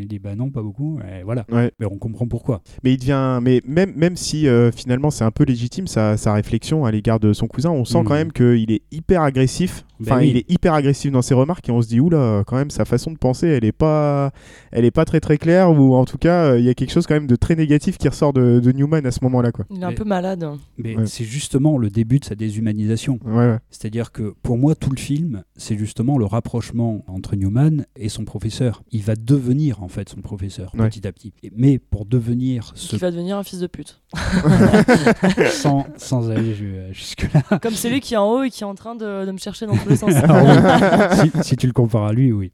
Il 0.00 0.06
dit 0.08 0.18
bah 0.18 0.34
non 0.36 0.50
pas 0.50 0.62
beaucoup. 0.62 0.98
Et 1.00 1.22
voilà. 1.24 1.44
Ouais. 1.50 1.72
Mais 1.80 1.86
on 1.86 1.98
comprend 1.98 2.26
pourquoi. 2.28 2.62
Mais 2.82 2.92
il 2.94 2.98
devient, 2.98 3.40
mais 3.42 3.60
même, 3.66 3.92
même 3.96 4.16
si 4.16 4.46
euh, 4.46 4.70
finalement 4.70 5.10
c'est 5.10 5.24
un 5.24 5.30
peu 5.30 5.44
légitime 5.44 5.86
sa, 5.86 6.16
sa 6.16 6.32
réflexion 6.34 6.84
à 6.84 6.90
l'égard 6.92 7.18
de 7.20 7.32
son 7.32 7.46
cousin, 7.46 7.70
on 7.70 7.84
sent 7.84 7.98
Mhm. 7.98 8.04
quand 8.04 8.14
même 8.14 8.32
qu'il 8.32 8.70
est 8.70 8.82
hyper 8.92 9.22
agressif. 9.24 9.84
Ben 10.00 10.12
Enfin, 10.12 10.20
oui. 10.22 10.30
il 10.30 10.36
est 10.38 10.50
hyper 10.50 10.74
agressif 10.74 11.12
dans 11.12 11.22
ses 11.22 11.34
remarques 11.34 11.68
et 11.68 11.72
on 11.72 11.80
se 11.80 11.86
dit 11.86 12.00
oula, 12.00 12.42
quand 12.48 12.56
même 12.56 12.70
sa 12.70 12.84
façon 12.84 13.12
de 13.12 13.16
penser, 13.16 13.46
elle 13.46 13.64
est 13.64 13.70
pas, 13.72 14.32
elle 14.72 14.84
est 14.84 14.90
pas 14.90 15.04
très 15.04 15.20
très 15.20 15.38
claire 15.38 15.70
ou 15.70 15.94
en 15.94 16.04
tout 16.04 16.18
cas 16.18 16.46
euh, 16.52 16.58
il 16.58 16.64
y 16.64 16.68
a 16.68 16.74
quelque 16.74 16.90
chose 16.90 17.06
quand 17.06 17.14
même 17.14 17.28
de 17.28 17.36
très 17.36 17.54
négatif 17.54 17.96
qui 17.96 18.08
ressort 18.08 18.32
de, 18.32 18.58
de 18.58 18.72
Newman 18.72 19.06
à 19.06 19.12
ce 19.12 19.20
moment-là 19.22 19.52
quoi. 19.52 19.64
Il 19.70 19.80
est 19.80 19.84
un 19.84 19.90
Mais- 19.90 19.94
peu 19.94 20.02
malade. 20.04 20.44
Mais 20.78 20.96
Ouais. 20.96 21.06
c'est 21.06 21.22
justement 21.24 21.78
le 21.78 21.90
début 21.90 22.18
de 22.18 22.24
sa 22.24 22.34
déshumanisation. 22.34 23.20
Ouais, 23.24 23.34
ouais. 23.46 23.58
C'est-à-dire 23.70 24.10
que 24.10 24.34
pour 24.42 24.58
moi, 24.58 24.74
tout 24.74 24.90
le 24.90 24.98
film, 24.98 25.44
c'est 25.56 25.78
justement 25.78 26.18
le 26.18 26.24
rapprochement 26.26 27.04
entre 27.06 27.36
Newman 27.36 27.86
et 27.96 28.08
son 28.08 28.24
professeur. 28.24 28.82
Il 28.90 29.02
va 29.02 29.14
devenir 29.14 29.80
en 29.82 29.88
fait 29.88 30.08
son 30.08 30.20
professeur 30.22 30.72
Ouais. 30.76 30.88
petit 30.88 31.06
à 31.06 31.12
petit. 31.12 31.32
Et- 31.44 31.52
Mais 31.56 31.78
pour 31.78 32.04
devenir 32.04 32.72
ce 32.74 32.88
Qui 32.90 32.96
va 32.96 33.12
devenir 33.12 33.38
un 33.38 33.44
fils 33.44 33.60
de 33.60 33.68
pute. 33.68 34.00
sans, 35.50 35.86
sans 35.96 36.30
aller 36.30 36.54
ju- 36.54 36.74
jusque-là. 36.92 37.58
Comme 37.60 37.74
celui 37.74 38.00
qui 38.00 38.14
est 38.14 38.16
en 38.16 38.28
haut 38.30 38.42
et 38.42 38.50
qui 38.50 38.62
est 38.62 38.66
en 38.66 38.74
train 38.74 38.94
de, 38.94 39.04
de 39.26 39.32
me 39.32 39.38
chercher 39.38 39.66
dans 39.66 39.76
tous 39.76 39.88
les 39.88 39.96
sens. 39.96 40.14
Alors 40.14 40.42
oui, 41.22 41.30
si, 41.42 41.42
si 41.48 41.56
tu 41.56 41.66
le 41.66 41.72
compares 41.72 42.04
à 42.04 42.12
lui, 42.12 42.32
oui. 42.32 42.52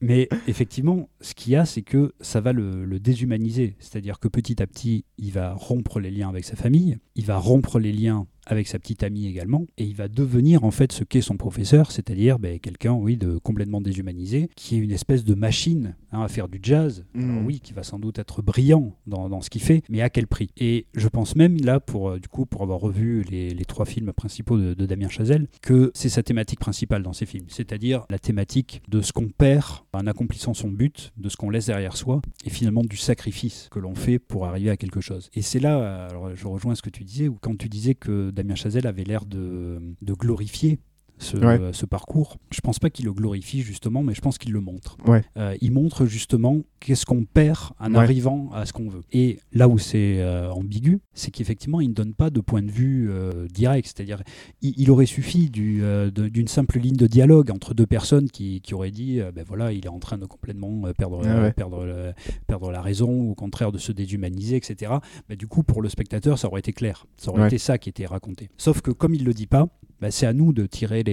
Mais 0.00 0.28
effectivement, 0.46 1.08
ce 1.20 1.34
qu'il 1.34 1.52
y 1.52 1.56
a, 1.56 1.64
c'est 1.64 1.82
que 1.82 2.12
ça 2.20 2.40
va 2.40 2.52
le, 2.52 2.84
le 2.84 3.00
déshumaniser. 3.00 3.76
C'est-à-dire 3.78 4.18
que 4.18 4.28
petit 4.28 4.62
à 4.62 4.66
petit, 4.66 5.04
il 5.18 5.32
va 5.32 5.52
rompre 5.54 6.00
les 6.00 6.10
liens 6.10 6.28
avec 6.28 6.44
sa 6.44 6.56
famille, 6.56 6.98
il 7.14 7.24
va 7.24 7.36
rompre 7.36 7.78
les 7.78 7.92
liens 7.92 8.26
avec 8.46 8.66
sa 8.68 8.78
petite 8.78 9.02
amie 9.02 9.26
également, 9.26 9.66
et 9.78 9.84
il 9.84 9.94
va 9.94 10.08
devenir 10.08 10.64
en 10.64 10.70
fait 10.70 10.92
ce 10.92 11.04
qu'est 11.04 11.20
son 11.20 11.36
professeur, 11.36 11.90
c'est-à-dire 11.92 12.38
ben, 12.38 12.58
quelqu'un, 12.58 12.92
oui, 12.92 13.16
de 13.16 13.38
complètement 13.38 13.80
déshumanisé, 13.80 14.48
qui 14.56 14.76
est 14.76 14.78
une 14.78 14.90
espèce 14.90 15.24
de 15.24 15.34
machine 15.34 15.94
hein, 16.12 16.22
à 16.22 16.28
faire 16.28 16.48
du 16.48 16.58
jazz. 16.62 17.04
Alors 17.14 17.26
Mhm. 17.40 17.46
oui, 17.46 17.60
qui 17.60 17.72
va 17.72 17.82
sans 17.82 17.98
doute 17.98 18.18
être 18.18 18.42
brillant 18.42 18.96
dans, 19.06 19.28
dans 19.28 19.40
ce 19.40 19.50
qu'il 19.50 19.62
fait, 19.62 19.82
mais 19.88 20.00
à 20.02 20.10
quel 20.10 20.26
prix? 20.26 20.50
Et 20.56 20.86
je 20.94 21.08
pense 21.08 21.36
même 21.36 21.56
là, 21.58 21.80
pour 21.80 22.10
euh, 22.10 22.18
du 22.18 22.28
coup, 22.28 22.46
pour 22.46 22.62
avoir 22.62 22.80
revu 22.80 23.22
les, 23.30 23.50
les 23.50 23.64
trois 23.64 23.84
films 23.86 24.12
principaux 24.12 24.58
de, 24.58 24.74
de 24.74 24.86
Damien 24.86 25.08
Chazelle, 25.08 25.46
que 25.62 25.90
c'est 25.94 26.08
sa 26.08 26.22
thématique 26.22 26.58
principale 26.60 27.02
dans 27.02 27.12
ces 27.12 27.26
films, 27.26 27.46
c'est-à-dire 27.48 28.04
la 28.10 28.18
thématique 28.18 28.82
de 28.88 29.00
ce 29.00 29.12
qu'on 29.12 29.28
perd 29.28 29.66
en 29.92 30.06
accomplissant 30.06 30.54
son 30.54 30.68
but, 30.68 31.12
de 31.16 31.28
ce 31.28 31.36
qu'on 31.36 31.50
laisse 31.50 31.66
derrière 31.66 31.96
soi, 31.96 32.20
et 32.44 32.50
finalement 32.50 32.82
du 32.82 32.96
sacrifice 32.96 33.68
que 33.70 33.78
l'on 33.78 33.94
fait 33.94 34.18
pour 34.18 34.46
arriver 34.46 34.70
à 34.70 34.76
quelque 34.76 35.00
chose. 35.00 35.30
Et 35.34 35.42
c'est 35.42 35.60
là, 35.60 35.78
euh, 35.78 36.08
alors 36.10 36.34
je 36.34 36.46
rejoins 36.46 36.74
ce 36.74 36.82
que 36.82 36.90
tu 36.90 37.04
disais, 37.04 37.28
où 37.28 37.38
quand 37.40 37.56
tu 37.56 37.68
disais 37.68 37.94
que 37.94 38.30
Damien 38.32 38.54
Chazelle 38.54 38.86
avait 38.86 39.04
l'air 39.04 39.24
de, 39.26 39.80
de 40.00 40.12
glorifier 40.14 40.80
ce, 41.18 41.86
parcours. 41.86 42.38
Je 42.50 42.60
pense 42.60 42.78
pas 42.78 42.90
qu'il 42.90 43.04
le 43.04 43.12
glorifie 43.12 43.62
justement, 43.62 44.02
mais 44.02 44.14
je 44.14 44.20
pense 44.20 44.38
qu'il 44.38 44.52
le 44.52 44.60
montre. 44.60 44.96
Euh, 45.36 45.56
il 45.60 45.72
montre 45.72 46.06
justement 46.06 46.62
qu'est-ce 46.80 47.06
qu'on 47.06 47.24
perd 47.24 47.58
en 47.78 47.94
arrivant 47.94 48.50
à 48.52 48.66
ce 48.66 48.72
qu'on 48.72 48.88
veut. 48.88 49.02
Et 49.12 49.38
là 49.52 49.68
où 49.68 49.78
c'est 49.78 50.20
euh, 50.20 50.50
ambigu, 50.50 51.00
c'est 51.14 51.30
qu'effectivement, 51.30 51.80
il 51.80 51.88
ne 51.88 51.94
donne 51.94 52.14
pas 52.14 52.30
de 52.30 52.40
point 52.40 52.62
de 52.62 52.70
vue 52.70 53.08
euh, 53.10 53.46
direct. 53.48 53.92
C'est-à-dire, 53.94 54.22
il, 54.62 54.90
aurait 54.90 55.06
suffi 55.06 55.48
d'une 55.50 56.48
simple 56.48 56.78
ligne 56.78 56.96
de 56.96 57.06
dialogue 57.06 57.50
entre 57.50 57.74
deux 57.74 57.86
personnes 57.86 58.30
qui, 58.30 58.60
qui 58.60 58.74
auraient 58.74 58.90
dit, 58.90 59.20
ben 59.34 59.44
voilà, 59.46 59.72
il 59.72 59.84
est 59.84 59.90
en 59.90 59.98
train 59.98 60.18
de 60.18 60.26
complètement 60.26 60.82
perdre, 60.96 61.22
ah 61.24 61.50
perdre, 61.52 62.14
perdre 62.46 62.70
la 62.70 62.82
raison, 62.82 63.10
ou 63.10 63.30
au 63.30 63.34
contraire 63.34 63.72
de 63.72 63.78
se 63.78 63.92
déshumaniser, 63.92 64.56
etc. 64.56 64.92
Mais 65.28 65.36
du 65.36 65.46
coup, 65.46 65.62
pour 65.62 65.82
le 65.82 65.88
spectateur, 65.88 66.38
ça 66.38 66.48
aurait 66.48 66.60
été 66.60 66.72
clair. 66.72 67.06
Ça 67.16 67.30
aurait 67.30 67.46
été 67.46 67.58
ça 67.58 67.78
qui 67.78 67.88
était 67.88 68.06
raconté. 68.06 68.50
Sauf 68.56 68.80
que 68.80 68.90
comme 68.90 69.14
il 69.14 69.24
le 69.24 69.34
dit 69.34 69.46
pas, 69.46 69.68
bah, 70.02 70.10
c'est 70.10 70.26
à 70.26 70.32
nous 70.32 70.52
de 70.52 70.66
tirer 70.66 71.04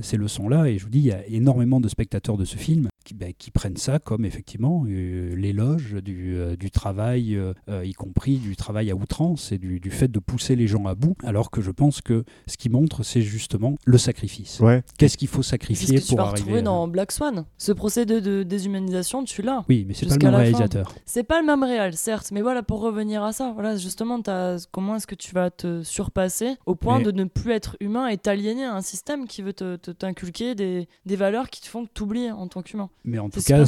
ces 0.00 0.16
leçons-là. 0.16 0.66
Et 0.66 0.78
je 0.78 0.84
vous 0.84 0.90
dis, 0.90 1.00
il 1.00 1.06
y 1.06 1.12
a 1.12 1.26
énormément 1.26 1.78
de 1.78 1.88
spectateurs 1.88 2.38
de 2.38 2.46
ce 2.46 2.56
film 2.56 2.88
qui, 3.04 3.14
bah, 3.14 3.26
prennent 3.52 3.76
ça 3.76 3.98
comme 3.98 4.24
effectivement 4.24 4.84
euh, 4.88 5.34
l'éloge 5.34 5.94
du, 6.02 6.36
euh, 6.36 6.56
travail, 6.72 7.36
euh, 7.36 7.52
y 7.84 7.92
compris 7.92 8.36
du 8.36 8.56
travail 8.56 8.90
à 8.90 8.94
outrance 8.94 9.52
et 9.52 9.58
du, 9.58 9.90
fait 9.90 10.08
de 10.08 10.18
pousser 10.20 10.56
les 10.56 10.66
gens 10.66 10.86
à 10.86 10.94
bout. 10.94 11.16
Alors 11.24 11.50
que 11.50 11.60
je 11.60 11.70
pense 11.70 12.00
que 12.00 12.24
ce 12.46 12.56
qui 12.56 12.70
montre, 12.70 13.02
c'est 13.02 13.22
justement 13.22 13.74
le 13.84 13.98
sacrifice. 13.98 14.62
Qu'est-ce 14.96 15.18
qu'il 15.18 15.28
faut 15.28 15.42
sacrifier 15.42 15.86
ce 15.86 15.92
que 15.92 15.98
pour 15.98 16.08
tu 16.08 16.16
vas 16.16 16.30
retrouver 16.30 16.62
dans 16.62 16.88
Black 16.88 17.12
Swan. 17.12 17.44
Ce 17.58 17.72
procédé 17.72 18.20
de 18.20 18.42
déshumanisation, 18.42 19.24
tu 19.24 19.42
l'as. 19.42 19.64
Oui, 19.68 19.84
mais 19.86 19.94
c'est 19.94 20.06
pas 20.06 20.14
le 20.14 20.22
même 20.22 20.34
réalisateur. 20.34 20.94
C'est 21.04 21.24
pas 21.24 21.40
le 21.40 21.46
même 21.46 21.62
réal, 21.62 21.94
certes. 21.94 22.30
Mais 22.32 22.40
voilà, 22.40 22.62
pour 22.62 22.80
revenir 22.80 23.22
à 23.22 23.32
ça, 23.32 23.52
voilà, 23.52 23.76
justement, 23.76 24.20
as, 24.28 24.66
comment 24.70 24.96
est-ce 24.96 25.06
que 25.06 25.14
tu 25.14 25.34
vas 25.34 25.50
te 25.50 25.82
surpasser 25.82 26.54
au 26.64 26.74
point 26.74 27.00
de 27.00 27.10
ne 27.10 27.24
plus 27.24 27.52
être 27.52 27.76
humain 27.80 28.06
et 28.06 28.16
aliéné 28.30 28.64
à 28.64 28.74
un 28.74 28.80
système 28.80 29.26
qui 29.26 29.42
veut 29.42 29.52
t'inculquer 29.52 30.54
des, 30.54 30.88
des, 31.06 31.16
valeurs 31.16 31.50
qui 31.50 31.60
te 31.60 31.66
font 31.66 31.86
t'oublier 31.86 32.30
en 32.30 32.48
tant 32.48 32.62
qu'humain. 32.62 32.90
Mais 33.04 33.18
en 33.18 33.28
tout 33.28 33.42
cas, 33.42 33.64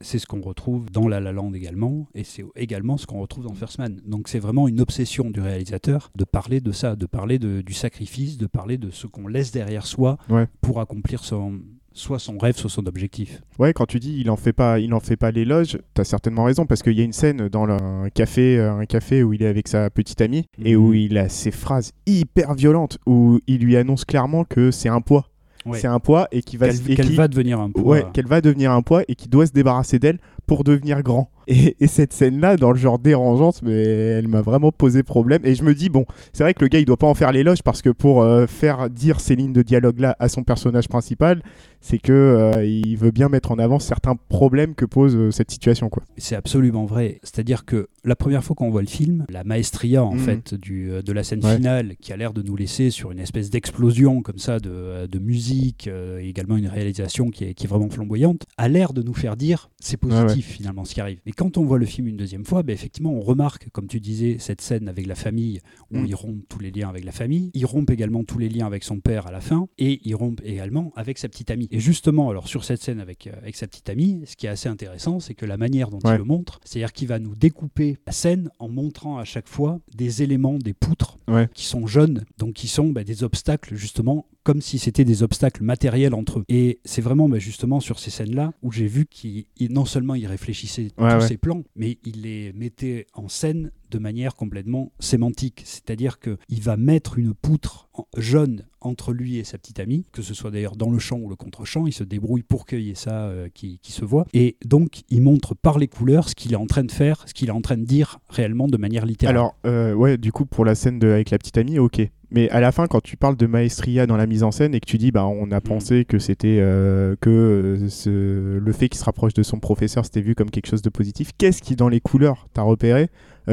c'est 0.00 0.18
ce 0.18 0.26
qu'on 0.26 0.40
retrouve 0.40 0.90
dans 0.90 1.08
La 1.08 1.20
La 1.20 1.32
Land 1.32 1.54
également, 1.54 2.06
et 2.14 2.24
c'est 2.24 2.44
également 2.56 2.96
ce 2.96 3.06
qu'on 3.06 3.20
retrouve 3.20 3.44
dans 3.44 3.54
First 3.54 3.78
Man. 3.78 4.00
Donc 4.04 4.28
c'est 4.28 4.38
vraiment 4.38 4.68
une 4.68 4.80
obsession 4.80 5.30
du 5.30 5.40
réalisateur 5.40 6.10
de 6.14 6.24
parler 6.24 6.60
de 6.60 6.72
ça, 6.72 6.96
de 6.96 7.06
parler 7.06 7.38
de, 7.38 7.60
du 7.62 7.72
sacrifice, 7.72 8.36
de 8.36 8.46
parler 8.46 8.78
de 8.78 8.90
ce 8.90 9.06
qu'on 9.06 9.26
laisse 9.26 9.52
derrière 9.52 9.86
soi 9.86 10.18
pour 10.60 10.80
accomplir 10.80 11.24
son, 11.24 11.60
soit 11.92 12.18
son 12.18 12.38
rêve, 12.38 12.56
soit 12.56 12.70
son 12.70 12.86
objectif. 12.86 13.42
Ouais, 13.58 13.72
quand 13.72 13.86
tu 13.86 13.98
dis 13.98 14.16
il 14.18 14.30
en 14.30 14.36
fait 14.36 14.52
pas, 14.52 14.78
il 14.78 14.94
en 14.94 15.00
fait 15.00 15.16
pas 15.16 15.30
l'éloge, 15.30 15.78
t'as 15.94 16.04
certainement 16.04 16.44
raison 16.44 16.66
parce 16.66 16.82
qu'il 16.82 16.98
y 16.98 17.00
a 17.00 17.04
une 17.04 17.12
scène 17.12 17.48
dans 17.48 17.68
un 17.68 18.08
café, 18.10 18.60
un 18.60 18.86
café 18.86 19.22
où 19.22 19.32
il 19.32 19.42
est 19.42 19.48
avec 19.48 19.68
sa 19.68 19.90
petite 19.90 20.20
amie 20.20 20.46
et 20.64 20.76
où 20.76 20.88
mhm. 20.88 20.94
il 20.94 21.18
a 21.18 21.28
ces 21.28 21.50
phrases 21.50 21.92
hyper 22.06 22.54
violentes 22.54 22.98
où 23.06 23.40
il 23.46 23.60
lui 23.60 23.76
annonce 23.76 24.04
clairement 24.04 24.44
que 24.44 24.70
c'est 24.70 24.88
un 24.88 25.00
poids. 25.00 25.26
C'est 25.74 25.86
un 25.86 26.00
poids 26.00 26.26
et 26.32 26.42
qui 26.42 26.56
va 26.56 26.68
qu'elle 26.70 27.14
va 27.14 27.28
devenir 27.28 27.60
un 27.60 27.70
poids. 27.70 27.82
Ouais, 27.82 28.04
qu'elle 28.12 28.26
va 28.26 28.40
devenir 28.40 28.72
un 28.72 28.82
poids 28.82 29.02
et 29.08 29.14
qui 29.14 29.28
doit 29.28 29.46
se 29.46 29.52
débarrasser 29.52 29.98
d'elle 29.98 30.18
pour 30.50 30.64
devenir 30.64 31.04
grand. 31.04 31.30
Et, 31.46 31.86
cette 31.86 32.12
scène-là, 32.12 32.56
dans 32.56 32.72
le 32.72 32.78
genre 32.78 32.98
dérangeante, 32.98 33.62
mais 33.62 33.72
elle 33.72 34.28
m'a 34.28 34.40
vraiment 34.40 34.72
posé 34.72 35.02
problème. 35.04 35.42
Et 35.44 35.54
je 35.54 35.62
me 35.62 35.74
dis, 35.74 35.88
bon, 35.88 36.04
c'est 36.32 36.42
vrai 36.42 36.54
que 36.54 36.64
le 36.64 36.68
gars, 36.68 36.80
il 36.80 36.84
doit 36.84 36.96
pas 36.96 37.06
en 37.06 37.14
faire 37.14 37.30
l'éloge 37.30 37.62
parce 37.62 37.82
que 37.82 37.90
pour 37.90 38.22
euh, 38.22 38.46
faire 38.46 38.90
dire 38.90 39.20
ces 39.20 39.36
lignes 39.36 39.52
de 39.52 39.62
dialogue-là 39.62 40.16
à 40.18 40.28
son 40.28 40.42
personnage 40.42 40.88
principal, 40.88 41.42
c'est 41.80 41.98
que 41.98 42.12
euh, 42.12 42.64
il 42.64 42.96
veut 42.96 43.10
bien 43.10 43.28
mettre 43.28 43.52
en 43.52 43.58
avant 43.58 43.78
certains 43.78 44.14
problèmes 44.28 44.74
que 44.74 44.84
pose 44.84 45.16
euh, 45.16 45.30
cette 45.30 45.50
situation. 45.50 45.88
quoi. 45.88 46.02
C'est 46.18 46.36
absolument 46.36 46.84
vrai. 46.84 47.20
C'est-à-dire 47.22 47.64
que 47.64 47.88
la 48.04 48.14
première 48.16 48.44
fois 48.44 48.54
qu'on 48.54 48.70
voit 48.70 48.82
le 48.82 48.88
film, 48.88 49.24
la 49.28 49.42
maestria 49.44 50.04
en 50.04 50.14
mhm. 50.14 50.20
fait 50.20 50.54
du, 50.54 50.90
de 51.04 51.12
la 51.12 51.24
scène 51.24 51.42
finale, 51.42 51.94
qui 52.00 52.12
a 52.12 52.16
l'air 52.16 52.32
de 52.32 52.42
nous 52.42 52.54
laisser 52.54 52.90
sur 52.90 53.10
une 53.10 53.18
espèce 53.18 53.50
d'explosion 53.50 54.22
comme 54.22 54.38
ça 54.38 54.60
de, 54.60 55.06
de 55.06 55.18
musique, 55.18 55.88
également 56.20 56.56
une 56.56 56.68
réalisation 56.68 57.30
qui 57.30 57.44
est, 57.44 57.54
qui 57.54 57.64
est 57.64 57.68
vraiment 57.68 57.88
flamboyante, 57.88 58.46
a 58.56 58.68
l'air 58.68 58.92
de 58.92 59.02
nous 59.02 59.14
faire 59.14 59.36
dire 59.36 59.70
c'est 59.80 59.96
positif 59.96 60.39
finalement 60.42 60.84
ce 60.84 60.94
qui 60.94 61.00
arrive. 61.00 61.20
Et 61.26 61.32
quand 61.32 61.56
on 61.58 61.64
voit 61.64 61.78
le 61.78 61.86
film 61.86 62.08
une 62.08 62.16
deuxième 62.16 62.44
fois, 62.44 62.62
ben, 62.62 62.72
effectivement, 62.72 63.12
on 63.12 63.20
remarque, 63.20 63.68
comme 63.70 63.86
tu 63.86 64.00
disais, 64.00 64.36
cette 64.38 64.60
scène 64.60 64.88
avec 64.88 65.06
la 65.06 65.14
famille 65.14 65.60
où 65.90 65.98
mm. 65.98 66.06
il 66.06 66.14
rompt 66.14 66.48
tous 66.48 66.58
les 66.58 66.70
liens 66.70 66.88
avec 66.88 67.04
la 67.04 67.12
famille. 67.12 67.50
Il 67.54 67.66
rompt 67.66 67.90
également 67.90 68.24
tous 68.24 68.38
les 68.38 68.48
liens 68.48 68.66
avec 68.66 68.84
son 68.84 69.00
père 69.00 69.26
à 69.26 69.32
la 69.32 69.40
fin 69.40 69.68
et 69.78 70.00
il 70.04 70.14
rompt 70.14 70.40
également 70.44 70.92
avec 70.96 71.18
sa 71.18 71.28
petite 71.28 71.50
amie. 71.50 71.68
Et 71.70 71.80
justement, 71.80 72.30
alors 72.30 72.48
sur 72.48 72.64
cette 72.64 72.82
scène 72.82 73.00
avec, 73.00 73.26
euh, 73.26 73.32
avec 73.38 73.56
sa 73.56 73.66
petite 73.66 73.88
amie, 73.88 74.22
ce 74.26 74.36
qui 74.36 74.46
est 74.46 74.50
assez 74.50 74.68
intéressant, 74.68 75.20
c'est 75.20 75.34
que 75.34 75.46
la 75.46 75.56
manière 75.56 75.90
dont 75.90 75.98
il 76.04 76.16
le 76.16 76.24
montre, 76.24 76.60
c'est-à-dire 76.64 76.92
qu'il 76.92 77.08
va 77.08 77.18
nous 77.18 77.34
découper 77.34 77.98
la 78.06 78.12
scène 78.12 78.50
en 78.58 78.68
montrant 78.68 79.18
à 79.18 79.24
chaque 79.24 79.48
fois 79.48 79.80
des 79.94 80.22
éléments, 80.22 80.58
des 80.58 80.74
poutres 80.74 81.18
qui 81.54 81.64
sont 81.64 81.86
jeunes, 81.86 82.24
donc 82.38 82.54
qui 82.54 82.68
sont 82.68 82.88
ben, 82.88 83.04
des 83.04 83.22
obstacles 83.24 83.74
justement 83.74 84.26
comme 84.42 84.60
si 84.60 84.78
c'était 84.78 85.04
des 85.04 85.22
obstacles 85.22 85.62
matériels 85.62 86.14
entre 86.14 86.40
eux. 86.40 86.44
Et 86.48 86.80
c'est 86.84 87.02
vraiment 87.02 87.28
bah, 87.28 87.38
justement 87.38 87.80
sur 87.80 87.98
ces 87.98 88.10
scènes-là 88.10 88.52
où 88.62 88.72
j'ai 88.72 88.86
vu 88.86 89.06
qu'il 89.06 89.46
non 89.70 89.84
seulement 89.84 90.14
il 90.14 90.26
réfléchissait 90.26 90.88
tous 90.96 91.20
ses 91.20 91.36
plans, 91.36 91.62
mais 91.76 91.98
il 92.04 92.22
les 92.22 92.52
mettait 92.52 93.06
en 93.14 93.28
scène 93.28 93.70
de 93.90 93.98
manière 93.98 94.36
complètement 94.36 94.92
sémantique. 95.00 95.62
C'est-à-dire 95.64 96.18
qu'il 96.20 96.62
va 96.62 96.76
mettre 96.76 97.18
une 97.18 97.34
poutre 97.34 97.88
jaune 98.16 98.64
entre 98.80 99.12
lui 99.12 99.36
et 99.36 99.44
sa 99.44 99.58
petite 99.58 99.80
amie, 99.80 100.06
que 100.12 100.22
ce 100.22 100.32
soit 100.32 100.50
d'ailleurs 100.50 100.76
dans 100.76 100.90
le 100.90 100.98
champ 100.98 101.18
ou 101.18 101.28
le 101.28 101.36
contre-champ, 101.36 101.86
il 101.86 101.92
se 101.92 102.04
débrouille 102.04 102.42
pour 102.42 102.66
qu'il 102.66 102.80
y 102.80 102.90
ait 102.90 102.94
ça 102.94 103.26
euh, 103.26 103.48
qui, 103.52 103.78
se 103.82 104.04
voit. 104.04 104.26
Et 104.32 104.56
donc, 104.64 105.02
il 105.10 105.20
montre 105.20 105.54
par 105.54 105.78
les 105.78 105.88
couleurs 105.88 106.28
ce 106.28 106.34
qu'il 106.34 106.52
est 106.52 106.56
en 106.56 106.66
train 106.66 106.84
de 106.84 106.92
faire, 106.92 107.24
ce 107.26 107.34
qu'il 107.34 107.48
est 107.48 107.52
en 107.52 107.60
train 107.60 107.76
de 107.76 107.84
dire 107.84 108.20
réellement 108.28 108.68
de 108.68 108.76
manière 108.76 109.04
littérale. 109.04 109.36
Alors, 109.36 109.56
euh, 109.66 109.92
ouais, 109.92 110.16
du 110.16 110.32
coup, 110.32 110.46
pour 110.46 110.64
la 110.64 110.74
scène 110.74 110.98
de, 110.98 111.08
avec 111.08 111.30
la 111.30 111.38
petite 111.38 111.58
amie, 111.58 111.78
ok. 111.78 112.00
Mais 112.30 112.48
à 112.50 112.60
la 112.60 112.72
fin, 112.72 112.86
quand 112.86 113.00
tu 113.00 113.16
parles 113.16 113.36
de 113.36 113.46
maestria 113.46 114.06
dans 114.06 114.16
la 114.16 114.26
mise 114.26 114.42
en 114.42 114.50
scène 114.50 114.74
et 114.74 114.80
que 114.80 114.86
tu 114.86 114.98
dis, 114.98 115.10
bah, 115.10 115.26
on 115.26 115.50
a 115.50 115.58
mm. 115.58 115.62
pensé 115.62 116.04
que 116.04 116.18
c'était 116.18 116.58
euh, 116.60 117.16
que 117.20 117.78
le 118.06 118.72
fait 118.72 118.88
qu'il 118.88 118.98
se 118.98 119.04
rapproche 119.04 119.34
de 119.34 119.42
son 119.42 119.58
professeur, 119.58 120.04
c'était 120.04 120.20
vu 120.20 120.34
comme 120.34 120.50
quelque 120.50 120.68
chose 120.68 120.82
de 120.82 120.90
positif. 120.90 121.30
Qu'est-ce 121.36 121.62
qui, 121.62 121.76
dans 121.76 121.88
les 121.88 122.00
couleurs, 122.00 122.48
t'as 122.52 122.62
repéré? 122.62 123.02
euh, 123.02 123.06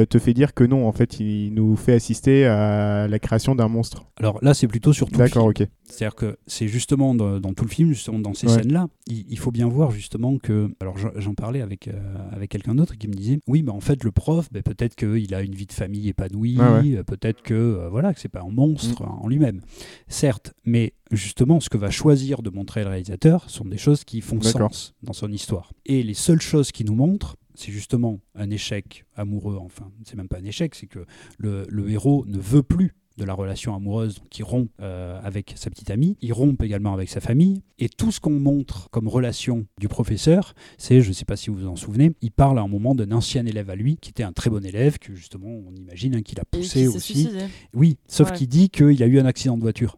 te 0.10 0.20
fait 0.20 0.34
dire 0.34 0.54
que 0.54 0.64
non, 0.64 0.88
en 0.88 0.92
fait, 0.92 1.20
il 1.20 1.54
nous 1.54 1.76
fait 1.76 1.94
assister 1.94 2.46
à 2.46 3.08
la 3.08 3.20
création 3.20 3.56
d'un 3.56 3.68
monstre. 3.68 4.06
Alors 4.18 4.40
là, 4.42 4.54
c'est 4.54 4.68
plutôt 4.68 4.94
sur 4.94 5.10
tout 5.10 5.18
D'accord, 5.18 5.46
ok. 5.46 5.64
C'est-à-dire 5.84 6.16
que 6.16 6.38
c'est 6.48 6.68
justement 6.68 7.16
dans, 7.16 7.40
tout 7.54 7.64
le 7.64 7.70
film, 7.70 7.90
justement 7.94 8.20
dans 8.20 8.34
ces 8.34 8.48
scènes-là, 8.48 8.88
il, 9.08 9.38
faut 9.38 9.52
bien 9.52 9.68
voir 9.68 9.92
justement 9.92 10.38
que. 10.38 10.70
Alors 10.82 10.96
j'en 11.16 11.34
parlais 11.34 11.62
avec, 11.62 11.88
euh, 11.88 11.94
avec 12.32 12.52
quelqu'un 12.52 12.76
d'autre 12.76 12.98
qui 12.98 13.08
me 13.08 13.14
disait 13.14 13.40
oui, 13.48 13.64
mais 13.64 13.72
en 13.72 13.80
fait, 13.80 14.04
le 14.04 14.12
prof, 14.12 14.50
ben, 14.52 14.62
peut-être 14.62 14.96
qu'il 14.96 15.34
a 15.34 15.42
une 15.42 15.56
vie 15.56 15.66
de 15.66 15.74
famille 15.74 16.10
épanouie, 16.10 16.58
euh, 16.60 17.04
peut-être 17.04 17.42
que 17.42 17.88
voilà, 17.90 18.14
que 18.14 18.20
c'est 18.20 18.30
pas 18.30 18.42
un 18.42 18.52
monstre 18.52 19.04
mm. 19.04 19.24
en 19.24 19.28
lui-même. 19.28 19.62
Certes, 20.08 20.54
mais 20.66 20.94
justement, 21.12 21.60
ce 21.60 21.70
que 21.70 21.78
va 21.78 21.90
choisir 21.90 22.42
de 22.42 22.50
montrer 22.50 22.84
le 22.84 22.90
réalisateur 22.90 23.50
sont 23.50 23.66
des 23.66 23.78
choses 23.78 24.04
qui 24.04 24.22
font 24.22 24.42
sens 24.42 24.94
dans 25.04 25.14
son 25.14 25.32
histoire. 25.32 25.72
Et 25.86 26.04
les 26.04 26.14
seules 26.14 26.42
choses 26.42 26.72
qui 26.72 26.84
nous 26.84 26.96
montrent, 26.96 27.38
c'est 27.58 27.72
justement 27.72 28.20
un 28.36 28.50
échec 28.52 29.06
amoureux, 29.16 29.58
enfin, 29.60 29.92
c'est 30.06 30.16
même 30.16 30.28
pas 30.28 30.38
un 30.38 30.46
échec, 30.46 30.76
c'est 30.76 30.88
que 30.88 31.06
le, 31.40 31.90
héros 31.90 32.24
ne 32.28 32.38
veut 32.38 32.64
plus 32.64 32.94
de 33.18 33.26
la 33.26 33.34
relation 33.34 33.74
amoureuse 33.74 34.20
qui 34.30 34.44
rompt 34.44 34.70
euh, 34.80 35.20
avec 35.24 35.54
sa 35.56 35.72
petite 35.72 35.90
amie, 35.90 36.18
il 36.22 36.34
rompt 36.34 36.62
également 36.62 36.94
avec 36.94 37.10
sa 37.10 37.20
famille, 37.20 37.64
et 37.80 37.90
tout 37.90 38.12
ce 38.12 38.20
qu'on 38.20 38.40
montre 38.40 38.92
comme 38.92 39.08
relation 39.08 39.66
du 39.80 39.88
professeur, 39.88 40.54
c'est, 40.78 41.02
je 41.02 41.08
ne 41.08 41.14
sais 41.14 41.26
pas 41.26 41.36
si 41.36 41.50
vous 41.50 41.58
vous 41.58 41.68
en 41.68 41.76
souvenez, 41.76 42.12
il 42.22 42.32
parle 42.32 42.60
à 42.60 42.62
un 42.62 42.68
moment 42.68 42.94
d'un 42.94 43.12
ancien 43.12 43.44
élève 43.48 43.72
à 43.72 43.76
lui, 43.76 43.98
qui 43.98 44.12
était 44.12 44.22
un 44.22 44.34
très 44.34 44.52
bon 44.52 44.64
élève, 44.64 45.00
que 45.00 45.16
justement 45.16 45.50
on 45.50 45.74
imagine 45.74 46.16
hein, 46.16 46.22
qu'il 46.22 46.40
a 46.40 46.46
poussé 46.46 46.88
aussi. 46.88 47.28
Oui, 47.74 47.98
sauf 48.08 48.34
qu'il 48.34 48.48
dit 48.48 48.70
qu'il 48.70 49.02
a 49.02 49.08
eu 49.08 49.20
un 49.20 49.26
accident 49.26 49.58
de 49.58 49.64
voiture. 49.64 49.98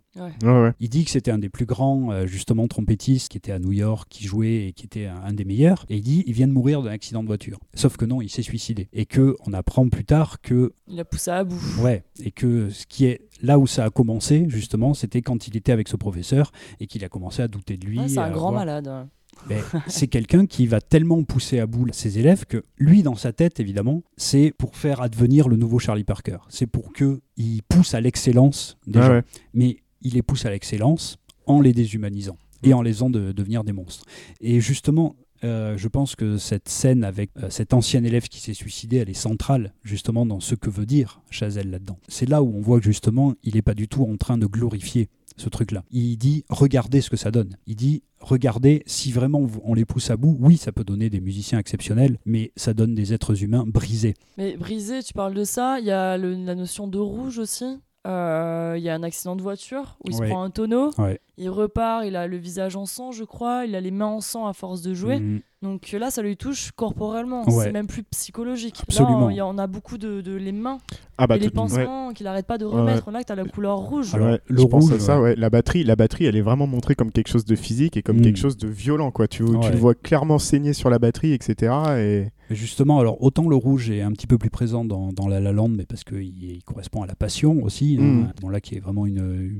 Il 0.79 0.89
dit 0.89 1.05
que 1.05 1.11
c'était 1.11 1.31
un 1.31 1.39
des 1.39 1.49
plus 1.49 1.65
grands, 1.65 2.11
euh, 2.11 2.25
justement, 2.27 2.67
trompettistes 2.67 3.29
qui 3.29 3.37
était 3.37 3.51
à 3.51 3.59
New 3.59 3.71
York, 3.71 4.07
qui 4.09 4.25
jouait 4.25 4.67
et 4.67 4.73
qui 4.73 4.85
était 4.85 5.05
un, 5.05 5.33
des 5.33 5.45
meilleurs. 5.45 5.85
Et 5.89 5.97
il 5.97 6.01
dit 6.01 6.23
il 6.27 6.33
vient 6.33 6.47
de 6.47 6.53
mourir 6.53 6.81
d'un 6.81 6.91
accident 6.91 7.21
de 7.21 7.27
voiture. 7.27 7.59
Sauf 7.73 7.97
que 7.97 8.05
non, 8.05 8.21
il 8.21 8.29
s'est 8.29 8.41
suicidé. 8.41 8.87
Et 8.93 9.05
que 9.05 9.35
on 9.45 9.53
apprend 9.53 9.87
plus 9.89 10.05
tard 10.05 10.41
que. 10.41 10.73
Il 10.87 10.99
a 10.99 11.05
poussé 11.05 11.31
à 11.31 11.43
bout. 11.43 11.61
Ouais. 11.81 12.03
Et 12.23 12.31
que 12.31 12.69
ce 12.69 12.85
qui 12.85 13.05
est 13.05 13.21
là 13.41 13.59
où 13.59 13.67
ça 13.67 13.85
a 13.85 13.89
commencé, 13.89 14.45
justement, 14.47 14.93
c'était 14.93 15.21
quand 15.21 15.47
il 15.47 15.55
était 15.55 15.71
avec 15.71 15.87
ce 15.87 15.95
professeur 15.95 16.51
et 16.79 16.87
qu'il 16.87 17.03
a 17.03 17.09
commencé 17.09 17.41
à 17.41 17.47
douter 17.47 17.77
de 17.77 17.85
lui. 17.85 17.99
c'est 18.07 18.19
un 18.19 18.31
grand 18.31 18.51
malade. 18.51 19.07
Ben, 19.47 19.61
c'est 19.87 20.07
quelqu'un 20.07 20.45
qui 20.45 20.67
va 20.67 20.81
tellement 20.81 21.23
pousser 21.23 21.59
à 21.59 21.67
bout 21.67 21.87
ses 21.93 22.19
élèves 22.19 22.45
que 22.45 22.63
lui, 22.77 23.03
dans 23.03 23.15
sa 23.15 23.31
tête, 23.31 23.59
évidemment, 23.59 24.03
c'est 24.17 24.53
pour 24.57 24.75
faire 24.75 25.01
advenir 25.01 25.47
le 25.47 25.55
nouveau 25.55 25.79
Charlie 25.79 26.03
Parker. 26.03 26.37
C'est 26.49 26.67
pour 26.67 26.93
qu'il 26.93 27.63
pousse 27.67 27.93
à 27.93 28.01
l'excellence 28.01 28.77
des 28.87 29.01
gens. 29.01 29.21
Mais 29.53 29.77
il 30.01 30.13
les 30.13 30.21
pousse 30.21 30.45
à 30.45 30.49
l'excellence 30.49 31.17
en 31.45 31.61
les 31.61 31.73
déshumanisant 31.73 32.37
et 32.63 32.73
en 32.73 32.81
les 32.81 32.93
faisant 32.93 33.09
de, 33.09 33.31
devenir 33.31 33.63
des 33.63 33.71
monstres. 33.71 34.05
Et 34.41 34.59
justement, 34.59 35.15
euh, 35.43 35.77
je 35.77 35.87
pense 35.87 36.15
que 36.15 36.37
cette 36.37 36.67
scène 36.67 37.03
avec 37.03 37.31
euh, 37.37 37.49
cet 37.49 37.73
ancien 37.73 38.03
élève 38.03 38.27
qui 38.27 38.39
s'est 38.39 38.53
suicidé, 38.53 38.97
elle 38.97 39.09
est 39.09 39.13
centrale 39.13 39.73
justement 39.83 40.25
dans 40.25 40.39
ce 40.39 40.55
que 40.55 40.69
veut 40.69 40.85
dire 40.85 41.21
Chazelle 41.29 41.69
là-dedans. 41.69 41.97
C'est 42.07 42.27
là 42.27 42.43
où 42.43 42.53
on 42.55 42.61
voit 42.61 42.79
que 42.79 42.85
justement, 42.85 43.33
il 43.43 43.55
n'est 43.55 43.61
pas 43.61 43.73
du 43.73 43.87
tout 43.87 44.03
en 44.03 44.17
train 44.17 44.37
de 44.37 44.45
glorifier 44.45 45.09
ce 45.37 45.47
truc-là. 45.47 45.83
Il 45.91 46.17
dit 46.17 46.43
regardez 46.49 47.01
ce 47.01 47.09
que 47.09 47.15
ça 47.15 47.31
donne. 47.31 47.55
Il 47.65 47.77
dit 47.77 48.03
regardez 48.19 48.83
si 48.85 49.13
vraiment 49.13 49.47
on 49.63 49.73
les 49.73 49.85
pousse 49.85 50.11
à 50.11 50.17
bout. 50.17 50.37
Oui, 50.41 50.57
ça 50.57 50.73
peut 50.73 50.83
donner 50.83 51.09
des 51.09 51.21
musiciens 51.21 51.59
exceptionnels, 51.59 52.17
mais 52.25 52.51
ça 52.57 52.73
donne 52.73 52.93
des 52.93 53.13
êtres 53.13 53.41
humains 53.41 53.63
brisés. 53.65 54.15
Mais 54.37 54.57
brisés, 54.57 55.01
tu 55.01 55.13
parles 55.13 55.33
de 55.33 55.45
ça? 55.45 55.79
Il 55.79 55.85
y 55.85 55.91
a 55.91 56.17
la 56.17 56.55
notion 56.55 56.87
de 56.87 56.97
rouge 56.97 57.39
aussi? 57.39 57.79
Euh, 58.07 58.75
Il 58.77 58.83
y 58.83 58.89
a 58.89 58.93
un 58.95 59.03
accident 59.03 59.35
de 59.35 59.41
voiture 59.41 59.97
où 60.05 60.09
il 60.09 60.15
Ouais. 60.15 60.25
se 60.27 60.31
prend 60.31 60.41
un 60.43 60.49
tonneau. 60.49 60.91
Ouais. 60.97 61.19
Il 61.37 61.49
repart, 61.49 62.05
il 62.05 62.15
a 62.15 62.27
le 62.27 62.37
visage 62.37 62.75
en 62.77 62.85
sang, 62.85 63.11
je 63.11 63.23
crois. 63.25 63.65
Il 63.65 63.75
a 63.75 63.81
les 63.81 63.91
mains 63.91 64.05
en 64.05 64.21
sang 64.21 64.47
à 64.47 64.53
force 64.53 64.81
de 64.81 64.93
jouer. 64.93 65.19
Mhm. 65.19 65.41
Donc 65.61 65.91
là, 65.91 66.09
ça 66.09 66.21
lui 66.21 66.37
touche 66.37 66.71
corporellement. 66.71 67.43
Ouais. 67.49 67.65
C'est 67.65 67.71
même 67.73 67.87
plus 67.87 68.03
psychologique. 68.03 68.79
Absolument. 68.83 69.27
Là, 69.27 69.33
y 69.33 69.41
en 69.41 69.57
a 69.57 69.67
beaucoup 69.67 69.97
de, 69.97 70.21
de 70.21 70.33
les 70.35 70.53
mains 70.53 70.77
Ah 71.17 71.27
bah 71.27 71.35
et 71.35 71.39
les 71.39 71.49
pansements 71.49 72.13
qu'il 72.13 72.25
arrête 72.27 72.45
pas 72.47 72.57
de 72.57 72.63
remettre. 72.65 73.11
Là, 73.11 73.23
tu 73.25 73.33
as 73.33 73.35
la 73.35 73.43
couleur 73.43 73.77
rouge. 73.79 74.15
Alors, 74.15 74.37
le 74.47 74.57
je 74.61 74.65
pense 74.65 74.91
à 74.93 74.99
ça. 74.99 75.19
La 75.35 75.49
batterie, 75.49 75.83
la 75.83 75.97
batterie, 75.97 76.25
elle 76.25 76.37
est 76.37 76.41
vraiment 76.41 76.67
montrée 76.67 76.95
comme 76.95 77.11
quelque 77.11 77.27
chose 77.29 77.43
de 77.45 77.55
physique 77.55 77.97
et 77.97 78.01
comme 78.01 78.19
Mm. 78.19 78.21
quelque 78.21 78.39
chose 78.39 78.55
de 78.55 78.67
violent, 78.69 79.11
quoi. 79.11 79.27
Tu, 79.27 79.43
le 79.43 79.77
vois 79.77 79.93
clairement 79.95 80.39
saigner 80.39 80.71
sur 80.73 80.89
la 80.89 80.99
batterie, 80.99 81.33
etc. 81.33 81.73
Et 81.97 82.27
Justement, 82.49 82.99
alors 82.99 83.21
autant 83.21 83.47
le 83.47 83.55
rouge 83.55 83.89
est 83.91 84.01
un 84.01 84.11
petit 84.11 84.25
peu 84.27 84.37
plus 84.37 84.49
présent 84.49 84.83
dans, 84.83 85.13
dans 85.13 85.27
La 85.27 85.39
La 85.39 85.51
Land, 85.51 85.69
mais 85.69 85.85
parce 85.85 86.03
qu'il 86.03 86.23
il 86.43 86.63
correspond 86.63 87.03
à 87.03 87.07
la 87.07 87.15
passion 87.15 87.61
aussi, 87.63 87.97
hein. 87.99 88.03
Mm. 88.03 88.31
bon, 88.41 88.49
là 88.49 88.59
qui 88.59 88.75
est 88.75 88.79
vraiment 88.79 89.05
une, 89.05 89.19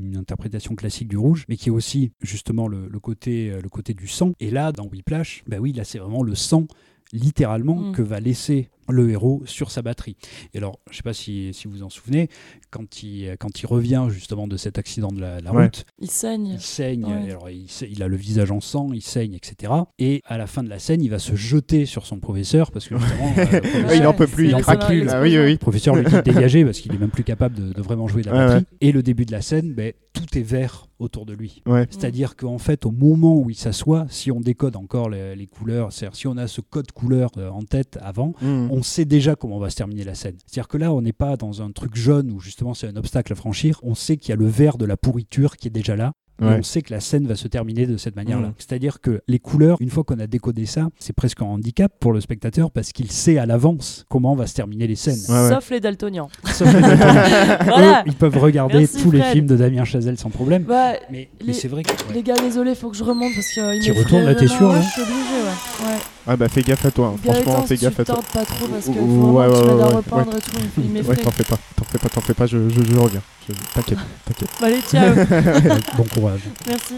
une 0.10 0.18
interprétation 0.18 0.76
classique 0.76 1.08
du 1.08 1.18
rouge, 1.18 1.46
mais 1.50 1.56
qui 1.56 1.70
est 1.70 1.72
aussi 1.72 2.12
justement 2.22 2.68
le, 2.68 2.88
le 2.88 3.00
côté, 3.00 3.52
euh, 3.52 3.62
le 3.62 3.70
côté 3.70 3.94
du 3.94 4.08
sang. 4.08 4.34
Et 4.40 4.50
là, 4.50 4.72
dans 4.72 4.88
Whiplash, 4.88 5.44
bah 5.48 5.58
oui, 5.60 5.72
là 5.74 5.84
c'est 5.84 6.00
vraiment 6.00 6.24
le 6.24 6.34
sang, 6.36 6.66
littéralement, 7.14 7.76
Mm. 7.76 7.92
que 7.94 8.02
va 8.02 8.20
laisser 8.20 8.70
le 8.92 9.10
héros 9.10 9.42
sur 9.46 9.72
sa 9.72 9.82
batterie. 9.82 10.16
Et 10.54 10.58
alors, 10.58 10.80
je 10.92 10.98
sais 10.98 11.04
pas 11.04 11.14
si, 11.14 11.54
si 11.54 11.68
vous 11.68 11.76
vous 11.76 11.84
en 11.84 11.90
souvenez, 11.90 12.30
quand 12.72 13.04
il, 13.04 13.36
quand 13.40 13.62
il 13.62 13.66
revient 13.66 14.08
justement 14.10 14.48
de 14.48 14.58
cet 14.58 14.78
accident 14.78 15.12
de 15.12 15.20
la, 15.22 15.40
la 15.42 15.52
Ouais. 15.54 15.64
route, 15.66 15.86
Il 16.00 16.10
saigne. 16.12 16.48
il 16.48 16.62
saigne, 16.62 17.06
Ouais. 17.06 17.32
alors 17.32 17.50
il, 17.50 17.66
il 17.90 18.04
a 18.04 18.08
le 18.08 18.16
visage 18.18 18.52
en 18.52 18.62
sang, 18.62 18.90
il 18.94 19.02
saigne, 19.02 19.34
etc. 19.34 19.74
Et 19.98 20.22
à 20.26 20.38
la 20.38 20.48
fin 20.48 20.64
de 20.64 20.70
la 20.70 20.80
scène, 20.80 21.02
il 21.02 21.10
va 21.10 21.20
se 21.20 21.36
jeter 21.36 21.86
sur 21.86 22.06
son 22.06 22.20
professeur 22.20 22.72
parce 22.72 22.88
que 22.88 22.98
justement, 22.98 23.34
euh, 23.38 23.62
Ouais, 23.88 23.98
il 23.98 24.08
en 24.08 24.14
peut 24.14 24.28
plus, 24.28 24.46
il 24.50 24.58
il 24.58 24.64
plus, 24.64 25.10
Ah 25.10 25.22
oui, 25.22 25.38
oui, 25.38 25.44
oui. 25.46 25.52
le 25.54 25.58
professeur 25.58 25.96
lui 25.96 26.06
dit 26.06 26.12
de 26.12 26.22
dégager 26.22 26.64
parce 26.66 26.80
qu'il 26.80 26.94
est 26.94 26.98
même 26.98 27.10
plus 27.12 27.24
capable 27.24 27.56
de, 27.56 27.74
de 27.74 27.82
vraiment 27.82 28.08
jouer 28.08 28.22
de 28.22 28.28
la 28.30 28.34
Ouais, 28.34 28.46
batterie. 28.48 28.66
Et 28.82 28.92
le 28.92 29.04
début 29.04 29.26
de 29.26 29.32
la 29.32 29.42
scène, 29.42 29.74
ben, 29.74 29.94
tout 30.14 30.38
est 30.38 30.42
vert 30.44 30.88
autour 31.00 31.26
de 31.26 31.34
lui. 31.34 31.62
Ouais. 31.66 31.88
C'est-à-dire 31.90 32.36
qu'en 32.36 32.58
fait, 32.58 32.86
au 32.86 32.92
moment 32.92 33.38
où 33.38 33.50
il 33.50 33.56
s'assoit, 33.56 34.06
si 34.10 34.32
on 34.32 34.42
décode 34.42 34.76
encore 34.76 35.10
les, 35.10 35.36
les 35.36 35.48
couleurs, 35.48 35.94
c'est-à-dire 35.94 36.16
si 36.18 36.28
on 36.28 36.36
a 36.38 36.48
ce 36.48 36.60
code 36.62 36.92
couleur 36.92 37.30
euh, 37.38 37.50
en 37.50 37.62
tête 37.64 37.98
avant, 38.02 38.34
Mm. 38.42 38.70
on 38.72 38.79
sait 38.82 39.06
déjà 39.06 39.36
comment 39.36 39.60
va 39.60 39.70
se 39.70 39.76
terminer 39.76 40.04
la 40.04 40.16
scène. 40.16 40.36
C'est-à-dire 40.46 40.68
que 40.68 40.78
là, 40.78 40.94
on 40.94 41.02
n'est 41.02 41.14
pas 41.14 41.38
dans 41.38 41.62
un 41.62 41.72
truc 41.72 41.96
jaune 41.96 42.32
où 42.32 42.40
justement 42.40 42.74
c'est 42.74 42.88
un 42.88 42.96
obstacle 42.96 43.34
à 43.34 43.36
franchir. 43.36 43.80
On 43.84 43.96
sait 43.96 44.18
qu'il 44.18 44.30
y 44.30 44.34
a 44.34 44.36
le 44.36 44.48
vert 44.48 44.78
de 44.78 44.86
la 44.86 44.98
pourriture 44.98 45.58
qui 45.58 45.68
est 45.68 45.72
déjà 45.72 45.96
là. 45.96 46.14
Ouais. 46.42 46.56
on 46.60 46.64
sait 46.64 46.82
que 46.82 46.94
la 46.94 47.02
scène 47.02 47.28
va 47.28 47.36
se 47.36 47.50
terminer 47.50 47.86
de 47.86 47.98
cette 47.98 48.16
manière-là. 48.16 48.48
Mhm. 48.48 48.54
C'est-à-dire 48.58 49.02
que 49.02 49.22
les 49.28 49.40
couleurs, 49.40 49.76
une 49.82 49.90
fois 49.90 50.06
qu'on 50.06 50.20
a 50.20 50.28
décodé 50.28 50.66
ça, 50.66 50.88
c'est 50.98 51.12
presque 51.12 51.42
un 51.42 51.46
handicap 51.48 51.92
pour 52.00 52.14
le 52.14 52.22
spectateur 52.22 52.72
parce 52.72 52.94
qu'il 52.94 53.12
sait 53.12 53.38
à 53.38 53.46
l'avance 53.46 54.06
comment 54.08 54.36
va 54.36 54.48
se 54.48 54.54
terminer 54.54 54.88
les 54.88 54.96
scènes. 54.96 55.20
Ouais, 55.28 55.44
ouais. 55.44 55.50
Sauf 55.50 55.70
les 55.70 55.82
daltoniens. 55.82 56.28
Sauf 56.46 56.74
les 56.74 56.80
Daltoniens. 56.80 57.58
Voilà. 57.66 58.00
Eux, 58.00 58.04
ils 58.08 58.16
peuvent 58.16 58.38
regarder 58.38 58.80
Merci, 58.80 59.04
tous 59.04 59.12
les 59.12 59.22
films 59.22 59.48
de 59.48 59.58
Damien 59.58 59.84
Chazelle 59.84 60.18
sans 60.18 60.30
problème. 60.30 60.64
Bah, 60.64 60.94
Mais, 61.12 61.30
c'est 61.52 61.68
vrai 61.68 61.84
que. 61.84 61.90
ouais. 61.90 62.14
Les 62.14 62.24
gars, 62.24 62.36
désolé, 62.36 62.74
faut 62.74 62.90
que 62.90 62.96
je 62.96 63.04
remonte 63.04 63.34
parce 63.36 63.48
qu'il 63.54 63.82
Tu 63.84 63.92
retournes, 63.92 64.24
là, 64.24 64.34
t'es 64.34 64.48
sûr, 64.48 64.72
là 64.72 64.80
Je 64.80 64.88
suis 64.88 65.02
obligé, 65.02 65.16
ouais. 65.18 65.98
Ah 66.32 66.38
bah 66.38 66.48
fais 66.48 66.62
gaffe 66.62 66.86
à 66.86 66.92
toi, 66.92 67.08
hein. 67.08 67.18
franchement, 67.24 67.64
fais 67.64 67.76
si 67.76 67.84
gaffe 67.86 67.96
tu 67.96 68.02
à 68.02 68.06
toi. 68.06 68.22
pas 68.34 68.46
trop 68.46 68.68
parce 68.68 68.86
qu'il 68.86 68.94
faut 68.94 69.00
Ouais, 69.02 69.48
ouais, 69.48 69.52
que 69.52 69.60
tu 69.62 69.66
ouais, 69.66 69.84
repeindre 69.96 70.32
ouais. 70.34 70.38
et 70.38 70.42
tout. 70.42 70.82
il 70.84 71.08
Ouais, 71.08 71.16
t'en 71.16 71.32
fais 71.32 71.44
pas, 71.44 71.58
t'en 71.76 71.86
fais 71.86 71.98
pas, 71.98 72.10
t'en 72.10 72.22
fais 72.22 72.34
pas, 72.36 72.46
je, 72.46 72.70
je, 72.70 72.84
je 72.84 72.96
reviens. 73.00 73.22
Je- 73.48 73.54
T'inquiète, 73.74 73.98
t'inquiète. 74.26 74.50
Bah, 74.62 74.68
allez, 74.68 74.82
ciao. 74.82 75.16
bon 75.98 76.04
courage. 76.14 76.42
Merci. 76.68 76.94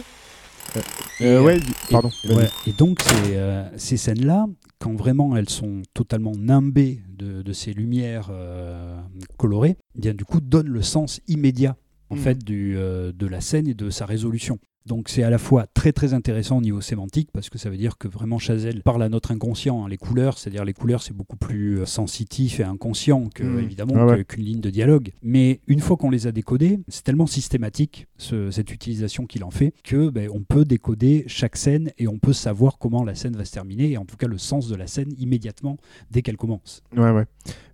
Euh, 1.22 1.40
Et, 1.42 1.46
ouais, 1.46 1.58
Et- 1.58 1.92
pardon. 1.94 2.10
ouais, 2.30 2.50
et 2.68 2.74
donc, 2.74 3.00
ces, 3.02 3.36
euh, 3.38 3.64
ces 3.78 3.96
scènes-là, 3.96 4.48
quand 4.80 4.96
vraiment 4.96 5.38
elles 5.38 5.50
sont 5.50 5.82
totalement 5.94 6.34
nimbées 6.38 7.02
de, 7.18 7.42
de 7.42 7.54
ces 7.54 7.72
lumières 7.74 8.28
euh, 8.32 9.00
colorées, 9.38 9.78
eh 9.96 10.00
bien 10.02 10.14
du 10.14 10.26
coup, 10.26 10.42
donnent 10.42 10.68
le 10.68 10.82
sens 10.82 11.22
immédiat 11.30 11.78
en 12.10 12.16
Mhm. 12.16 12.22
fait 12.22 12.44
du, 12.44 12.76
euh, 12.76 13.14
de 13.14 13.28
la 13.28 13.40
scène 13.40 13.68
et 13.70 13.74
de 13.76 13.90
sa 13.90 14.06
résolution. 14.06 14.60
Donc 14.88 15.10
c'est 15.10 15.22
à 15.24 15.30
la 15.30 15.38
fois 15.38 15.68
très 15.74 15.92
très 15.92 16.14
intéressant 16.14 16.58
au 16.58 16.62
niveau 16.62 16.82
sémantique 16.82 17.30
parce 17.32 17.50
que 17.50 17.58
ça 17.60 17.70
veut 17.70 17.78
dire 17.78 17.98
que 18.00 18.08
vraiment 18.08 18.40
Chazelle 18.40 18.82
parle 18.82 19.04
à 19.04 19.10
notre 19.10 19.32
inconscient. 19.32 19.86
hein. 19.86 19.88
Les 19.90 19.98
couleurs, 19.98 20.38
c'est-à-dire 20.40 20.66
les 20.66 20.74
couleurs, 20.74 21.04
c'est 21.04 21.16
beaucoup 21.16 21.38
plus 21.38 21.80
euh, 21.82 21.86
sensitif 21.86 22.60
et 22.60 22.64
inconscient 22.64 23.30
que 23.34 23.44
Mhm. 23.44 23.60
évidemment 23.60 23.94
Ah 23.98 24.06
ouais. 24.08 24.26
qu'une 24.26 24.44
ligne 24.44 24.60
de 24.62 24.70
dialogue. 24.72 25.12
Mais 25.22 25.60
une 25.68 25.80
fois 25.82 25.98
qu'on 25.98 26.10
les 26.10 26.26
a 26.26 26.32
décodés, 26.32 26.80
c'est 26.88 27.04
tellement 27.04 27.28
systématique 27.28 28.08
ce- 28.18 28.50
cette 28.50 28.72
utilisation 28.72 29.26
qu'il 29.28 29.44
en 29.44 29.52
fait 29.52 29.74
que 29.84 30.10
ben, 30.10 30.30
on 30.34 30.42
peut 30.42 30.66
décoder 30.66 31.26
chaque 31.28 31.58
scène 31.58 31.92
et 32.00 32.08
on 32.08 32.18
peut 32.18 32.34
savoir 32.34 32.78
comment 32.80 33.04
la 33.04 33.14
scène 33.14 33.36
va 33.36 33.46
se 33.46 33.52
terminer 33.52 33.92
et 33.92 33.98
en 33.98 34.06
tout 34.06 34.18
cas 34.18 34.28
le 34.28 34.38
sens 34.40 34.68
de 34.68 34.76
la 34.76 34.88
scène 34.88 35.14
immédiatement 35.20 35.78
dès 36.10 36.22
qu'elle 36.24 36.38
commence. 36.38 36.82
Ouais, 36.98 37.12
ouais. 37.12 37.26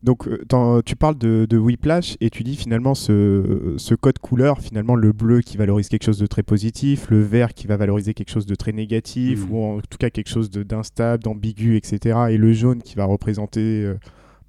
Donc, 0.03 0.27
euh, 0.27 0.81
tu 0.85 0.95
parles 0.95 1.17
de, 1.17 1.47
de 1.49 1.57
Whiplash 1.57 2.17
et 2.21 2.29
tu 2.29 2.43
dis 2.43 2.55
finalement 2.55 2.95
ce, 2.95 3.73
ce 3.77 3.95
code 3.95 4.19
couleur, 4.19 4.61
finalement 4.61 4.95
le 4.95 5.11
bleu 5.11 5.41
qui 5.41 5.57
valorise 5.57 5.89
quelque 5.89 6.03
chose 6.03 6.19
de 6.19 6.27
très 6.27 6.43
positif, 6.43 6.96
le 7.09 7.21
vert 7.21 7.53
qui 7.53 7.67
va 7.67 7.77
valoriser 7.77 8.13
quelque 8.13 8.29
chose 8.31 8.45
de 8.45 8.55
très 8.55 8.71
négatif, 8.71 9.45
Mhm. 9.45 9.51
ou 9.51 9.63
en 9.63 9.79
tout 9.81 9.97
cas 9.99 10.09
quelque 10.09 10.29
chose 10.29 10.49
de- 10.49 10.63
d'instable, 10.63 11.23
d'ambigu, 11.23 11.77
etc. 11.77 12.17
Et 12.31 12.37
le 12.37 12.53
jaune 12.53 12.81
qui 12.81 12.95
va 12.95 13.05
représenter 13.05 13.83
euh, 13.83 13.95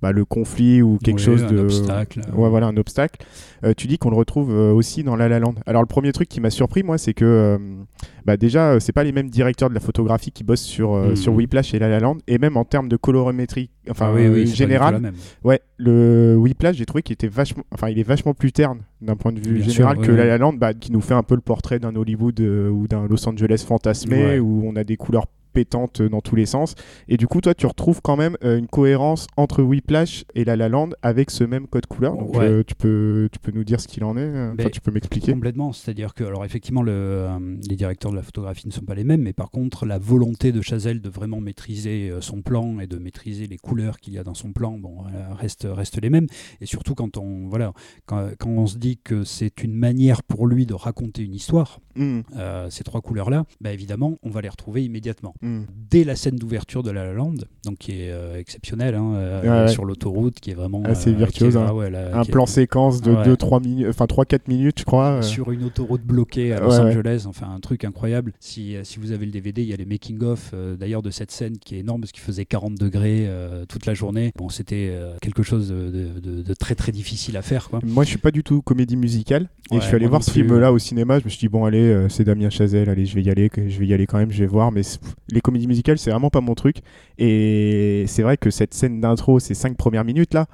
bah, 0.02 0.12
le 0.12 0.24
conflit 0.24 0.80
ou 0.82 0.98
quelque 1.02 1.18
Oui, 1.18 1.24
chose 1.24 1.44
un 1.44 1.50
de. 1.52 1.58
obstacle. 1.58 2.20
Ouais, 2.34 2.48
voilà, 2.48 2.66
un 2.66 2.76
obstacle. 2.76 3.24
Euh, 3.64 3.72
tu 3.76 3.86
dis 3.88 3.98
qu'on 3.98 4.10
le 4.10 4.16
retrouve 4.16 4.50
euh, 4.52 4.72
aussi 4.72 5.02
dans 5.02 5.16
La 5.16 5.28
La 5.28 5.40
Land. 5.40 5.54
Alors, 5.66 5.82
le 5.82 5.86
premier 5.88 6.12
truc 6.12 6.28
qui 6.28 6.40
m'a 6.40 6.50
surpris, 6.50 6.82
moi, 6.84 6.98
c'est 6.98 7.14
que 7.14 7.24
euh, 7.24 7.58
bah, 8.24 8.36
déjà, 8.36 8.72
euh, 8.74 8.80
c'est 8.80 8.92
pas 8.92 9.02
les 9.02 9.10
mêmes 9.12 9.28
directeurs 9.30 9.68
de 9.68 9.74
la 9.74 9.80
photographie 9.80 10.30
qui 10.30 10.44
bossent 10.44 10.62
sur, 10.62 11.16
sur 11.16 11.32
Whiplash 11.34 11.74
et 11.74 11.78
La 11.80 11.88
La 11.88 11.98
Land, 11.98 12.18
et 12.28 12.38
même 12.38 12.56
en 12.56 12.64
termes 12.64 12.88
de 12.88 12.96
colorimétrie, 12.96 13.70
enfin, 13.90 14.10
Ah 14.10 14.14
oui, 14.14 14.28
oui, 14.28 14.46
général. 14.46 15.12
Ouais, 15.42 15.60
le 15.78 16.36
Whiplash, 16.38 16.76
j'ai 16.76 16.86
trouvé 16.86 17.02
qu'il 17.02 17.14
était 17.14 17.26
vachement, 17.28 17.64
enfin, 17.72 17.88
il 17.88 17.98
est 17.98 18.02
vachement 18.04 18.34
plus 18.34 18.52
terne 18.52 18.80
d'un 19.00 19.16
point 19.16 19.32
de 19.32 19.40
vue 19.40 19.58
Bien 19.60 19.68
général 19.68 19.96
sûr, 19.96 20.06
que 20.06 20.12
La. 20.12 20.24
La 20.26 20.38
Land, 20.38 20.52
bah, 20.54 20.74
qui 20.74 20.92
nous 20.92 21.00
fait 21.00 21.14
un 21.14 21.22
peu 21.24 21.34
le 21.34 21.40
portrait 21.40 21.78
d'un 21.80 21.96
Hollywood 21.96 22.38
ou 22.40 22.86
d'un 22.86 23.06
Los 23.08 23.28
Angeles 23.28 23.64
fantasmé, 23.66 24.16
Ouais. 24.24 24.38
où 24.38 24.62
on 24.64 24.76
a 24.76 24.84
des 24.84 24.96
couleurs 24.96 25.26
pétantes 25.52 26.02
dans 26.02 26.20
tous 26.20 26.36
les 26.36 26.46
sens. 26.46 26.74
Et 27.08 27.16
du 27.16 27.26
coup, 27.26 27.40
toi, 27.40 27.54
tu 27.54 27.66
retrouves 27.66 28.00
quand 28.02 28.16
même 28.16 28.36
euh, 28.44 28.58
une 28.58 28.66
cohérence 28.68 29.26
entre 29.36 29.62
Whiplash 29.62 30.24
et 30.34 30.44
La 30.44 30.56
La 30.56 30.68
Land 30.68 30.90
avec 31.02 31.30
ce 31.30 31.44
même 31.44 31.66
code 31.66 31.86
couleur. 31.86 32.16
Donc, 32.16 32.34
Ouais. 32.34 32.44
euh, 32.46 32.62
tu 32.66 32.74
peux, 32.74 33.28
tu 33.32 33.38
peux 33.38 33.52
nous 33.52 33.64
dire 33.64 33.80
ce 33.80 33.88
qu'il 33.88 34.04
en 34.04 34.16
est. 34.16 34.20
euh, 34.20 34.46
Enfin, 34.48 34.54
Ben, 34.56 34.70
tu 34.70 34.80
peux 34.80 34.90
m'expliquer. 34.90 35.32
Complètement, 35.32 35.72
c'est-à-dire 35.72 36.14
que, 36.14 36.24
alors 36.24 36.44
effectivement, 36.44 36.82
le, 36.82 36.92
euh, 36.92 37.38
les 37.68 37.76
directeurs 37.76 38.10
de 38.10 38.16
la 38.16 38.22
photographie 38.22 38.66
ne 38.66 38.72
sont 38.72 38.84
pas 38.84 38.94
les 38.94 39.04
mêmes, 39.04 39.22
mais 39.22 39.32
par 39.32 39.50
contre, 39.50 39.86
la 39.86 39.98
volonté 39.98 40.52
de 40.52 40.60
Chazelle 40.60 41.00
de 41.00 41.08
vraiment 41.08 41.40
maîtriser 41.40 42.12
son 42.20 42.42
plan 42.42 42.80
et 42.80 42.86
de 42.86 42.98
maîtriser 42.98 43.46
les 43.46 43.56
couleurs 43.58 43.98
qu'il 43.98 44.12
y 44.14 44.18
a 44.18 44.24
dans 44.24 44.34
son 44.34 44.52
plan, 44.52 44.78
bon, 44.78 45.04
reste, 45.38 45.66
reste 45.70 46.00
les 46.02 46.10
mêmes. 46.10 46.26
Et 46.60 46.66
surtout 46.66 46.94
quand 46.94 47.16
on, 47.16 47.48
voilà, 47.48 47.72
quand, 48.06 48.28
quand 48.38 48.50
on 48.50 48.66
se 48.66 48.78
dit 48.78 48.98
que 49.02 49.24
c'est 49.24 49.62
une 49.62 49.74
manière 49.74 50.22
pour 50.22 50.46
lui 50.46 50.66
de 50.66 50.74
raconter 50.74 51.22
une 51.22 51.34
histoire, 51.34 51.80
Mm, 51.96 52.20
euh, 52.36 52.70
ces 52.70 52.84
trois 52.84 53.00
couleurs-là, 53.00 53.44
bah 53.60 53.72
évidemment, 53.72 54.18
on 54.22 54.30
va 54.30 54.40
les 54.40 54.48
retrouver 54.48 54.84
immédiatement. 54.84 55.34
Mm. 55.42 55.60
Dès 55.90 56.04
la 56.04 56.16
scène 56.16 56.36
d'ouverture 56.36 56.82
de 56.82 56.90
La 56.90 57.04
La 57.04 57.12
Land, 57.14 57.34
donc 57.64 57.78
qui 57.78 57.92
est 57.92 58.10
euh, 58.10 58.38
exceptionnelle, 58.38 58.94
hein, 58.94 59.14
euh, 59.16 59.64
Ouais, 59.64 59.68
sur 59.72 59.84
l'autoroute, 59.86 60.38
qui 60.40 60.50
est 60.50 60.54
vraiment 60.54 60.82
Assez 60.84 61.10
euh, 61.10 61.12
qui 61.14 61.16
est- 61.16 61.24
virtuose, 61.24 61.56
hein. 61.56 61.66
ah 61.68 61.74
ouais, 61.74 61.88
là, 61.90 62.10
Un 62.16 62.22
est- 62.22 62.30
plan 62.30 62.44
séquence 62.46 63.00
de 63.00 63.12
Ouais. 63.12 63.22
2-3 63.24 63.60
minutes, 63.62 63.86
enfin 63.88 64.04
3-4 64.06 64.48
minutes, 64.48 64.80
je 64.80 64.84
crois. 64.84 65.06
euh. 65.18 65.22
sur 65.22 65.50
une 65.50 65.64
autoroute 65.64 66.02
bloquée 66.02 66.52
à 66.52 66.60
Los. 66.60 66.78
Angeles, 66.78 67.24
enfin 67.26 67.48
un 67.54 67.60
truc 67.60 67.84
incroyable. 67.84 68.32
Si, 68.40 68.76
euh, 68.76 68.84
si 68.84 68.98
vous 68.98 69.12
avez 69.12 69.24
le 69.26 69.32
DVD, 69.32 69.62
il 69.62 69.68
y 69.68 69.72
a 69.72 69.76
les 69.76 69.84
making-of 69.86 70.50
euh, 70.54 70.76
d'ailleurs 70.76 71.02
de 71.02 71.10
cette 71.10 71.30
scène 71.30 71.56
qui 71.58 71.76
est 71.76 71.78
énorme 71.80 72.00
parce 72.02 72.12
qu'il 72.12 72.22
faisait 72.22 72.44
40 72.44 72.74
degrés 72.74 73.24
euh, 73.26 73.64
toute 73.66 73.86
la 73.86 73.94
journée. 73.94 74.32
Bon, 74.36 74.48
c'était 74.50 74.88
euh, 74.90 75.14
quelque 75.22 75.42
chose 75.42 75.68
de, 75.70 75.90
de- 75.90 76.20
de- 76.20 76.42
de 76.42 76.54
très 76.54 76.74
très 76.74 76.92
difficile 76.92 77.36
à 77.36 77.42
faire. 77.42 77.68
Quoi. 77.70 77.80
Moi, 77.84 78.04
je 78.04 78.10
suis 78.10 78.18
pas 78.18 78.30
du 78.30 78.42
tout 78.42 78.60
comédie 78.62 78.96
musicale. 78.96 79.48
Et 79.70 79.76
je 79.76 79.80
suis 79.84 79.94
allé 79.96 80.06
voir 80.06 80.22
ce 80.22 80.30
film-là 80.30 80.72
au 80.72 80.78
cinéma. 80.78 81.18
Je 81.18 81.24
me 81.24 81.28
suis 81.28 81.38
dit, 81.40 81.48
bon, 81.48 81.64
allez, 81.66 81.78
euh, 81.88 82.08
c'est 82.08 82.24
Damien 82.24 82.48
Chazelle, 82.48 82.88
allez, 82.88 83.04
je 83.04 83.14
vais 83.14 83.22
y 83.22 83.28
aller, 83.30 83.50
je 83.54 83.78
vais 83.78 83.86
y 83.86 83.92
aller 83.92 84.06
quand 84.06 84.16
même, 84.16 84.30
je 84.30 84.38
vais 84.38 84.46
voir. 84.46 84.72
Mais 84.72 84.80
les 85.30 85.40
comédies 85.40 85.66
musicales, 85.66 85.98
c'est 85.98 86.10
vraiment 86.10 86.30
pas 86.30 86.40
mon 86.40 86.54
truc. 86.54 86.78
Et 87.18 88.04
c'est 88.06 88.22
vrai 88.22 88.36
que 88.36 88.50
cette 88.50 88.74
scène 88.74 89.00
d'intro, 89.00 89.40
ces 89.40 89.54
cinq 89.54 89.76
premières 89.76 90.04
minutes 90.04 90.34
là, 90.34 90.46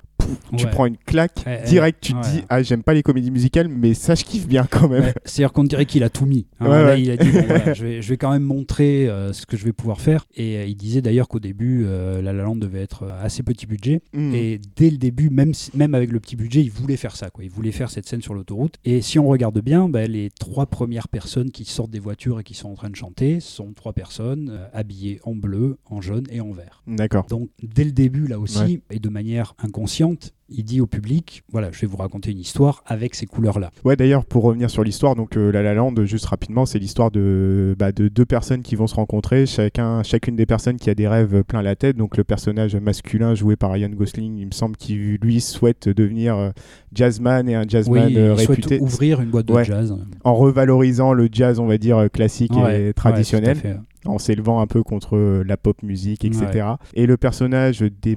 tu 0.57 0.65
Ouais. 0.65 0.71
prends 0.71 0.87
une 0.87 0.97
claque 0.97 1.45
direct. 1.67 2.01
Tu 2.03 2.15
ouais. 2.15 2.21
te 2.23 2.27
dis, 2.29 2.43
ah, 2.49 2.63
j'aime 2.63 2.83
pas 2.83 2.95
les 2.95 3.03
comédies 3.03 3.31
musicales, 3.31 3.69
mais 3.69 3.95
ça, 3.95 4.15
je 4.15 4.25
kiffe 4.25 4.47
bien 4.47 4.67
quand 4.71 4.89
même. 4.89 5.05
Ouais, 5.05 5.15
C'est-à-dire 5.25 5.53
qu'on 5.53 5.65
dirait 5.65 5.87
qu'il 5.87 6.03
a 6.05 6.11
tout 6.11 6.27
mis. 6.27 6.47
hein. 6.61 6.69
Là, 6.69 6.97
il 6.97 7.11
a 7.11 7.17
dit 7.17 7.31
bon, 7.31 7.43
voilà, 7.47 7.75
je, 7.75 7.85
vais, 7.85 8.03
je 8.03 8.09
vais 8.09 8.17
quand 8.17 8.31
même 8.31 8.43
montrer 8.43 9.09
euh, 9.09 9.33
ce 9.33 9.47
que 9.47 9.57
je 9.57 9.65
vais 9.65 9.73
pouvoir 9.73 10.01
faire. 10.01 10.27
Et 10.37 10.57
euh, 10.59 10.65
il 10.67 10.77
disait 10.77 11.03
d'ailleurs 11.03 11.29
qu'au 11.29 11.41
début, 11.41 11.85
euh, 11.87 12.23
La 12.23 12.33
La 12.33 12.43
Land 12.45 12.57
devait 12.57 12.83
être 12.83 13.05
assez 13.23 13.43
petit 13.43 13.67
budget. 13.67 14.01
Mm. 14.13 14.35
Et 14.35 14.61
dès 14.77 14.91
le 14.91 14.97
début, 14.99 15.31
même, 15.31 15.53
même 15.75 15.95
avec 15.95 16.11
le 16.13 16.21
petit 16.21 16.37
budget, 16.37 16.63
il 16.63 16.71
voulait 16.71 16.97
faire 16.97 17.17
ça. 17.17 17.31
Quoi. 17.31 17.45
Il 17.45 17.51
voulait 17.51 17.73
faire 17.73 17.91
cette 17.91 18.07
scène 18.07 18.23
sur 18.23 18.35
l'autoroute. 18.35 18.77
Et 18.85 19.03
si 19.03 19.19
on 19.19 19.27
regarde 19.29 19.61
bien, 19.61 19.89
bah, 19.89 20.07
les 20.07 20.31
trois 20.39 20.67
premières 20.67 21.09
personnes 21.09 21.51
qui 21.51 21.65
sortent 21.65 21.91
des 21.91 21.99
voitures 21.99 22.41
et 22.41 22.45
qui 22.45 22.55
sont 22.55 22.69
en 22.71 22.75
train 22.75 22.91
de 22.91 22.97
chanter 22.97 23.41
sont 23.41 23.73
trois 23.75 23.93
personnes 23.93 24.61
habillées 24.73 25.21
en 25.25 25.35
bleu, 25.35 25.77
en 25.87 26.01
jaune 26.01 26.25
et 26.31 26.41
en 26.41 26.53
vert. 26.53 26.83
D'accord. 26.87 27.27
Donc 27.27 27.49
dès 27.63 27.85
le 27.85 27.93
début, 27.93 28.27
là 28.27 28.39
aussi, 28.39 28.81
et 28.91 28.99
de 28.99 29.09
manière 29.09 29.55
inconsciente, 29.63 30.14
il 30.51 30.63
dit 30.65 30.81
au 30.81 30.87
public 30.87 31.43
voilà, 31.51 31.71
je 31.73 31.81
vais 31.81 31.87
vous 31.87 31.97
raconter 31.97 32.31
une 32.31 32.39
histoire 32.39 32.83
avec 32.87 33.15
ces 33.15 33.27
couleurs-là. 33.27 33.71
Ouais, 33.85 33.97
d'ailleurs, 33.97 34.25
pour 34.25 34.43
revenir 34.45 34.69
sur 34.71 34.85
l'histoire, 34.85 35.15
donc 35.17 35.37
euh, 35.37 35.51
La 35.51 35.63
La 35.63 35.75
Land, 35.75 35.95
juste 36.05 36.27
rapidement, 36.27 36.67
c'est 36.67 36.79
l'histoire 36.79 37.11
de, 37.11 37.75
bah, 37.79 37.93
de 37.93 38.09
deux 38.09 38.25
personnes 38.27 38.63
qui 38.63 38.77
vont 38.77 38.87
se 38.87 38.95
rencontrer, 38.95 39.47
chacun, 39.47 40.03
chacune 40.03 40.37
des 40.37 40.47
personnes 40.47 40.77
qui 40.77 40.91
a 40.91 40.95
des 40.95 41.09
rêves 41.09 41.43
plein 41.45 41.63
la 41.63 41.77
tête. 41.77 41.97
Donc 41.97 42.17
le 42.17 42.25
personnage 42.25 42.77
masculin 42.77 43.35
joué 43.35 43.57
par 43.57 43.73
Ryan 43.73 43.89
Gosling, 43.91 44.37
il 44.37 44.47
me 44.47 44.53
semble 44.53 44.77
qu'il 44.77 45.17
lui 45.23 45.41
souhaite 45.41 45.89
devenir 45.89 46.37
euh, 46.37 46.51
jazzman 46.93 47.49
et 47.49 47.55
un 47.55 47.65
jazzman 47.67 48.07
oui, 48.09 48.17
euh, 48.17 48.35
il 48.39 48.47
réputé. 48.47 48.69
Souhaite 48.69 48.81
ouvrir 48.83 49.21
une 49.23 49.31
boîte 49.31 49.47
de 49.47 49.53
Ouais. 49.55 49.65
jazz. 49.65 49.97
En 50.25 50.35
revalorisant 50.35 51.13
le 51.13 51.29
jazz, 51.33 51.59
on 51.59 51.67
va 51.67 51.79
dire, 51.79 52.09
classique 52.13 52.53
Ouais, 52.55 52.89
et 52.89 52.93
traditionnel. 52.93 53.57
ouais, 53.57 53.63
tout 53.63 53.69
à 53.69 53.71
fait. 53.73 53.79
En 54.07 54.19
s'élevant 54.19 54.61
un 54.61 54.67
peu 54.67 54.83
contre 54.83 55.17
euh, 55.17 55.43
la 55.47 55.57
pop 55.57 55.83
musique, 55.83 56.25
etc. 56.25 56.47
Ouais. 56.53 56.63
Et 56.95 57.07
le 57.07 57.17
personnage 57.17 57.81
des, 57.81 57.91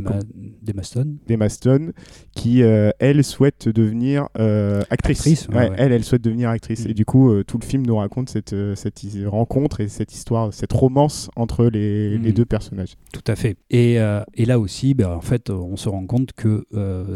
ma- 0.00 0.18
des 0.62 0.72
Maston. 0.72 1.16
d'Emma 1.26 1.48
Stone, 1.48 1.92
qui, 2.34 2.62
euh, 2.62 2.90
elle, 2.98 3.22
souhaite 3.24 3.68
devenir 3.68 4.28
euh, 4.38 4.80
actrice. 4.90 5.18
Actrice, 5.20 5.48
ouais, 5.48 5.54
Ouais, 5.56 5.70
ouais. 5.70 5.76
Elle, 5.78 5.92
elle 5.92 6.04
souhaite 6.04 6.22
devenir 6.22 6.50
actrice. 6.50 6.86
Mm. 6.86 6.90
Et 6.90 6.94
du 6.94 7.04
coup, 7.04 7.30
euh, 7.30 7.44
tout 7.44 7.58
le 7.58 7.64
film 7.64 7.86
nous 7.86 7.96
raconte 7.96 8.28
cette, 8.30 8.54
rencontre 9.26 9.80
et 9.80 9.88
cette 9.88 10.12
histoire, 10.14 10.52
cette 10.52 10.72
romance 10.72 11.30
entre 11.36 11.66
les, 11.66 12.16
les 12.18 12.30
Mm. 12.30 12.34
deux 12.34 12.44
personnages. 12.44 12.94
Tout 13.12 13.24
à 13.26 13.36
fait. 13.36 13.56
Et, 13.70 13.94
et 14.34 14.44
là 14.44 14.58
aussi, 14.58 14.94
ben, 14.94 15.10
en 15.10 15.20
fait, 15.20 15.50
on 15.50 15.76
se 15.76 15.88
rend 15.88 16.06
compte 16.06 16.32
que 16.32 16.64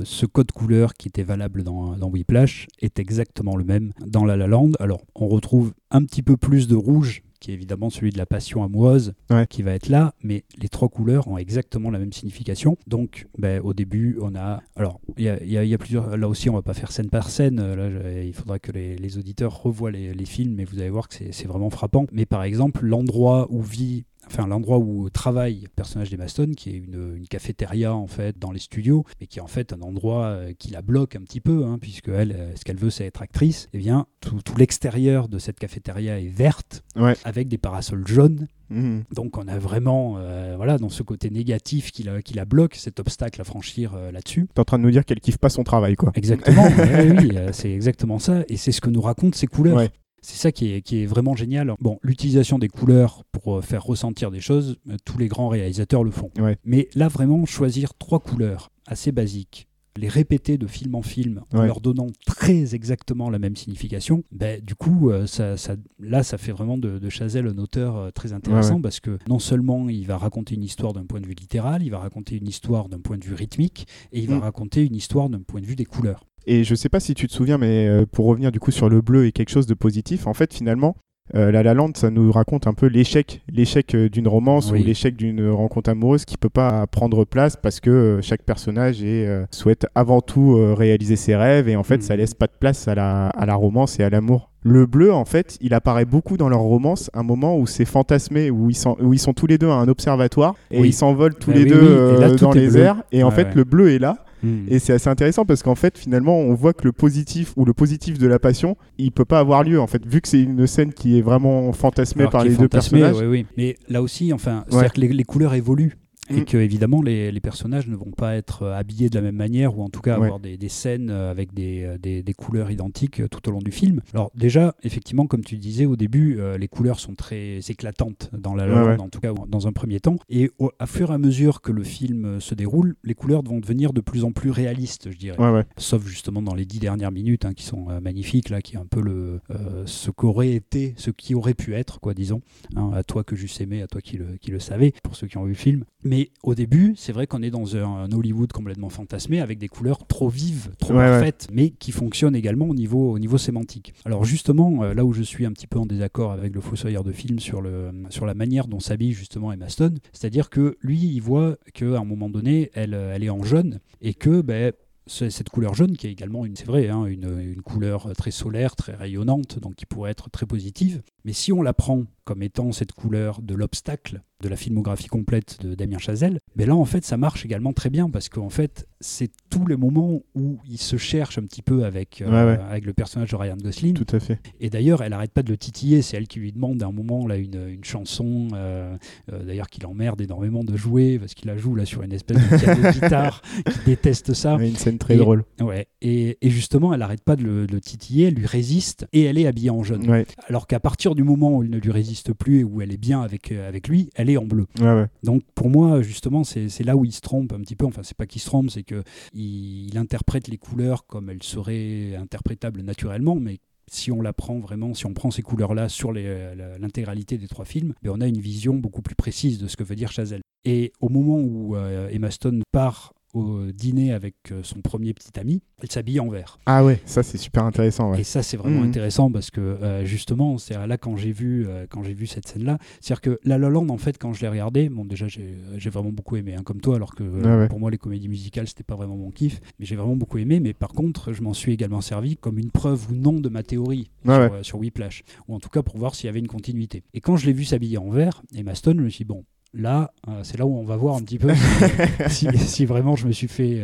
ce 0.04 0.26
code 0.26 0.52
couleur 0.52 0.94
qui 0.94 1.08
était 1.08 1.22
valable 1.22 1.62
dans, 1.62 1.96
dans 1.96 2.08
Whiplash 2.08 2.66
est 2.80 2.98
exactement 2.98 3.56
le 3.56 3.64
même 3.64 3.92
dans 4.06 4.24
La 4.24 4.36
La 4.36 4.46
Land. 4.46 4.70
Alors, 4.80 5.02
on 5.14 5.28
retrouve 5.28 5.72
un 5.90 6.04
petit 6.04 6.22
peu 6.22 6.36
plus 6.36 6.68
de 6.68 6.76
rouge 6.76 7.22
qui 7.42 7.50
est 7.50 7.54
évidemment 7.54 7.90
celui 7.90 8.10
de 8.10 8.18
la 8.18 8.24
passion 8.26 8.62
amoureuse, 8.62 9.12
Ouais. 9.30 9.46
qui 9.48 9.62
va 9.62 9.72
être 9.72 9.88
là, 9.88 10.14
mais 10.22 10.44
les 10.60 10.68
trois 10.68 10.88
couleurs 10.88 11.26
ont 11.28 11.36
exactement 11.38 11.90
la 11.90 11.98
même 11.98 12.12
signification. 12.12 12.78
Donc, 12.86 13.26
ben, 13.36 13.60
au 13.62 13.74
début, 13.74 14.16
on 14.22 14.34
a. 14.36 14.62
Alors, 14.76 15.00
il 15.18 15.24
y 15.24 15.28
a, 15.28 15.42
y 15.64 15.68
y 15.70 15.76
plusieurs. 15.76 16.16
Là 16.16 16.28
aussi, 16.28 16.48
on 16.48 16.54
va 16.54 16.62
pas 16.62 16.74
faire 16.74 16.92
scène 16.92 17.10
par 17.10 17.28
scène. 17.28 17.58
Euh, 17.60 17.76
Là, 17.76 17.90
je- 17.90 18.22
il 18.26 18.32
faudra 18.32 18.58
que 18.58 18.70
les, 18.70 18.96
les 18.96 19.18
auditeurs 19.18 19.60
revoient 19.62 19.90
les, 19.90 20.14
les 20.14 20.24
films, 20.24 20.54
mais 20.54 20.64
vous 20.64 20.78
allez 20.78 20.90
voir 20.90 21.08
que 21.08 21.16
c'est 21.32 21.46
vraiment 21.48 21.70
frappant. 21.70 22.06
Mais 22.12 22.26
par 22.26 22.44
exemple, 22.44 22.84
l'endroit 22.86 23.48
où 23.50 23.60
vit 23.60 24.04
enfin 24.32 24.46
l'endroit 24.46 24.78
où 24.78 25.08
travaille 25.10 25.60
le 25.62 25.68
personnage 25.68 26.10
d'Emma 26.10 26.28
Stone, 26.28 26.54
qui 26.54 26.70
est 26.70 26.76
une, 26.78 27.16
une 27.16 27.28
cafétéria 27.28 27.94
en 27.94 28.06
fait 28.06 28.38
dans 28.38 28.50
les 28.50 28.58
studios, 28.58 29.04
mais 29.20 29.26
qui 29.26 29.38
est 29.38 29.42
en 29.42 29.46
fait 29.46 29.72
un 29.72 29.80
endroit 29.82 30.24
euh, 30.24 30.52
qui 30.58 30.70
la 30.70 30.82
bloque 30.82 31.16
un 31.16 31.20
petit 31.22 31.40
peu, 31.40 31.64
hein, 31.64 31.78
puisque 31.80 32.08
elle, 32.08 32.32
euh, 32.32 32.56
ce 32.56 32.64
qu'elle 32.64 32.76
veut, 32.78 32.90
c'est 32.90 33.04
être 33.06 33.22
actrice. 33.22 33.68
Et 33.72 33.78
bien, 33.78 34.06
tout, 34.20 34.40
tout 34.42 34.56
l'extérieur 34.56 35.28
de 35.28 35.38
cette 35.38 35.58
cafétéria 35.58 36.18
est 36.20 36.28
verte, 36.28 36.82
Ouais. 36.96 37.14
avec 37.24 37.48
des 37.48 37.58
parasols 37.58 38.06
jaunes. 38.06 38.48
Mhm. 38.70 39.04
Donc 39.14 39.36
on 39.36 39.48
a 39.48 39.58
vraiment, 39.58 40.14
euh, 40.18 40.54
voilà, 40.56 40.78
dans 40.78 40.88
ce 40.88 41.02
côté 41.02 41.28
négatif 41.30 41.92
qui 41.92 42.02
la, 42.04 42.22
qui 42.22 42.32
la 42.34 42.44
bloque, 42.46 42.74
cet 42.76 43.00
obstacle 43.00 43.40
à 43.40 43.44
franchir 43.44 43.92
euh, 43.94 44.10
là-dessus. 44.10 44.48
T'es 44.54 44.60
en 44.60 44.64
train 44.64 44.78
de 44.78 44.82
nous 44.84 44.90
dire 44.90 45.04
qu'elle 45.04 45.20
kiffe 45.20 45.36
pas 45.38 45.50
son 45.50 45.62
travail, 45.62 45.94
quoi. 45.96 46.10
Exactement, 46.14 46.64
oui, 46.78 47.10
oui, 47.18 47.30
euh, 47.36 47.50
c'est 47.52 47.70
exactement 47.70 48.18
ça. 48.18 48.44
Et 48.48 48.56
c'est 48.56 48.72
ce 48.72 48.80
que 48.80 48.88
nous 48.88 49.02
racontent 49.02 49.36
ces 49.36 49.46
couleurs. 49.46 49.76
Ouais. 49.76 49.90
C'est 50.22 50.36
ça 50.38 50.52
qui 50.52 50.72
est, 50.72 50.82
qui 50.82 51.02
est 51.02 51.06
vraiment 51.06 51.34
génial. 51.34 51.74
Bon, 51.80 51.98
l'utilisation 52.02 52.58
des 52.58 52.68
couleurs 52.68 53.24
pour 53.32 53.58
euh, 53.58 53.60
faire 53.60 53.82
ressentir 53.84 54.30
des 54.30 54.40
choses, 54.40 54.78
euh, 54.88 54.96
tous 55.04 55.18
les 55.18 55.28
grands 55.28 55.48
réalisateurs 55.48 56.04
le 56.04 56.10
font. 56.12 56.30
Ouais. 56.38 56.56
Mais 56.64 56.88
là, 56.94 57.08
vraiment, 57.08 57.44
choisir 57.44 57.92
trois 57.94 58.20
couleurs 58.20 58.70
assez 58.86 59.10
basiques, 59.10 59.66
les 59.98 60.08
répéter 60.08 60.56
de 60.58 60.66
film 60.66 60.94
en 60.94 61.02
film 61.02 61.42
en 61.52 61.58
Ouais. 61.58 61.66
leur 61.66 61.80
donnant 61.80 62.06
très 62.24 62.74
exactement 62.74 63.28
la 63.30 63.38
même 63.38 63.56
signification, 63.56 64.22
ben, 64.32 64.60
du 64.60 64.74
coup, 64.74 65.10
euh, 65.10 65.26
ça, 65.26 65.56
ça- 65.56 65.76
là, 65.98 66.22
ça 66.22 66.38
fait 66.38 66.52
vraiment 66.52 66.78
de, 66.78 66.98
de 66.98 67.08
Chazelle 67.10 67.46
un 67.48 67.58
auteur 67.58 67.96
euh, 67.96 68.10
très 68.10 68.32
intéressant 68.32 68.70
Ouais, 68.70 68.76
ouais. 68.76 68.82
parce 68.82 69.00
que 69.00 69.18
non 69.28 69.38
seulement 69.40 69.88
il 69.88 70.06
va 70.06 70.16
raconter 70.18 70.54
une 70.54 70.62
histoire 70.64 70.92
d'un 70.94 71.04
point 71.04 71.20
de 71.20 71.26
vue 71.26 71.34
littéral, 71.34 71.82
il 71.82 71.90
va 71.90 71.98
raconter 71.98 72.36
une 72.36 72.48
histoire 72.48 72.88
d'un 72.88 73.00
point 73.00 73.18
de 73.18 73.24
vue 73.24 73.34
rythmique 73.34 73.86
et 74.12 74.20
il 74.20 74.28
va 74.28 74.36
Mm. 74.36 74.40
raconter 74.40 74.84
une 74.86 74.94
histoire 74.96 75.28
d'un 75.28 75.42
point 75.42 75.60
de 75.60 75.66
vue 75.66 75.76
des 75.76 75.84
couleurs. 75.84 76.24
Et 76.46 76.64
je 76.64 76.74
sais 76.74 76.88
pas 76.88 77.00
si 77.00 77.14
tu 77.14 77.26
te 77.28 77.32
souviens, 77.32 77.58
mais 77.58 77.86
euh, 77.88 78.04
pour 78.10 78.26
revenir 78.26 78.50
du 78.52 78.60
coup 78.60 78.70
sur 78.70 78.88
le 78.88 79.00
bleu 79.00 79.26
et 79.26 79.32
quelque 79.32 79.50
chose 79.50 79.66
de 79.66 79.74
positif, 79.74 80.26
en 80.26 80.34
fait, 80.34 80.52
finalement, 80.52 80.96
euh, 81.36 81.52
La 81.52 81.62
La 81.62 81.72
Land, 81.72 81.92
ça 81.94 82.10
nous 82.10 82.32
raconte 82.32 82.66
un 82.66 82.74
peu 82.74 82.86
l'échec, 82.86 83.42
l'échec 83.50 83.94
euh, 83.94 84.08
d'une 84.10 84.26
romance 84.26 84.70
Oui. 84.72 84.80
ou 84.82 84.84
l'échec 84.84 85.14
d'une 85.16 85.48
rencontre 85.50 85.88
amoureuse 85.90 86.24
qui 86.24 86.36
peut 86.36 86.48
pas 86.50 86.86
prendre 86.88 87.24
place 87.24 87.56
parce 87.56 87.78
que 87.78 88.18
chaque 88.22 88.42
personnage 88.42 89.02
est, 89.04 89.26
euh, 89.26 89.44
souhaite 89.52 89.86
avant 89.94 90.20
tout 90.20 90.56
euh, 90.56 90.74
réaliser 90.74 91.14
ses 91.16 91.36
rêves 91.36 91.68
et 91.68 91.76
en 91.76 91.84
fait, 91.84 91.96
Mhm. 91.98 92.02
ça 92.02 92.16
laisse 92.16 92.34
pas 92.34 92.48
de 92.48 92.52
place 92.58 92.88
à 92.88 92.94
la, 92.96 93.28
à 93.28 93.46
la 93.46 93.54
romance 93.54 94.00
et 94.00 94.02
à 94.02 94.10
l'amour. 94.10 94.50
Le 94.64 94.84
bleu, 94.86 95.12
en 95.12 95.24
fait, 95.24 95.58
il 95.60 95.74
apparaît 95.74 96.04
beaucoup 96.04 96.36
dans 96.36 96.48
leur 96.48 96.60
romance, 96.60 97.08
un 97.14 97.22
moment 97.22 97.56
où 97.58 97.66
c'est 97.66 97.84
fantasmé, 97.84 98.50
où 98.50 98.68
ils, 98.70 98.74
sont, 98.76 98.96
où 99.00 99.12
ils 99.14 99.18
sont 99.18 99.32
tous 99.32 99.46
les 99.46 99.58
deux 99.58 99.68
à 99.68 99.74
un 99.74 99.88
observatoire 99.88 100.54
et 100.72 100.80
Oui. 100.80 100.88
ils 100.88 100.92
s'envolent 100.92 101.34
tous 101.36 101.50
Bah 101.50 101.56
les 101.56 101.64
oui, 101.64 101.70
deux 101.70 102.18
là, 102.20 102.30
dans 102.34 102.52
les 102.52 102.66
bleu. 102.68 102.80
airs 102.80 103.02
et 103.12 103.22
en 103.22 103.30
fait, 103.30 103.44
ouais. 103.48 103.54
le 103.54 103.64
bleu 103.64 103.90
est 103.92 103.98
là. 104.00 104.24
Mm. 104.42 104.66
Et 104.68 104.78
c'est 104.78 104.92
assez 104.92 105.08
intéressant 105.08 105.44
parce 105.44 105.62
qu'en 105.62 105.74
fait, 105.74 105.96
finalement, 105.98 106.38
on 106.38 106.54
voit 106.54 106.72
que 106.72 106.84
le 106.84 106.92
positif 106.92 107.52
ou 107.56 107.64
le 107.64 107.72
positif 107.72 108.18
de 108.18 108.26
la 108.26 108.38
passion, 108.38 108.76
il 108.98 109.12
peut 109.12 109.24
pas 109.24 109.38
avoir 109.38 109.62
lieu 109.64 109.80
en 109.80 109.86
fait, 109.86 110.04
vu 110.06 110.20
que 110.20 110.28
c'est 110.28 110.42
une 110.42 110.66
scène 110.66 110.92
qui 110.92 111.18
est 111.18 111.22
vraiment 111.22 111.72
fantasmée 111.72 112.22
Alors 112.22 112.32
par 112.32 112.44
les 112.44 112.50
deux 112.50 112.56
fantasmé, 112.56 113.00
personnages. 113.00 113.46
Mais 113.56 113.76
là 113.88 114.02
aussi, 114.02 114.32
enfin, 114.32 114.58
Ouais. 114.58 114.64
c'est-à-dire 114.70 114.92
que 114.92 115.00
les, 115.00 115.08
les 115.08 115.24
couleurs 115.24 115.54
évoluent. 115.54 115.96
Et 116.32 116.40
Mm. 116.40 116.44
que 116.44 116.56
évidemment 116.56 117.02
les, 117.02 117.30
les 117.32 117.40
personnages 117.40 117.86
ne 117.88 117.96
vont 117.96 118.10
pas 118.10 118.34
être 118.36 118.62
euh, 118.62 118.74
habillés 118.74 119.08
de 119.10 119.14
la 119.14 119.20
même 119.22 119.36
manière 119.36 119.76
ou 119.78 119.82
en 119.82 119.88
tout 119.90 120.00
cas 120.00 120.18
Ouais. 120.18 120.26
avoir 120.26 120.40
des, 120.40 120.56
des 120.56 120.68
scènes 120.68 121.10
euh, 121.10 121.30
avec 121.30 121.52
des, 121.54 121.82
euh, 121.84 121.98
des, 121.98 122.22
des 122.22 122.34
couleurs 122.34 122.70
identiques 122.70 123.22
tout 123.30 123.48
au 123.48 123.52
long 123.52 123.58
du 123.60 123.70
film. 123.72 124.00
Alors 124.14 124.30
déjà, 124.34 124.74
effectivement, 124.82 125.26
comme 125.26 125.44
tu 125.44 125.56
disais 125.56 125.86
au 125.86 125.96
début, 125.96 126.38
euh, 126.38 126.56
les 126.58 126.68
couleurs 126.68 127.00
sont 127.00 127.14
très 127.14 127.58
éclatantes 127.68 128.30
dans 128.36 128.54
la 128.54 128.66
La 128.66 128.74
Ouais, 128.74 128.80
Land, 128.80 128.86
ouais. 128.96 129.00
en 129.00 129.08
tout 129.08 129.20
cas 129.20 129.32
dans 129.48 129.66
un 129.66 129.72
premier 129.72 130.00
temps. 130.00 130.16
Et 130.28 130.50
au, 130.58 130.70
à 130.78 130.86
fur 130.86 131.10
et 131.10 131.14
à 131.14 131.18
mesure 131.18 131.60
que 131.60 131.72
le 131.72 131.82
film 131.82 132.40
se 132.40 132.54
déroule, 132.54 132.94
les 133.04 133.14
couleurs 133.14 133.42
vont 133.42 133.58
devenir 133.60 133.92
de 133.92 134.00
plus 134.00 134.24
en 134.24 134.32
plus 134.32 134.50
réalistes, 134.50 135.10
je 135.10 135.16
dirais 135.18 135.36
sauf 135.76 136.06
justement 136.06 136.42
dans 136.42 136.54
les 136.54 136.64
dix 136.64 136.78
dernières 136.78 137.10
minutes 137.12 137.44
hein, 137.44 137.52
qui 137.54 137.64
sont 137.64 137.86
euh, 137.90 138.00
magnifiques 138.00 138.48
là 138.50 138.60
qui 138.62 138.76
est 138.76 138.78
un 138.78 138.86
peu 138.86 139.00
le 139.00 139.40
euh, 139.50 139.82
ce 139.86 140.10
qu'aurait 140.10 140.52
été 140.52 140.94
ce 140.96 141.10
qui 141.10 141.34
aurait 141.34 141.54
pu 141.54 141.74
être 141.74 142.00
quoi 142.00 142.14
disons 142.14 142.40
hein, 142.76 142.90
à 142.94 143.02
toi 143.02 143.24
que 143.24 143.34
j'eusse 143.36 143.60
aimé 143.60 143.82
à 143.82 143.86
toi 143.86 144.00
qui 144.00 144.16
le 144.16 144.36
qui 144.40 144.50
le 144.50 144.58
savais 144.60 144.92
pour 145.02 145.16
ceux 145.16 145.26
qui 145.26 145.36
ont 145.38 145.44
vu 145.44 145.50
le 145.50 145.56
film 145.56 145.84
mais 146.04 146.21
au 146.42 146.54
début 146.54 146.94
c'est 146.96 147.12
vrai 147.12 147.26
qu'on 147.26 147.42
est 147.42 147.50
dans 147.50 147.76
un, 147.76 147.84
un 148.04 148.12
Hollywood 148.12 148.52
complètement 148.52 148.88
fantasmé 148.88 149.40
avec 149.40 149.58
des 149.58 149.68
couleurs 149.68 150.06
trop 150.06 150.28
vives 150.28 150.70
trop 150.78 150.92
Ouais, 150.94 150.98
ouais. 151.00 151.06
parfaites 151.10 151.48
mais 151.52 151.70
qui 151.70 151.92
fonctionnent 151.92 152.36
également 152.36 152.66
au 152.68 152.74
niveau 152.74 153.10
au 153.12 153.18
niveau 153.18 153.38
sémantique 153.38 153.94
alors 154.04 154.24
justement 154.24 154.82
euh, 154.84 154.94
là 154.94 155.04
où 155.04 155.12
je 155.12 155.22
suis 155.22 155.46
un 155.46 155.52
petit 155.52 155.66
peu 155.66 155.78
en 155.78 155.86
désaccord 155.86 156.32
avec 156.32 156.54
le 156.54 156.60
fossoyeur 156.60 157.04
de 157.04 157.12
film 157.12 157.38
sur 157.38 157.60
le 157.62 157.90
sur 158.10 158.26
la 158.26 158.34
manière 158.34 158.68
dont 158.68 158.80
s'habille 158.80 159.12
justement 159.12 159.52
Emma 159.52 159.68
Stone 159.68 159.98
c'est-à-dire 160.12 160.50
que 160.50 160.76
lui 160.82 160.98
il 160.98 161.20
voit 161.20 161.56
qu'à 161.74 161.98
un 161.98 162.04
moment 162.04 162.28
donné 162.28 162.70
elle 162.74 162.94
euh, 162.94 163.12
elle 163.14 163.24
est 163.24 163.30
en 163.30 163.42
jaune 163.42 163.80
et 164.00 164.14
que 164.14 164.40
ben 164.42 164.72
ce- 165.08 165.30
cette 165.30 165.48
couleur 165.48 165.74
jaune 165.74 165.96
qui 165.96 166.06
est 166.06 166.12
également 166.12 166.46
une 166.46 166.54
c'est 166.54 166.66
vrai 166.66 166.88
hein, 166.88 167.06
une, 167.06 167.38
une 167.40 167.60
couleur 167.62 168.12
très 168.16 168.30
solaire 168.30 168.76
très 168.76 168.94
rayonnante 168.94 169.58
donc 169.58 169.74
qui 169.74 169.84
pourrait 169.84 170.12
être 170.12 170.30
très 170.30 170.46
positive 170.46 171.02
mais 171.24 171.32
si 171.32 171.52
on 171.52 171.60
la 171.62 171.72
prend 171.72 172.04
comme 172.24 172.42
étant 172.42 172.72
cette 172.72 172.92
couleur 172.92 173.40
de 173.42 173.54
l'obstacle 173.54 174.22
de 174.42 174.48
la 174.48 174.56
filmographie 174.56 175.06
complète 175.06 175.58
de 175.62 175.76
Damien 175.76 175.98
Chazelle 175.98 176.40
mais 176.56 176.66
là 176.66 176.74
en 176.74 176.84
fait 176.84 177.04
ça 177.04 177.16
marche 177.16 177.44
également 177.44 177.72
très 177.72 177.90
bien 177.90 178.10
parce 178.10 178.28
qu'en 178.28 178.48
fait 178.48 178.88
c'est 179.00 179.30
tous 179.50 179.66
les 179.66 179.76
moments 179.76 180.20
où 180.34 180.58
il 180.68 180.78
se 180.78 180.96
cherche 180.96 181.38
un 181.38 181.42
petit 181.42 181.62
peu 181.62 181.84
avec, 181.84 182.22
euh, 182.22 182.26
Ouais, 182.30 182.56
ouais. 182.56 182.64
avec 182.68 182.86
le 182.86 182.92
personnage 182.92 183.30
de 183.30 183.36
Ryan 183.36 183.56
Gosling 183.56 183.94
Tout 183.94 184.14
à 184.16 184.20
fait. 184.20 184.38
et 184.60 184.70
d'ailleurs, 184.70 185.02
elle 185.02 185.12
arrête 185.12 185.32
pas 185.32 185.42
de 185.42 185.50
le 185.50 185.56
titiller. 185.56 186.02
C'est 186.02 186.16
elle 186.16 186.28
qui 186.28 186.38
lui 186.38 186.52
demande 186.52 186.80
à 186.84 186.86
un 186.86 186.92
moment 186.92 187.26
là 187.26 187.36
une, 187.36 187.66
une 187.68 187.82
chanson, 187.82 188.46
euh, 188.54 188.96
euh, 189.32 189.42
d'ailleurs 189.44 189.66
qu'il 189.68 189.84
emmerde 189.86 190.20
énormément 190.20 190.62
de 190.62 190.76
jouer 190.76 191.18
parce 191.18 191.34
qu'il 191.34 191.48
la 191.48 191.56
joue 191.56 191.74
là 191.74 191.84
sur 191.84 192.02
une 192.04 192.12
espèce 192.12 192.36
de 192.38 192.92
guitare 192.92 193.42
qui 193.72 193.78
déteste 193.86 194.34
ça. 194.34 194.54
Ouais, 194.54 194.68
une 194.68 194.76
scène 194.76 194.98
très 194.98 195.14
Et- 195.14 195.18
drôle. 195.18 195.42
Ouais. 195.60 195.88
Et, 196.00 196.38
et 196.40 196.50
justement, 196.50 196.94
elle 196.94 197.02
arrête 197.02 197.24
pas 197.24 197.34
de 197.34 197.42
le, 197.42 197.66
de 197.66 197.72
le 197.72 197.80
titiller, 197.80 198.28
elle 198.28 198.34
lui 198.34 198.46
résiste 198.46 199.08
et 199.12 199.22
elle 199.24 199.36
est 199.36 199.46
habillée 199.48 199.70
en. 199.70 199.82
Ouais, 199.82 200.26
Alors 200.46 200.68
qu'à 200.68 200.78
partir 200.78 201.16
du 201.16 201.24
moment 201.24 201.56
où 201.56 201.64
il 201.64 201.70
ne 201.70 201.78
lui 201.78 201.90
résiste 201.90 202.11
plus 202.32 202.60
et 202.60 202.64
où 202.64 202.80
elle 202.80 202.92
est 202.92 202.96
bien 202.98 203.22
avec, 203.22 203.52
euh, 203.52 203.68
avec 203.68 203.88
lui, 203.88 204.10
elle 204.14 204.30
est 204.30 204.36
en 204.36 204.44
bleu. 204.44 204.66
ouais. 204.80 205.06
Donc 205.22 205.42
pour 205.54 205.68
moi, 205.70 206.02
justement, 206.02 206.44
c'est 206.44 206.68
c'est 206.68 206.84
là 206.84 206.96
où 206.96 207.04
il 207.04 207.12
se 207.12 207.20
trompe 207.20 207.52
un 207.52 207.60
petit 207.60 207.76
peu. 207.76 207.86
Enfin, 207.86 208.02
c'est 208.02 208.16
pas 208.16 208.26
qu'il 208.26 208.40
se 208.40 208.46
trompe, 208.46 208.70
c'est 208.70 208.82
que 208.82 209.02
il, 209.32 209.96
interprète 209.96 210.48
les 210.48 210.58
couleurs 210.58 211.06
comme 211.06 211.30
elles 211.30 211.42
seraient 211.42 212.16
interprétables 212.16 212.80
naturellement, 212.82 213.36
mais 213.36 213.58
si 213.90 214.10
on 214.10 214.20
la 214.22 214.32
prend 214.32 214.58
vraiment, 214.58 214.94
si 214.94 215.06
on 215.06 215.12
prend 215.14 215.30
ces 215.30 215.42
couleurs-là 215.42 215.88
sur 215.88 216.12
la- 216.12 216.78
l'intégralité 216.78 217.36
des 217.38 217.48
trois 217.48 217.64
films, 217.64 217.94
ben, 218.02 218.10
on 218.14 218.20
a 218.20 218.26
une 218.26 218.38
vision 218.40 218.74
beaucoup 218.74 219.02
plus 219.02 219.14
précise 219.14 219.58
de 219.58 219.68
ce 219.68 219.76
que 219.76 219.84
veut 219.84 219.96
dire 219.96 220.10
Chazelle. 220.10 220.40
Et 220.64 220.92
au 221.00 221.08
moment 221.08 221.38
où 221.38 221.76
euh, 221.76 222.08
Emma 222.10 222.30
Stone 222.30 222.62
part 222.72 223.12
au 223.32 223.72
dîner 223.72 224.12
avec 224.12 224.34
euh, 224.50 224.60
son 224.62 224.80
premier 224.82 225.14
petit 225.14 225.38
ami, 225.40 225.62
elle 225.82 225.90
s'habille 225.90 226.20
en 226.20 226.28
vert. 226.28 226.58
Ah 226.66 226.84
ouais, 226.84 227.00
ça 227.06 227.22
c'est 227.22 227.38
super 227.38 227.64
intéressant. 227.64 228.10
Ouais. 228.12 228.20
Et 228.20 228.24
ça, 228.24 228.42
c'est 228.42 228.56
vraiment 228.56 228.80
Mhm. 228.80 228.88
intéressant 228.88 229.30
parce 229.30 229.50
que 229.50 229.60
euh, 229.60 230.04
justement, 230.04 230.58
c'est 230.58 230.74
là 230.86 230.98
quand 230.98 231.16
j'ai 231.16 231.32
vu, 231.32 231.66
euh, 231.66 231.86
quand 231.88 232.02
j'ai 232.02 232.14
vu 232.14 232.26
cette 232.26 232.46
scène-là, 232.46 232.78
c'est-à-dire 233.00 233.20
que 233.22 233.40
La 233.44 233.56
La 233.58 233.68
Land, 233.70 233.88
en 233.88 233.96
fait, 233.98 234.18
quand 234.18 234.32
je 234.32 234.42
l'ai 234.42 234.48
regardé, 234.48 234.88
bon, 234.88 235.04
déjà, 235.04 235.28
j'ai 235.28 235.54
j'ai 235.76 235.90
vraiment 235.90 236.12
beaucoup 236.12 236.36
aimé, 236.36 236.54
hein, 236.54 236.62
comme 236.62 236.80
toi, 236.80 236.96
alors 236.96 237.14
que 237.14 237.22
euh, 237.24 237.62
ouais. 237.62 237.68
pour 237.68 237.80
moi, 237.80 237.90
les 237.90 237.98
comédies 237.98 238.28
musicales, 238.28 238.68
c'était 238.68 238.84
pas 238.84 238.96
vraiment 238.96 239.16
mon 239.16 239.30
kiff, 239.30 239.60
mais 239.78 239.86
j'ai 239.86 239.96
vraiment 239.96 240.16
beaucoup 240.16 240.38
aimé. 240.38 240.60
Mais 240.60 240.74
par 240.74 240.90
contre, 240.92 241.32
je 241.32 241.42
m'en 241.42 241.54
suis 241.54 241.72
également 241.72 242.00
servi 242.02 242.36
comme 242.36 242.58
une 242.58 242.70
preuve 242.70 243.10
ou 243.10 243.14
non 243.14 243.40
de 243.40 243.48
ma 243.48 243.62
théorie 243.62 244.10
Ouais, 244.26 244.34
sur, 244.34 244.52
ouais. 244.52 244.62
sur 244.62 244.78
Whiplash, 244.78 245.24
ou 245.48 245.54
en 245.54 245.58
tout 245.60 245.68
cas 245.70 245.82
pour 245.82 245.96
voir 245.96 246.14
s'il 246.14 246.26
y 246.26 246.28
avait 246.28 246.38
une 246.38 246.48
continuité. 246.48 247.02
Et 247.14 247.20
quand 247.20 247.36
je 247.36 247.46
l'ai 247.46 247.52
vu 247.52 247.64
s'habiller 247.64 247.98
en 247.98 248.10
vert, 248.10 248.42
Emma 248.54 248.74
Stone, 248.74 248.98
je 248.98 249.02
me 249.04 249.08
suis 249.08 249.24
dit, 249.24 249.28
bon. 249.28 249.44
Là, 249.74 250.12
c'est 250.42 250.58
là 250.58 250.66
où 250.66 250.76
on 250.76 250.84
va 250.84 250.96
voir 250.96 251.16
un 251.16 251.22
petit 251.22 251.38
peu 251.38 251.52
si, 252.28 252.46
si, 252.58 252.84
vraiment 252.84 253.16
je 253.16 253.26
me 253.26 253.32
suis 253.32 253.48
fait 253.48 253.80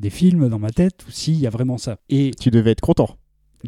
des 0.00 0.10
films 0.10 0.48
dans 0.48 0.58
ma 0.58 0.70
tête 0.70 1.04
ou 1.06 1.10
s'il 1.10 1.36
y 1.36 1.46
a 1.46 1.50
vraiment 1.50 1.78
ça. 1.78 1.98
Et 2.08 2.32
tu 2.38 2.50
devais 2.50 2.72
être 2.72 2.80
content. 2.80 3.16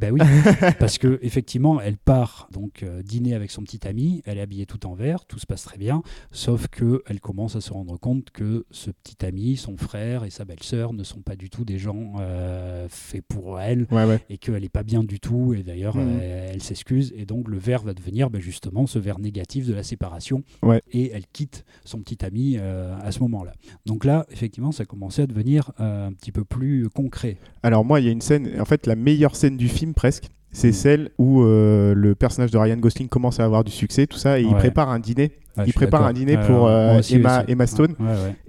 Ben 0.01 0.13
oui, 0.13 0.21
parce 0.79 0.99
que 0.99 1.19
effectivement, 1.23 1.81
elle 1.81 1.97
part 1.97 2.49
donc 2.53 2.83
euh, 2.83 3.03
dîner 3.03 3.35
avec 3.35 3.51
son 3.51 3.63
petit 3.63 3.87
ami, 3.87 4.23
elle 4.27 4.39
est 4.39 4.41
habillée 4.41 4.67
tout 4.67 4.87
en 4.87 4.95
vert, 4.95 5.25
tout 5.25 5.39
se 5.39 5.47
passe 5.47 5.65
très 5.65 5.79
bien, 5.79 6.03
sauf 6.31 6.69
que 6.69 7.03
elle 7.07 7.21
commence 7.21 7.57
à 7.57 7.61
se 7.61 7.73
rendre 7.73 7.99
compte 7.99 8.31
que 8.31 8.65
ce 8.71 8.91
petit 8.91 9.25
ami, 9.27 9.57
son 9.57 9.77
frère 9.77 10.25
et 10.25 10.31
sa 10.31 10.45
belle-sœur 10.45 10.93
ne 10.93 11.03
sont 11.03 11.21
pas 11.21 11.37
du 11.37 11.51
tout 11.51 11.65
des 11.65 11.79
gens 11.79 12.15
euh, 12.21 12.87
faits 12.89 13.25
pour 13.27 13.61
elle 13.61 13.87
et 14.31 14.39
qu'elle 14.39 14.63
n'est 14.63 14.69
pas 14.69 14.83
bien 14.83 15.03
du 15.03 15.19
tout. 15.21 15.55
Et 15.55 15.63
d'ailleurs, 15.63 15.97
mhm. 15.97 16.21
elle, 16.21 16.63
s'excuse 16.63 17.13
et 17.17 17.25
donc 17.25 17.49
le 17.49 17.59
verre 17.59 17.83
va 17.83 17.95
devenir 17.95 18.31
ben, 18.31 18.41
justement 18.41 18.87
ce 18.87 18.99
verre 18.99 19.19
négatif 19.19 19.67
de 19.67 19.75
la 19.75 19.83
séparation. 19.83 20.45
Et 20.93 21.11
elle 21.13 21.27
quitte 21.27 21.65
son 21.85 22.01
petit 22.01 22.25
ami 22.25 22.57
euh, 22.59 22.97
à 23.03 23.11
ce 23.11 23.21
moment-là. 23.21 23.53
Donc 23.87 24.05
là, 24.05 24.27
effectivement, 24.31 24.73
ça 24.73 24.85
commençait 24.85 25.23
à 25.23 25.27
devenir 25.27 25.73
un 25.79 26.13
petit 26.13 26.33
peu 26.33 26.45
plus 26.45 26.89
concret. 26.89 27.37
Alors 27.63 27.85
moi, 27.85 28.01
il 28.01 28.07
y 28.07 28.09
a 28.09 28.13
une 28.13 28.21
scène, 28.21 28.61
en 28.61 28.65
fait, 28.65 28.87
la 28.87 28.97
meilleure 28.97 29.35
scène 29.35 29.57
du 29.57 29.69
film 29.69 29.88
presque. 29.95 30.31
C'est 30.51 30.71
mm. 30.71 30.73
celle 30.73 31.11
où 31.19 31.43
euh, 31.43 31.95
le 31.95 32.15
personnage 32.15 32.51
de 32.51 32.59
Ryan 32.59 32.77
Gosling 32.77 33.09
commence 33.09 33.41
à 33.41 33.45
avoir 33.45 33.65
du 33.65 33.73
succès, 33.73 34.07
tout 34.07 34.17
ça, 34.17 34.41
et 34.41 34.43
il 34.43 34.55
prépare 34.55 34.89
un 34.89 34.99
dîner. 34.99 35.33
il 35.67 35.73
prépare 35.73 36.05
un 36.05 36.13
dîner 36.13 36.39
pour 36.39 36.67
euh, 36.67 37.01
Emma, 37.11 37.45
Emma, 37.47 37.67
Stone. 37.67 37.95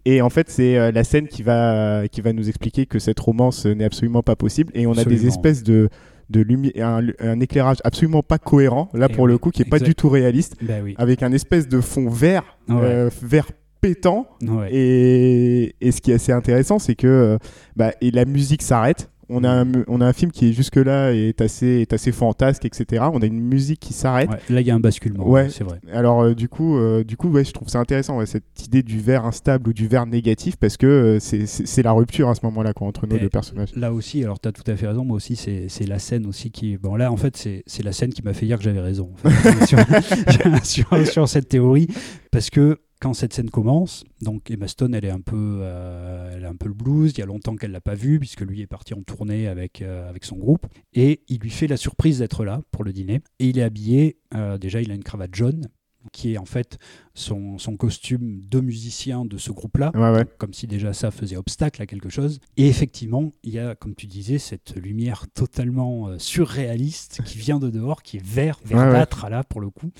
Et 0.05 0.21
en 0.21 0.29
fait, 0.29 0.49
c'est 0.49 0.77
euh, 0.77 0.91
la 0.91 1.03
scène 1.03 1.27
qui 1.27 1.43
va, 1.43 2.07
qui 2.07 2.21
va 2.21 2.33
nous 2.33 2.47
expliquer 2.47 2.85
que 2.85 2.99
cette 2.99 3.19
romance 3.19 3.65
n'est 3.65 3.83
absolument 3.83 4.23
pas 4.23 4.35
possible. 4.35 4.71
Et 4.75 4.87
on 4.87 4.93
a 4.93 5.03
des 5.03 5.27
espèces 5.27 5.63
de, 5.63 5.89
de 6.29 6.41
lumière, 6.41 7.01
un, 7.19 7.39
éclairage 7.39 7.77
absolument 7.83 8.23
pas 8.23 8.37
cohérent, 8.37 8.89
là 8.93 9.09
pour 9.09 9.27
le 9.27 9.37
coup, 9.37 9.51
qui 9.51 9.61
est 9.61 9.69
pas 9.69 9.79
du 9.79 9.95
tout 9.95 10.09
réaliste, 10.09 10.55
bah 10.61 10.75
avec 10.97 11.21
un 11.23 11.31
espèce 11.33 11.67
de 11.67 11.81
fond 11.81 12.09
vert, 12.09 12.57
vert 12.67 13.47
pétant. 13.81 14.27
Et, 14.71 15.75
et, 15.81 15.91
ce 15.91 15.99
qui 15.99 16.11
est 16.11 16.15
assez 16.15 16.31
intéressant, 16.31 16.79
c'est 16.79 16.95
que 16.95 17.37
bah, 17.75 17.91
et 17.99 18.11
la 18.11 18.23
musique 18.23 18.61
s'arrête 18.61 19.09
on 19.29 19.43
a, 19.43 19.49
un, 19.49 19.67
on 19.87 20.01
a 20.01 20.05
un 20.05 20.13
film 20.13 20.31
qui 20.31 20.49
est 20.49 20.53
jusque-là 20.53 21.13
est 21.13 21.39
assez, 21.41 21.81
est 21.81 21.93
assez 21.93 22.11
fantasque, 22.11 22.65
etc. 22.65 23.05
On 23.13 23.21
a 23.21 23.25
une 23.25 23.39
musique 23.39 23.79
qui 23.79 23.93
s'arrête. 23.93 24.29
là, 24.49 24.61
il 24.61 24.67
y 24.67 24.71
a 24.71 24.75
un 24.75 24.79
basculement, 24.79 25.27
ouais. 25.27 25.49
c'est 25.49 25.63
vrai. 25.63 25.79
Alors, 25.91 26.21
euh, 26.21 26.33
du 26.33 26.49
coup, 26.49 26.77
euh, 26.77 27.03
du 27.03 27.15
coup 27.17 27.29
ouais, 27.29 27.43
je 27.43 27.51
trouve 27.51 27.67
ça 27.69 27.79
intéressant, 27.79 28.25
cette 28.25 28.65
idée 28.65 28.83
du 28.83 28.99
verre 28.99 29.25
instable 29.25 29.69
ou 29.69 29.73
du 29.73 29.87
verre 29.87 30.05
négatif, 30.05 30.55
parce 30.57 30.77
que 30.77 30.87
euh, 30.87 31.19
c'est 31.19 31.83
la 31.83 31.91
rupture 31.91 32.29
à 32.29 32.35
ce 32.35 32.41
moment-là 32.43 32.73
entre 32.79 33.07
nos 33.07 33.17
deux 33.17 33.29
personnages. 33.29 33.75
Là 33.75 33.93
aussi, 33.93 34.23
alors 34.23 34.39
tu 34.39 34.47
as 34.47 34.51
tout 34.51 34.69
à 34.69 34.75
fait 34.75 34.87
raison, 34.87 35.05
moi 35.05 35.17
aussi, 35.17 35.35
c'est 35.35 35.85
la 35.85 35.99
scène 35.99 36.25
aussi 36.25 36.51
qui. 36.51 36.77
Bon, 36.77 36.95
là, 36.95 37.11
en 37.11 37.17
fait, 37.17 37.35
c'est 37.37 37.83
la 37.83 37.91
scène 37.91 38.13
qui 38.13 38.23
m'a 38.23 38.33
fait 38.33 38.45
dire 38.45 38.57
que 38.57 38.63
j'avais 38.63 38.81
raison 38.81 39.11
sur, 40.63 41.07
sur 41.07 41.29
cette 41.29 41.49
théorie, 41.49 41.87
parce 42.31 42.49
que 42.49 42.79
quand 42.99 43.13
cette 43.13 43.33
scène 43.33 43.49
commence, 43.49 44.03
donc 44.21 44.51
Emma 44.51 44.67
Stone, 44.67 44.93
elle 44.93 45.05
est 45.05 45.09
un 45.09 45.21
peu, 45.21 45.59
euh, 45.61 46.33
elle 46.35 46.45
a 46.45 46.49
un 46.49 46.55
peu 46.55 46.67
le 46.67 46.73
blues. 46.73 47.13
Il 47.15 47.19
y 47.19 47.23
a 47.23 47.25
longtemps 47.25 47.55
qu'elle 47.55 47.71
l'a 47.71 47.81
pas 47.81 47.95
vu 47.95 48.19
puisque 48.19 48.41
lui 48.41 48.61
est 48.61 48.67
parti 48.67 48.93
en 48.93 49.03
tournée 49.03 49.47
avec 49.47 49.81
euh, 49.81 50.09
avec 50.09 50.25
son 50.25 50.35
groupe 50.35 50.67
et 50.93 51.21
il 51.29 51.39
lui 51.39 51.49
fait 51.49 51.67
la 51.67 51.77
surprise 51.77 52.19
d'être 52.19 52.43
là 52.43 52.61
pour 52.71 52.83
le 52.83 52.91
dîner. 52.91 53.21
Et 53.39 53.47
il 53.49 53.57
est 53.57 53.63
habillé, 53.63 54.17
euh, 54.35 54.57
déjà, 54.57 54.81
il 54.81 54.91
a 54.91 54.95
une 54.95 55.03
cravate 55.03 55.33
jaune 55.33 55.67
qui 56.11 56.33
est 56.33 56.37
en 56.37 56.45
fait 56.45 56.77
son, 57.13 57.57
son 57.57 57.75
costume 57.75 58.41
de 58.49 58.61
musicien 58.61 59.25
de 59.25 59.37
ce 59.37 59.51
groupe-là, 59.51 59.91
comme 60.37 60.53
si 60.53 60.65
déjà 60.65 60.93
ça 60.93 61.11
faisait 61.11 61.35
obstacle 61.35 61.81
à 61.81 61.85
quelque 61.85 62.09
chose. 62.09 62.39
Et 62.55 62.67
effectivement, 62.67 63.33
il 63.43 63.53
y 63.53 63.59
a, 63.59 63.75
comme 63.75 63.95
tu 63.95 64.07
disais, 64.07 64.39
cette 64.39 64.75
lumière 64.77 65.25
totalement 65.33 66.17
surréaliste 66.17 67.21
qui 67.25 67.37
vient 67.37 67.59
de 67.59 67.69
dehors, 67.69 68.01
qui 68.01 68.17
est 68.17 68.25
vert, 68.25 68.59
verdâtre 68.63 69.29
là 69.29 69.43
pour 69.43 69.59
le 69.59 69.69
coup. 69.69 69.91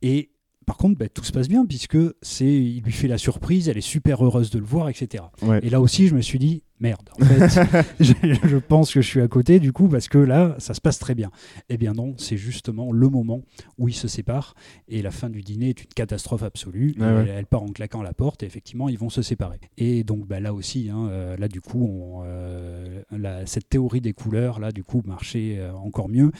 Et 0.00 0.30
par 0.66 0.76
contre, 0.76 0.98
bah, 0.98 1.08
tout 1.08 1.24
se 1.24 1.32
passe 1.32 1.48
bien 1.48 1.64
puisque 1.64 1.96
c'est, 2.22 2.52
il 2.52 2.82
lui 2.82 2.92
fait 2.92 3.06
la 3.06 3.18
surprise, 3.18 3.68
elle 3.68 3.78
est 3.78 3.80
super 3.80 4.24
heureuse 4.24 4.50
de 4.50 4.58
le 4.58 4.64
voir, 4.64 4.88
etc. 4.88 5.22
Et 5.62 5.70
là 5.70 5.80
aussi, 5.80 6.08
je 6.08 6.16
me 6.16 6.20
suis 6.20 6.40
dit, 6.40 6.64
merde, 6.80 7.08
en 7.20 7.24
fait, 7.24 7.84
je, 8.00 8.56
pense 8.56 8.92
que 8.92 9.00
je 9.00 9.06
suis 9.06 9.20
à 9.20 9.28
côté 9.28 9.60
du 9.60 9.72
coup 9.72 9.88
parce 9.88 10.08
que 10.08 10.18
là, 10.18 10.56
ça 10.58 10.74
se 10.74 10.80
passe 10.80 10.98
très 10.98 11.14
bien. 11.14 11.30
Eh 11.68 11.76
bien 11.76 11.92
non, 11.92 12.14
c'est 12.18 12.36
justement 12.36 12.90
le 12.90 13.08
moment 13.08 13.42
où 13.78 13.88
ils 13.88 13.94
se 13.94 14.08
séparent 14.08 14.56
et 14.88 15.02
la 15.02 15.12
fin 15.12 15.30
du 15.30 15.42
dîner 15.42 15.68
est 15.70 15.82
une 15.82 15.92
catastrophe 15.94 16.42
absolue. 16.42 16.96
elle, 17.00 17.46
part 17.46 17.62
en 17.62 17.68
claquant 17.68 18.02
la 18.02 18.12
porte 18.12 18.42
et 18.42 18.46
effectivement, 18.46 18.88
ils 18.88 18.98
vont 18.98 19.10
se 19.10 19.22
séparer. 19.22 19.60
Et 19.78 20.02
donc 20.02 20.26
bah, 20.26 20.40
là 20.40 20.52
aussi, 20.52 20.90
hein, 20.90 21.06
euh, 21.10 21.36
là 21.36 21.46
du 21.46 21.60
coup, 21.60 21.84
on, 21.84 22.22
euh, 22.24 23.02
cette 23.46 23.68
théorie 23.68 24.00
des 24.00 24.14
couleurs, 24.14 24.58
là 24.58 24.72
du 24.72 24.82
coup, 24.82 25.02
marchait 25.06 25.58
euh, 25.58 25.72
encore 25.74 26.08
mieux. 26.08 26.32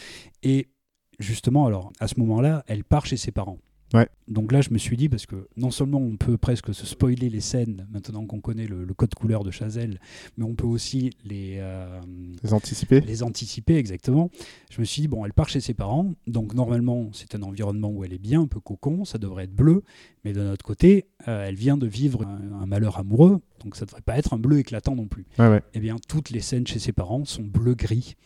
Et 0.42 0.66
justement, 1.20 1.66
alors 1.66 1.92
à 2.00 2.08
ce 2.08 2.18
moment-là, 2.18 2.64
elle 2.66 2.82
part 2.82 3.06
chez 3.06 3.16
ses 3.16 3.30
parents. 3.30 3.58
Donc 4.28 4.50
là, 4.50 4.60
je 4.60 4.70
me 4.70 4.78
suis 4.78 4.96
dit, 4.96 5.08
parce 5.08 5.26
que 5.26 5.46
non 5.56 5.70
seulement 5.70 5.98
on 5.98 6.16
peut 6.16 6.36
presque 6.36 6.74
se 6.74 6.84
spoiler 6.84 7.30
les 7.30 7.40
scènes 7.40 7.86
maintenant 7.92 8.26
qu'on 8.26 8.40
connaît 8.40 8.66
le, 8.66 8.84
code 8.94 9.14
couleur 9.14 9.44
de 9.44 9.50
Chazelle, 9.50 10.00
mais 10.36 10.44
on 10.44 10.54
peut 10.54 10.66
aussi 10.66 11.10
les, 11.24 11.56
euh, 11.58 12.00
les 12.42 12.52
anticiper. 12.52 13.00
Les 13.00 13.22
anticiper, 13.22 13.76
exactement. 13.76 14.30
Je 14.70 14.80
me 14.80 14.84
suis 14.84 15.02
dit, 15.02 15.08
bon, 15.08 15.24
elle 15.24 15.32
part 15.32 15.48
chez 15.48 15.60
ses 15.60 15.74
parents, 15.74 16.14
donc 16.26 16.54
normalement, 16.54 17.10
c'est 17.12 17.34
un 17.34 17.42
environnement 17.42 17.90
où 17.90 18.04
elle 18.04 18.12
est 18.12 18.18
bien, 18.18 18.42
un 18.42 18.46
peu 18.46 18.58
cocon, 18.58 19.04
ça 19.04 19.18
devrait 19.18 19.44
être 19.44 19.54
bleu, 19.54 19.82
mais 20.24 20.32
de 20.32 20.42
notre 20.42 20.64
côté, 20.64 21.06
euh, 21.28 21.46
elle 21.46 21.54
vient 21.54 21.76
de 21.76 21.86
vivre 21.86 22.26
un, 22.26 22.66
malheur 22.66 22.98
amoureux, 22.98 23.40
donc 23.62 23.76
ça 23.76 23.84
ne 23.84 23.86
devrait 23.86 24.02
pas 24.02 24.18
être 24.18 24.34
un 24.34 24.38
bleu 24.38 24.58
éclatant 24.58 24.96
non 24.96 25.06
plus. 25.06 25.26
Eh 25.72 25.80
bien, 25.80 25.96
toutes 26.08 26.30
les 26.30 26.40
scènes 26.40 26.66
chez 26.66 26.80
ses 26.80 26.92
parents 26.92 27.24
sont 27.24 27.44
bleu-gris. 27.44 28.16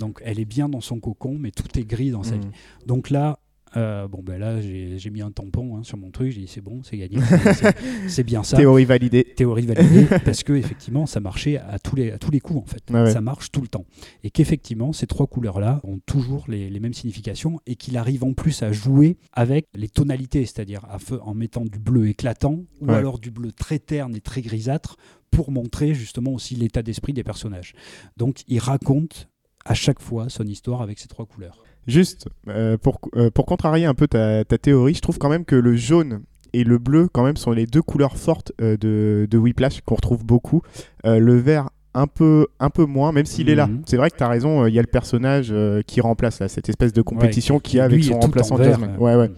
Donc 0.00 0.20
elle 0.24 0.38
est 0.38 0.44
bien 0.44 0.68
dans 0.68 0.80
son 0.80 1.00
cocon, 1.00 1.36
mais 1.38 1.50
tout 1.50 1.78
est 1.78 1.84
gris 1.84 2.10
dans 2.10 2.22
sa 2.22 2.36
mmh. 2.36 2.40
vie. 2.40 2.48
Donc 2.86 3.10
là, 3.10 3.38
euh, 3.76 4.08
bon, 4.08 4.22
ben 4.22 4.38
là, 4.38 4.60
j'ai 4.60 5.10
mis 5.10 5.20
un 5.20 5.30
tampon 5.30 5.76
hein, 5.76 5.82
sur 5.82 5.98
mon 5.98 6.10
truc. 6.10 6.32
J'ai 6.32 6.40
dit 6.40 6.46
c'est 6.46 6.60
bon, 6.60 6.82
c'est 6.82 6.96
gagné. 6.96 7.18
c'est 8.08 8.24
bien 8.24 8.42
ça. 8.42 8.56
Théorie 8.56 8.84
validée. 8.84 9.24
Théorie 9.24 9.66
validée, 9.66 10.06
parce 10.24 10.42
que 10.42 10.54
effectivement, 10.54 11.06
ça 11.06 11.20
marchait 11.20 11.58
à 11.58 11.78
tous 11.78 11.96
les, 11.96 12.10
à 12.12 12.18
tous 12.18 12.30
les 12.30 12.40
coups 12.40 12.60
en 12.60 12.66
fait. 12.66 12.82
Ça 13.12 13.20
marche 13.20 13.50
tout 13.52 13.60
le 13.60 13.68
temps. 13.68 13.84
Et 14.24 14.30
qu'effectivement, 14.30 14.92
ces 14.92 15.06
trois 15.06 15.26
couleurs-là 15.26 15.80
ont 15.84 15.98
toujours 16.06 16.44
les, 16.48 16.70
les, 16.70 16.80
mêmes 16.80 16.94
significations 16.94 17.60
et 17.66 17.76
qu'il 17.76 17.96
arrive 17.96 18.24
en 18.24 18.32
plus 18.32 18.62
à 18.62 18.72
jouer 18.72 19.18
avec 19.32 19.66
les 19.74 19.88
tonalités, 19.88 20.46
c'est-à-dire 20.46 20.86
en 21.20 21.34
mettant 21.34 21.64
du 21.64 21.78
bleu 21.78 22.08
éclatant 22.08 22.60
ou 22.80 22.90
alors 22.90 23.18
du 23.18 23.30
bleu 23.30 23.52
très 23.52 23.78
terne 23.78 24.16
et 24.16 24.20
très 24.20 24.40
grisâtre 24.40 24.96
pour 25.30 25.50
montrer 25.50 25.94
justement 25.94 26.32
aussi 26.32 26.54
l'état 26.54 26.82
d'esprit 26.82 27.12
des 27.12 27.24
personnages. 27.24 27.74
Donc, 28.16 28.42
il 28.48 28.58
raconte 28.58 29.28
à 29.66 29.74
chaque 29.74 30.00
fois 30.00 30.28
son 30.28 30.44
histoire 30.44 30.80
avec 30.80 30.98
ces 30.98 31.08
trois 31.08 31.26
couleurs. 31.26 31.62
Juste, 31.86 32.28
euh, 32.48 32.76
pour, 32.76 33.00
euh, 33.16 33.30
pour 33.30 33.46
contrarier 33.46 33.86
un 33.86 33.94
peu 33.94 34.08
ta, 34.08 34.44
ta, 34.44 34.58
théorie, 34.58 34.94
je 34.94 35.00
trouve 35.00 35.18
quand 35.18 35.28
même 35.28 35.44
que 35.44 35.54
le 35.54 35.76
jaune 35.76 36.22
et 36.52 36.64
le 36.64 36.78
bleu, 36.78 37.08
quand 37.12 37.22
même, 37.22 37.36
sont 37.36 37.52
les 37.52 37.66
deux 37.66 37.82
couleurs 37.82 38.16
fortes 38.16 38.52
euh, 38.60 38.76
de, 38.76 39.28
de 39.30 39.38
Whiplash 39.38 39.80
qu'on 39.82 39.94
retrouve 39.94 40.24
beaucoup. 40.24 40.62
le 41.04 41.36
vert, 41.36 41.70
un 41.94 42.06
peu, 42.06 42.46
un 42.60 42.70
peu 42.70 42.84
moins, 42.84 43.12
même 43.12 43.24
s'il 43.24 43.48
est 43.48 43.54
là. 43.54 43.68
Mhm. 43.68 43.82
C'est 43.86 43.96
vrai 43.96 44.10
que 44.10 44.16
tu 44.16 44.22
as 44.22 44.28
raison, 44.28 44.66
il 44.66 44.74
y 44.74 44.78
a 44.78 44.82
le 44.82 44.88
personnage 44.88 45.54
qui 45.86 46.00
remplace 46.00 46.40
là, 46.40 46.48
cette 46.48 46.68
espèce 46.68 46.92
de 46.92 47.02
compétition 47.02 47.60
qu'il 47.60 47.78
y 47.78 47.80
a 47.80 47.84
avec 47.84 48.02
son 48.04 48.18
remplaçant 48.18 48.56
Jasmine. 48.56 48.96
Ouais, 48.98 49.14
ouais. 49.14 49.30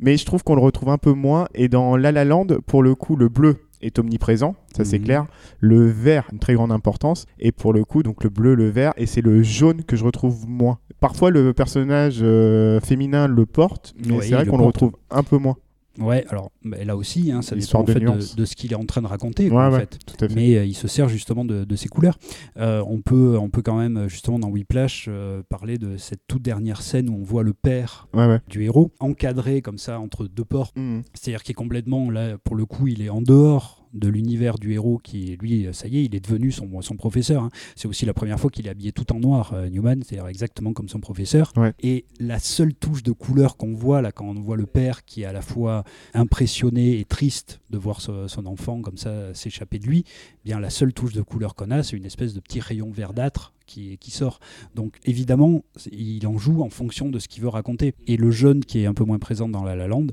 Mais 0.00 0.16
je 0.16 0.24
trouve 0.24 0.44
qu'on 0.44 0.54
le 0.54 0.60
retrouve 0.60 0.90
un 0.90 0.98
peu 0.98 1.12
moins. 1.12 1.48
Et 1.54 1.68
dans 1.68 1.96
La 1.96 2.12
La 2.12 2.24
Land, 2.24 2.46
pour 2.66 2.82
le 2.82 2.94
coup, 2.94 3.16
le 3.16 3.28
bleu 3.28 3.56
est 3.80 3.98
omniprésent, 3.98 4.54
ça 4.76 4.84
c'est 4.84 4.98
mhm. 4.98 5.04
clair. 5.04 5.26
Le 5.60 5.86
vert, 5.86 6.28
une 6.32 6.38
très 6.38 6.54
grande 6.54 6.72
importance. 6.72 7.26
Et 7.38 7.52
pour 7.52 7.72
le 7.72 7.84
coup, 7.84 8.02
donc 8.02 8.24
le 8.24 8.30
bleu, 8.30 8.54
le 8.54 8.68
vert, 8.68 8.92
et 8.96 9.06
c'est 9.06 9.20
le 9.20 9.42
jaune 9.42 9.84
que 9.84 9.96
je 9.96 10.04
retrouve 10.04 10.48
moins. 10.48 10.78
Parfois, 11.00 11.30
le 11.30 11.52
personnage 11.52 12.18
euh, 12.22 12.80
féminin 12.80 13.28
le 13.28 13.46
porte, 13.46 13.94
mais 14.04 14.20
c'est 14.20 14.34
vrai 14.34 14.46
qu'on 14.46 14.58
le 14.58 14.64
retrouve 14.64 14.92
un 15.10 15.22
peu 15.22 15.38
moins. 15.38 15.56
Ouais, 15.98 16.24
alors 16.28 16.50
bah, 16.64 16.76
là 16.84 16.96
aussi, 16.96 17.32
hein, 17.32 17.42
ça 17.42 17.56
dépend 17.56 17.82
de, 17.82 18.34
de, 18.36 18.44
ce 18.44 18.54
qu'il 18.54 18.72
est 18.72 18.76
en 18.76 18.84
train 18.84 19.02
de 19.02 19.06
raconter. 19.06 19.50
en 19.50 19.72
fait. 19.72 19.98
Mais 20.34 20.56
euh, 20.56 20.64
il 20.64 20.74
se 20.74 20.88
sert 20.88 21.08
justement 21.08 21.44
de, 21.44 21.64
de 21.64 21.76
ces 21.76 21.88
couleurs. 21.88 22.18
Euh, 22.56 22.82
on, 22.86 23.00
peut, 23.00 23.36
on 23.38 23.50
peut 23.50 23.62
quand 23.62 23.78
même, 23.78 24.08
justement, 24.08 24.38
dans 24.38 24.48
Whiplash, 24.48 25.06
euh, 25.08 25.42
parler 25.48 25.78
de 25.78 25.96
cette 25.96 26.20
toute 26.28 26.42
dernière 26.42 26.82
scène 26.82 27.08
où 27.08 27.14
on 27.14 27.24
voit 27.24 27.42
le 27.42 27.54
père 27.54 28.08
du 28.48 28.64
héros 28.64 28.92
encadré 29.00 29.62
comme 29.62 29.78
ça 29.78 30.00
entre 30.00 30.26
deux 30.26 30.44
portes. 30.44 30.76
Mmh. 30.76 31.00
C'est-à-dire 31.14 31.42
qu'il 31.42 31.52
est 31.52 31.54
complètement, 31.54 32.10
là, 32.10 32.38
pour 32.38 32.56
le 32.56 32.64
coup, 32.64 32.86
il 32.88 33.02
est 33.02 33.10
en 33.10 33.22
dehors 33.22 33.77
de 33.94 34.08
l'univers 34.08 34.58
du 34.58 34.72
héros 34.72 34.98
qui, 34.98 35.36
lui, 35.40 35.68
ça 35.72 35.88
y 35.88 35.98
est, 35.98 36.04
il 36.04 36.14
est 36.14 36.20
devenu 36.20 36.52
son, 36.52 36.80
son 36.82 36.96
professeur. 36.96 37.44
Hein. 37.44 37.50
C'est 37.76 37.88
aussi 37.88 38.06
la 38.06 38.14
première 38.14 38.38
fois 38.38 38.50
qu'il 38.50 38.66
est 38.66 38.70
habillé 38.70 38.92
tout 38.92 39.12
en 39.12 39.20
noir, 39.20 39.52
euh, 39.54 39.68
Newman, 39.68 40.02
c'est-à-dire 40.02 40.28
exactement 40.28 40.72
comme 40.72 40.88
son 40.88 41.00
professeur. 41.00 41.52
Et 41.80 42.04
la 42.20 42.38
seule 42.38 42.74
touche 42.74 43.02
de 43.02 43.12
couleur 43.12 43.56
qu'on 43.56 43.74
voit 43.74 44.02
là, 44.02 44.12
quand 44.12 44.26
on 44.26 44.40
voit 44.40 44.56
le 44.56 44.66
père 44.66 45.04
qui 45.04 45.22
est 45.22 45.26
à 45.26 45.32
la 45.32 45.42
fois 45.42 45.84
impressionné 46.14 46.98
et 46.98 47.04
triste 47.04 47.60
de 47.70 47.78
voir 47.78 48.00
son 48.00 48.46
enfant 48.46 48.80
comme 48.80 48.96
ça 48.96 49.34
s'échapper 49.34 49.78
de 49.78 49.86
lui, 49.86 50.04
eh 50.06 50.38
bien 50.44 50.60
la 50.60 50.70
seule 50.70 50.92
touche 50.92 51.12
de 51.12 51.22
couleur 51.22 51.54
qu'on 51.54 51.70
a, 51.70 51.82
c'est 51.82 51.96
une 51.96 52.06
espèce 52.06 52.34
de 52.34 52.40
petit 52.40 52.60
rayon 52.60 52.90
verdâtre 52.90 53.52
qui, 53.68 53.98
qui 53.98 54.10
sort. 54.10 54.40
Donc 54.74 54.96
évidemment, 55.04 55.62
il 55.92 56.26
en 56.26 56.38
joue 56.38 56.62
en 56.62 56.70
fonction 56.70 57.08
de 57.10 57.18
ce 57.18 57.28
qu'il 57.28 57.42
veut 57.42 57.48
raconter. 57.48 57.94
Et 58.08 58.16
le 58.16 58.30
jeune 58.30 58.64
qui 58.64 58.80
est 58.80 58.86
un 58.86 58.94
peu 58.94 59.04
moins 59.04 59.18
présent 59.18 59.48
dans 59.48 59.62
La 59.62 59.76
La 59.76 59.86
Land, 59.86 60.08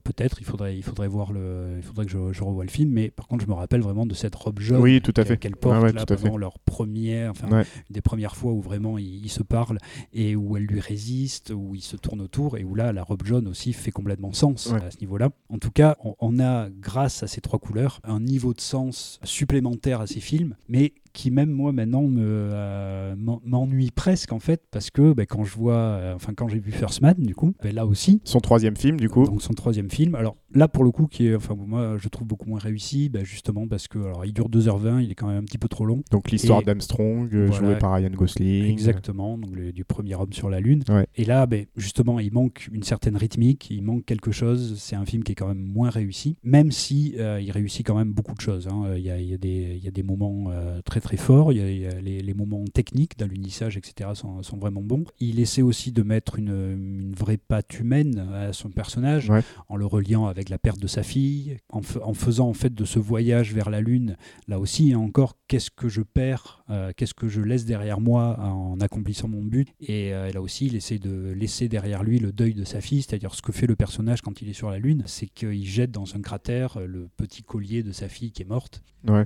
peut-être, 0.00 0.40
il 0.40 0.44
faudrait, 0.44 0.76
il 0.76 0.82
faudrait 0.82 1.08
voir 1.08 1.32
le, 1.32 1.74
il 1.76 1.82
faudrait 1.82 2.06
que 2.06 2.10
je, 2.10 2.32
je, 2.32 2.42
revoie 2.42 2.64
le 2.64 2.70
film, 2.70 2.90
mais 2.90 3.10
par 3.10 3.28
contre, 3.28 3.44
je 3.44 3.48
me 3.48 3.54
rappelle 3.54 3.80
vraiment 3.80 4.06
de 4.06 4.14
cette 4.14 4.34
robe 4.34 4.60
jaune 4.60 4.80
oui, 4.80 5.00
tout 5.00 5.14
à 5.16 5.24
fait. 5.24 5.36
qu'elle 5.36 5.56
porte 5.56 5.92
là, 5.92 6.06
pendant 6.06 6.36
leur 6.36 6.58
première, 6.60 7.30
enfin, 7.32 7.62
des 7.90 8.00
premières 8.00 8.36
fois 8.36 8.52
où 8.52 8.60
vraiment 8.60 8.98
ils, 8.98 9.28
se 9.30 9.42
parlent 9.42 9.78
et 10.12 10.34
où 10.34 10.56
elle 10.56 10.64
lui 10.64 10.80
résiste, 10.80 11.52
où 11.54 11.74
il 11.74 11.82
se 11.82 11.96
tourne 11.96 12.20
autour 12.20 12.56
et 12.56 12.64
où 12.64 12.74
là, 12.74 12.92
la 12.92 13.02
robe 13.02 13.24
jaune 13.24 13.46
aussi 13.48 13.72
fait 13.72 13.92
complètement 13.92 14.32
sens 14.32 14.72
à 14.72 14.90
ce 14.90 14.98
niveau-là. 15.00 15.30
En 15.48 15.58
tout 15.58 15.70
cas, 15.70 15.96
on, 16.04 16.14
on 16.20 16.40
a, 16.40 16.68
grâce 16.70 17.22
à 17.22 17.26
ces 17.26 17.40
trois 17.40 17.58
couleurs, 17.58 18.00
un 18.04 18.20
niveau 18.20 18.54
de 18.54 18.60
sens 18.60 19.20
supplémentaire 19.22 20.00
à 20.00 20.06
ces 20.06 20.20
films, 20.20 20.56
mais 20.68 20.92
qui 21.12 21.30
même 21.30 21.50
moi 21.50 21.72
maintenant 21.72 22.02
me 22.02 22.20
euh, 22.24 23.14
m'ennuie 23.16 23.90
presque 23.90 24.32
en 24.32 24.38
fait 24.38 24.62
parce 24.70 24.90
que 24.90 25.12
ben, 25.12 25.26
quand 25.26 25.44
je 25.44 25.54
vois 25.54 25.74
euh, 25.74 26.14
enfin 26.14 26.32
quand 26.34 26.48
j'ai 26.48 26.58
vu 26.58 26.72
First 26.72 27.02
Man 27.02 27.14
du 27.18 27.34
coup 27.34 27.54
ben, 27.62 27.74
là 27.74 27.86
aussi. 27.86 28.20
Son 28.24 28.40
troisième 28.40 28.76
film 28.76 28.98
du 28.98 29.08
coup. 29.08 29.24
Donc 29.24 29.42
son 29.42 29.52
troisième 29.54 29.90
film. 29.90 30.14
Alors 30.14 30.36
là 30.54 30.68
pour 30.68 30.84
le 30.84 30.90
coup 30.90 31.06
qui 31.06 31.26
est 31.26 31.34
enfin 31.34 31.54
moi 31.56 31.96
je 31.98 32.08
trouve 32.08 32.26
beaucoup 32.26 32.48
moins 32.48 32.58
réussi 32.58 33.08
ben, 33.08 33.24
justement 33.24 33.66
parce 33.66 33.88
que 33.88 33.98
alors 33.98 34.24
il 34.24 34.32
dure 34.32 34.48
2h20 34.48 35.02
il 35.02 35.10
est 35.10 35.14
quand 35.14 35.28
même 35.28 35.38
un 35.38 35.44
petit 35.44 35.58
peu 35.58 35.68
trop 35.68 35.84
long. 35.84 36.02
Donc 36.10 36.30
l'histoire 36.30 36.62
d'Armstrong 36.62 37.28
euh, 37.34 37.50
joué 37.52 37.76
par 37.76 37.94
Ryan 37.94 38.10
Gosling. 38.10 38.64
Exactement 38.66 39.38
donc 39.38 39.54
du 39.56 39.84
premier 39.84 40.14
homme 40.14 40.32
sur 40.32 40.50
la 40.50 40.60
lune. 40.60 40.82
Et 41.16 41.24
là 41.24 41.46
justement 41.76 42.20
il 42.20 42.32
manque 42.32 42.68
une 42.72 42.82
certaine 42.82 43.16
rythmique 43.16 43.70
il 43.70 43.82
manque 43.82 44.04
quelque 44.04 44.30
chose 44.30 44.78
c'est 44.78 44.96
un 44.96 45.04
film 45.04 45.24
qui 45.24 45.32
est 45.32 45.34
quand 45.34 45.48
même 45.48 45.64
moins 45.66 45.90
réussi 45.90 46.36
même 46.44 46.70
si 46.70 47.14
il 47.16 47.50
réussit 47.50 47.84
quand 47.84 47.96
même 47.96 48.12
beaucoup 48.12 48.34
de 48.34 48.40
choses 48.40 48.68
hein. 48.68 48.92
il, 48.96 49.02
y 49.02 49.10
a, 49.10 49.14
a 49.14 49.18
y 49.18 49.34
a 49.88 49.90
des 49.90 50.02
moments 50.02 50.50
très 50.84 50.99
très 51.00 51.16
fort. 51.16 51.52
Il 51.52 51.58
y 51.58 51.86
a, 51.86 52.00
les, 52.00 52.34
moments 52.34 52.64
techniques 52.72 53.18
d'alunissage, 53.18 53.76
etc. 53.76 54.10
Sont, 54.14 54.42
sont, 54.42 54.56
vraiment 54.56 54.82
bons. 54.82 55.04
Il 55.18 55.40
essaie 55.40 55.62
aussi 55.62 55.92
de 55.92 56.02
mettre 56.02 56.38
une, 56.38 57.12
vraie 57.16 57.36
patte 57.36 57.78
humaine 57.78 58.18
à 58.32 58.52
son 58.52 58.70
personnage 58.70 59.32
en 59.68 59.76
le 59.76 59.86
reliant 59.86 60.26
avec 60.26 60.48
la 60.48 60.58
perte 60.58 60.78
de 60.78 60.86
sa 60.86 61.02
fille, 61.02 61.56
en, 61.70 61.80
en, 62.02 62.14
faisant 62.14 62.48
en 62.48 62.54
fait 62.54 62.72
de 62.74 62.84
ce 62.84 62.98
voyage 62.98 63.52
vers 63.52 63.70
la 63.70 63.80
lune. 63.80 64.16
Là 64.48 64.58
aussi, 64.60 64.94
encore, 64.94 65.36
qu'est-ce 65.48 65.70
que 65.70 65.88
je 65.88 66.02
perds, 66.02 66.59
euh, 66.70 66.92
qu'est-ce 66.96 67.14
que 67.14 67.28
je 67.28 67.40
laisse 67.40 67.64
derrière 67.64 68.00
moi 68.00 68.38
en 68.40 68.78
accomplissant 68.80 69.28
mon 69.28 69.42
but? 69.42 69.68
Et 69.80 70.14
euh, 70.14 70.30
là 70.30 70.40
aussi, 70.40 70.66
il 70.66 70.76
essaie 70.76 70.98
de 70.98 71.32
laisser 71.32 71.68
derrière 71.68 72.02
lui 72.02 72.18
le 72.18 72.32
deuil 72.32 72.54
de 72.54 72.64
sa 72.64 72.80
fille, 72.80 73.02
c'est-à-dire 73.02 73.34
ce 73.34 73.42
que 73.42 73.52
fait 73.52 73.66
le 73.66 73.76
personnage 73.76 74.22
quand 74.22 74.42
il 74.42 74.48
est 74.48 74.54
sur 74.54 74.70
la 74.70 74.78
lune, 74.78 75.02
c'est 75.06 75.26
qu'il 75.26 75.66
jette 75.66 75.90
dans 75.90 76.16
un 76.16 76.20
cratère 76.20 76.78
le 76.80 77.08
petit 77.16 77.42
collier 77.42 77.82
de 77.82 77.92
sa 77.92 78.08
fille 78.08 78.32
qui 78.32 78.42
est 78.42 78.46
morte. 78.46 78.82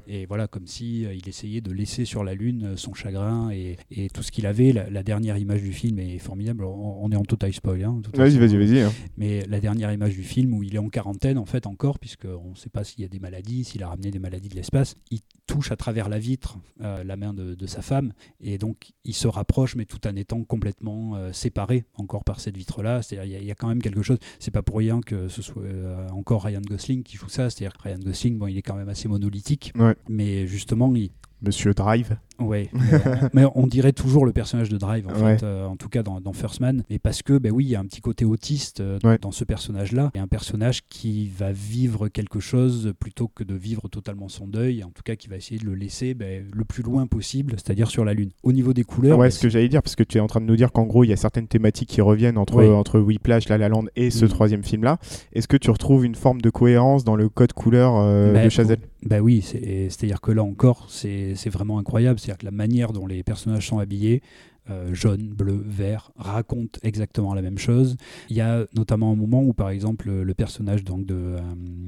Et 0.07 0.27
voilà, 0.27 0.47
comme 0.47 0.67
si 0.67 1.05
euh, 1.05 1.15
il 1.15 1.29
essayait 1.29 1.61
de 1.61 1.73
laisser 1.73 2.05
sur 2.05 2.23
la 2.23 2.35
Lune 2.35 2.65
euh, 2.65 2.77
son 2.77 2.95
chagrin 2.95 3.51
et, 3.51 3.77
tout 4.13 4.23
ce 4.23 4.31
qu'il 4.31 4.47
avait. 4.47 4.73
La, 4.73 5.03
dernière 5.03 5.37
image 5.37 5.63
du 5.63 5.73
film 5.73 5.99
est 5.99 6.19
formidable. 6.19 6.65
On, 6.65 7.11
est 7.11 7.17
en 7.17 7.25
total 7.25 7.53
spoil. 7.53 7.83
Hein, 7.85 8.01
vas-y, 8.15 8.39
vas-y, 8.39 8.57
vas-y. 8.57 8.81
Hein. 8.81 8.93
Mais 9.17 9.45
la 9.49 9.61
dernière 9.61 9.93
image 9.93 10.15
du 10.15 10.23
film 10.23 10.55
où 10.55 10.63
il 10.63 10.75
est 10.75 10.79
en 10.79 10.89
quarantaine, 10.89 11.39
en 11.39 11.45
fait, 11.45 11.67
encore, 11.67 11.99
puisqu'on 11.99 12.51
ne 12.51 12.55
sait 12.55 12.71
pas 12.71 12.85
s'il 12.85 13.01
y 13.03 13.05
a 13.05 13.09
des 13.09 13.19
maladies, 13.19 13.65
s'il 13.65 13.83
a 13.83 13.89
ramené 13.89 14.11
des 14.11 14.19
maladies 14.19 14.49
de 14.49 14.55
l'espace, 14.55 14.95
il 15.11 15.21
touche 15.47 15.73
à 15.73 15.77
travers 15.77 16.09
la 16.09 16.19
vitre 16.19 16.59
euh, 16.81 17.05
la 17.05 17.17
main 17.17 17.34
de, 17.35 17.67
sa 17.67 17.83
femme 17.83 18.13
et 18.41 18.59
donc 18.59 18.93
il 19.05 19.15
se 19.15 19.27
rapproche, 19.27 19.75
mais 19.75 19.87
tout 19.87 20.07
en 20.07 20.15
étant 20.17 20.45
complètement 20.45 21.17
euh, 21.17 21.33
séparé 21.33 21.85
encore 21.95 22.25
par 22.25 22.41
cette 22.41 22.57
vitre-là. 22.57 23.03
C'est-à-dire, 23.03 23.41
il 23.41 23.47
y, 23.47 23.51
a 23.51 23.55
quand 23.55 23.69
même 23.69 23.81
quelque 23.81 24.03
chose. 24.03 24.19
C'est 24.39 24.51
pas 24.51 24.63
pour 24.63 24.77
rien 24.77 25.01
que 25.01 25.29
ce 25.29 25.43
soit 25.43 25.63
encore 26.11 26.45
Ryan 26.45 26.61
Gosling 26.61 27.03
qui 27.03 27.17
joue 27.17 27.29
ça. 27.29 27.51
C'est-à-dire 27.51 27.77
que 27.77 27.83
Ryan 27.83 27.99
Gosling, 27.99 28.39
bon, 28.39 28.47
il 28.47 28.59
est 28.59 28.63
quand 28.63 28.77
même 28.77 28.89
assez 28.89 29.09
monolithique, 29.09 29.73
mais 30.09 30.47
justement, 30.47 30.95
il, 30.95 31.11
Monsieur 31.45 31.75
Drive. 31.75 32.17
Oui, 32.41 32.69
mais 33.33 33.45
on 33.55 33.67
dirait 33.67 33.93
toujours 33.93 34.27
le 34.27 34.33
personnage 34.33 34.69
de 34.69 34.77
Drive, 34.77 35.07
en 35.07 35.15
fait, 35.15 35.45
euh, 35.45 35.67
en 35.67 35.77
tout 35.77 35.89
cas 35.89 36.03
dans, 36.03 36.21
First 36.33 36.61
Man. 36.61 36.83
Mais 36.91 36.99
parce 36.99 37.23
que, 37.23 37.39
ben 37.39 37.53
oui, 37.53 37.65
il 37.67 37.71
y 37.71 37.77
a 37.77 37.81
un 37.81 37.85
petit 37.85 38.01
côté 38.01 38.25
autiste 38.25 38.81
euh, 38.81 38.99
dans 39.21 39.31
ce 39.31 39.45
personnage-là. 39.45 40.11
Et 40.15 40.19
un 40.19 40.27
personnage 40.27 40.83
qui 40.89 41.29
va 41.29 41.53
vivre 41.53 42.09
quelque 42.09 42.41
chose 42.41 42.93
plutôt 42.99 43.29
que 43.29 43.45
de 43.45 43.55
vivre 43.55 43.89
totalement 43.89 44.29
son 44.29 44.49
deuil. 44.49 44.83
En 44.83 44.91
tout 44.91 45.03
cas, 45.05 45.15
qui 45.15 45.29
va 45.29 45.37
essayer 45.37 45.61
de 45.61 45.65
le 45.65 45.75
laisser 45.75 46.15
ben, 46.15 46.45
le 46.53 46.65
plus 46.65 46.83
loin 46.83 47.07
possible, 47.07 47.53
c'est-à-dire 47.53 47.89
sur 47.89 48.05
la 48.05 48.15
Lune. 48.15 48.31
Au 48.43 48.53
niveau 48.53 48.73
des 48.73 48.85
couleurs. 48.85 49.19
Ouais, 49.19 49.29
ben, 49.29 49.31
ce 49.31 49.41
que 49.41 49.49
j'allais 49.49 49.69
dire, 49.69 49.83
parce 49.83 49.95
que 49.95 50.03
tu 50.03 50.19
es 50.19 50.21
en 50.21 50.27
train 50.27 50.41
de 50.41 50.47
nous 50.47 50.57
dire 50.57 50.73
qu'en 50.73 50.85
gros, 50.85 51.05
il 51.05 51.11
y 51.11 51.13
a 51.13 51.17
certaines 51.17 51.47
thématiques 51.47 51.89
qui 51.89 52.01
reviennent 52.01 52.39
entre, 52.39 52.65
entre 52.65 52.99
Whiplash, 52.99 53.49
La 53.49 53.59
La 53.59 53.69
Land 53.69 53.85
et 53.95 54.11
ce 54.11 54.25
troisième 54.25 54.65
film-là. 54.65 54.99
Est-ce 55.33 55.47
que 55.47 55.57
tu 55.57 55.71
retrouves 55.71 56.05
une 56.05 56.17
forme 56.17 56.41
de 56.41 56.51
cohérence 56.51 57.05
dans 57.05 57.17
le 57.17 57.29
code 57.29 57.53
couleur 57.53 57.95
euh, 57.97 58.45
de 58.45 58.49
Chazelle? 58.49 58.81
Ben 59.05 59.21
oui, 59.21 59.43
c'est-à-dire 59.43 60.21
que 60.21 60.33
là 60.33 60.43
encore, 60.43 60.89
c'est 60.89 61.49
vraiment 61.51 61.79
incroyable. 61.79 62.19
C'est-à-dire 62.19 62.39
que 62.39 62.47
la 62.47 62.51
manière 62.51 62.93
dont 62.93 63.07
les 63.07 63.23
personnages 63.23 63.69
sont 63.69 63.79
habillés, 63.79 64.23
euh, 64.71 64.95
jaune, 64.95 65.29
bleu, 65.29 65.63
vert, 65.63 66.11
raconte 66.17 66.79
exactement 66.83 67.35
la 67.35 67.43
même 67.43 67.59
chose. 67.59 67.97
Il 68.31 68.37
y 68.37 68.41
a 68.41 68.67
notamment 68.75 69.13
un 69.13 69.15
moment 69.15 69.43
où, 69.43 69.53
par 69.53 69.69
exemple, 69.69 70.11
le, 70.11 70.35
personnage 70.35 70.85
donc 70.85 71.11
euh, 71.11 71.39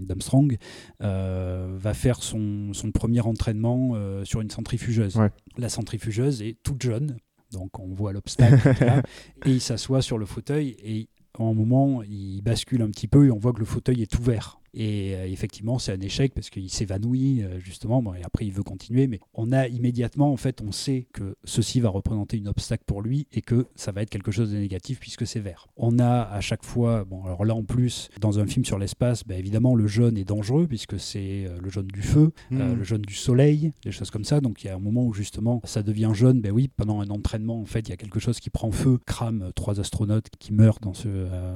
d'Armstrong 0.05 0.59
euh, 1.03 1.75
va 1.79 1.95
faire 1.95 2.23
son, 2.23 2.75
son 2.75 2.93
premier 2.93 3.21
entraînement 3.21 3.95
sur 4.25 4.43
une 4.43 4.51
centrifugeuse. 4.51 5.19
La 5.57 5.71
centrifugeuse 5.71 6.43
est 6.43 6.59
toute 6.63 6.83
jaune, 6.83 7.17
donc 7.51 7.79
on 7.79 7.95
voit 7.95 8.13
l'obstacle 8.13 8.69
et 9.47 9.51
il 9.51 9.61
s'assoit 9.61 10.03
sur 10.03 10.19
le 10.19 10.27
fauteuil 10.27 10.77
et 10.85 11.09
en 11.39 11.51
un 11.51 11.55
moment 11.55 12.03
il 12.03 12.43
bascule 12.43 12.83
un 12.83 12.91
petit 12.91 13.09
peu 13.09 13.27
et 13.27 13.31
on 13.31 13.39
voit 13.39 13.53
que 13.53 13.61
le 13.61 13.65
fauteuil 13.65 14.03
est 14.03 14.19
ouvert. 14.19 14.61
Et 14.77 15.15
euh, 15.15 15.27
effectivement, 15.27 15.79
c'est 15.79 15.93
un 15.93 16.01
échec 16.01 16.35
parce 16.35 16.51
qu'il 16.51 16.71
s'évanouit 16.71 17.43
euh, 17.43 17.59
justement. 17.59 18.15
et 18.15 18.23
après, 18.23 18.45
il 18.45 18.53
veut 18.53 18.63
continuer, 18.63 19.07
mais 19.07 19.21
on 19.33 19.51
a 19.51 19.69
immédiatement, 19.69 20.31
en 20.31 20.37
fait, 20.37 20.61
on 20.61 20.71
sait 20.71 21.07
que 21.15 21.35
ceci 21.45 21.81
va 21.81 21.89
représenter 21.89 22.37
une 22.37 22.49
obstacle 22.49 22.85
pour 22.87 23.01
lui 23.01 23.27
et 23.33 23.41
que 23.41 23.67
ça 23.75 23.91
va 23.91 24.03
être 24.03 24.11
quelque 24.11 24.31
chose 24.31 24.53
de 24.53 24.59
négatif 24.59 25.01
puisque 25.01 25.27
c'est 25.27 25.41
vert. 25.41 25.67
On 25.79 25.99
a 25.99 26.23
à 26.23 26.43
chaque 26.43 26.63
fois, 26.63 27.05
bon, 27.05 27.25
alors 27.25 27.47
là 27.47 27.55
en 27.55 27.65
plus, 27.65 28.11
dans 28.21 28.39
un 28.39 28.47
film 28.47 28.67
sur 28.67 28.79
l'espace, 28.79 29.25
bah, 29.25 29.37
évidemment, 29.37 29.75
le 29.75 29.87
jaune 29.87 30.19
est 30.19 30.25
dangereux 30.25 30.67
puisque 30.67 31.01
c'est 31.01 31.47
euh, 31.47 31.59
le 31.59 31.71
jaune 31.71 31.87
du 31.87 32.03
feu, 32.03 32.33
hmm. 32.51 32.75
le 32.75 32.85
jaune 32.85 33.03
du 33.03 33.15
soleil, 33.15 33.73
des 33.83 33.93
choses 33.93 34.11
comme 34.11 34.25
ça. 34.25 34.43
Donc 34.43 34.63
il 34.63 34.67
y 34.67 34.71
a 34.71 34.77
un 34.77 34.81
moment 34.81 35.05
où 35.07 35.15
justement 35.15 35.63
ça 35.65 35.83
devient 35.83 36.11
jaune. 36.13 36.43
Ben 36.43 36.53
oui, 36.53 36.69
pendant 36.69 37.01
un 37.01 37.09
entraînement, 37.09 37.59
en 37.59 37.65
fait, 37.65 37.89
il 37.89 37.91
y 37.91 37.95
a 37.95 37.97
quelque 37.97 38.21
chose 38.21 38.41
qui 38.41 38.51
prend 38.51 38.71
feu, 38.71 38.99
crame 39.07 39.53
trois 39.55 39.81
astronautes 39.81 40.27
qui 40.39 40.53
meurent 40.53 40.81
dans, 40.83 40.93
ce, 40.93 41.09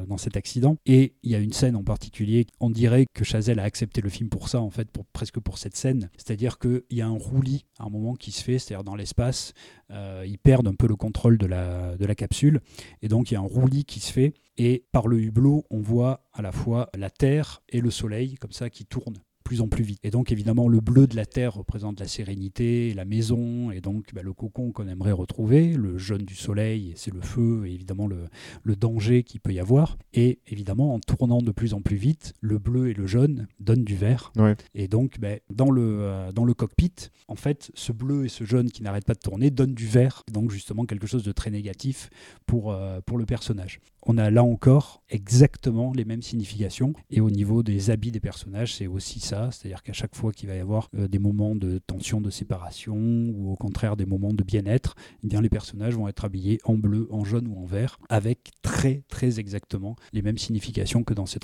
dans 0.07 0.16
cet 0.16 0.39
accident. 0.39 0.79
Et 0.87 1.12
il 1.23 1.31
y 1.31 1.35
a 1.35 1.39
une 1.39 1.53
scène 1.53 1.77
en 1.77 1.85
particulier, 1.85 2.47
on 2.61 2.71
dirait 2.71 3.07
que 3.15 3.25
Chazelle 3.25 3.59
a 3.59 3.65
accepté 3.65 4.01
le 4.01 4.09
film 4.09 4.29
pour 4.29 4.49
ça, 4.49 4.61
en 4.61 4.71
fait, 4.71 4.89
presque 5.13 5.41
pour 5.41 5.59
cette 5.59 5.77
scène. 5.77 6.11
C'est-à-dire 6.17 6.59
qu'il 6.59 6.83
y 6.91 7.01
a 7.01 7.07
un 7.07 7.19
roulis 7.19 7.65
à 7.79 7.85
un 7.85 7.91
moment 7.91 8.15
qui 8.15 8.31
se 8.31 8.43
fait, 8.43 8.59
c'est-à-dire 8.59 8.85
dans 8.85 8.95
l'espace, 8.95 9.53
euh, 9.91 10.25
ils 10.27 10.39
perdent 10.39 10.69
un 10.69 10.75
peu 10.75 10.87
le 10.87 10.97
contrôle 10.97 11.39
de 11.39 11.47
la, 11.47 11.97
de 11.97 12.07
la 12.07 12.15
capsule, 12.15 12.61
et 13.03 13.09
donc 13.09 13.31
il 13.31 13.35
y 13.35 13.37
a 13.37 13.41
un 13.41 13.45
roulis 13.45 13.85
qui 13.85 14.01
se 14.01 14.13
fait, 14.13 14.35
et 14.57 14.85
par 14.93 15.09
le 15.09 15.21
hublot, 15.21 15.65
on 15.71 15.81
voit 15.81 16.27
à 16.33 16.43
la 16.43 16.53
fois 16.53 16.91
la 16.95 17.11
Terre 17.11 17.63
et 17.69 17.81
le 17.81 17.91
Soleil, 17.91 18.37
comme 18.37 18.53
ça, 18.53 18.71
qui 18.71 18.85
tournent 18.85 19.19
plus 19.51 19.62
en 19.62 19.66
plus 19.66 19.82
vite. 19.82 19.98
Et 20.05 20.12
donc 20.12 20.30
évidemment 20.30 20.68
le 20.68 20.78
bleu 20.78 21.09
de 21.09 21.16
la 21.16 21.26
terre 21.26 21.55
représente 21.55 21.98
la 21.98 22.07
sérénité, 22.07 22.94
la 22.94 23.05
maison, 23.05 23.72
et 23.72 23.80
donc 23.80 24.14
bah, 24.14 24.22
le 24.22 24.32
cocon 24.32 24.70
qu'on 24.70 24.86
aimerait 24.86 25.11
retrouver, 25.11 25.72
le 25.72 25.98
jaune 25.98 26.22
du 26.22 26.36
soleil, 26.36 26.92
c'est 26.94 27.12
le 27.12 27.20
feu, 27.20 27.64
et 27.66 27.72
évidemment 27.72 28.07
le, 28.07 28.28
le 28.62 28.76
danger 28.76 29.24
qu'il 29.24 29.40
peut 29.40 29.53
y 29.53 29.59
avoir. 29.59 29.98
Et 30.14 30.38
évidemment 30.46 30.94
en 30.94 31.01
tournant 31.01 31.42
de 31.42 31.51
plus 31.51 31.74
en 31.74 31.80
plus 31.80 31.96
vite, 31.96 32.32
le 32.40 32.59
bleu 32.59 32.90
et 32.90 32.94
le 32.94 33.09
jaune 33.09 33.48
donnent 33.59 33.82
du 33.82 33.96
vert. 33.96 34.32
Et 34.76 34.86
donc 34.86 35.18
bah, 35.18 35.34
dans, 35.53 35.72
le, 35.72 35.82
euh, 36.03 36.30
dans 36.30 36.44
le 36.44 36.55
cockpit, 36.55 37.11
en 37.26 37.34
fait, 37.34 37.72
ce 37.74 37.90
bleu 37.90 38.26
et 38.26 38.28
ce 38.28 38.44
jaune 38.44 38.70
qui 38.70 38.84
n'arrêtent 38.84 39.05
pas 39.05 39.14
de 39.14 39.18
tourner 39.18 39.51
donnent 39.51 39.74
du 39.74 39.88
vert, 39.88 40.22
donc 40.32 40.53
justement 40.53 40.84
quelque 40.84 41.09
chose 41.09 41.24
de 41.24 41.32
très 41.32 41.51
négatif 41.51 42.09
pour, 42.46 42.70
euh, 42.70 43.01
pour 43.05 43.18
le 43.18 43.26
personnage. 43.26 43.80
On 44.03 44.18
a 44.18 44.30
là 44.30 44.42
encore 44.42 45.03
exactement 45.11 45.92
les 45.94 46.05
mêmes 46.05 46.22
significations, 46.22 46.94
et 47.11 47.20
au 47.20 47.30
niveau 47.30 47.62
des 47.62 47.90
habits 47.90 48.12
des 48.12 48.20
personnages, 48.20 48.74
c'est 48.74 48.86
aussi 48.86 49.20
ça 49.20 49.51
c'est-à-dire 49.51 49.82
qu'à 49.82 49.92
chaque 49.92 50.14
fois 50.14 50.32
qu'il 50.32 50.48
va 50.48 50.55
y 50.55 50.61
avoir 50.61 50.88
euh, 50.96 51.09
des 51.09 51.18
moments 51.18 51.55
de 51.55 51.78
tension, 51.78 52.20
de 52.20 52.30
séparation, 52.30 52.96
ou 52.96 53.53
au 53.53 53.57
contraire 53.57 53.96
des 53.96 54.07
moments 54.07 54.32
de 54.32 54.42
bien-être, 54.42 54.94
eh 55.22 55.40
les 55.40 55.48
personnages 55.48 55.94
vont 55.94 56.09
être 56.09 56.24
habillés 56.24 56.59
en 56.64 56.74
bleu, 56.74 57.09
en 57.11 57.24
jaune 57.24 57.48
ou 57.48 57.59
en 57.59 57.64
vert, 57.64 57.98
avec 58.09 58.51
très 58.62 59.03
très 59.09 59.38
exactement 59.38 59.96
les 60.12 60.22
mêmes 60.22 60.38
significations 60.38 61.05
que 61.05 61.14
dans 61.14 61.26
ces, 61.26 61.38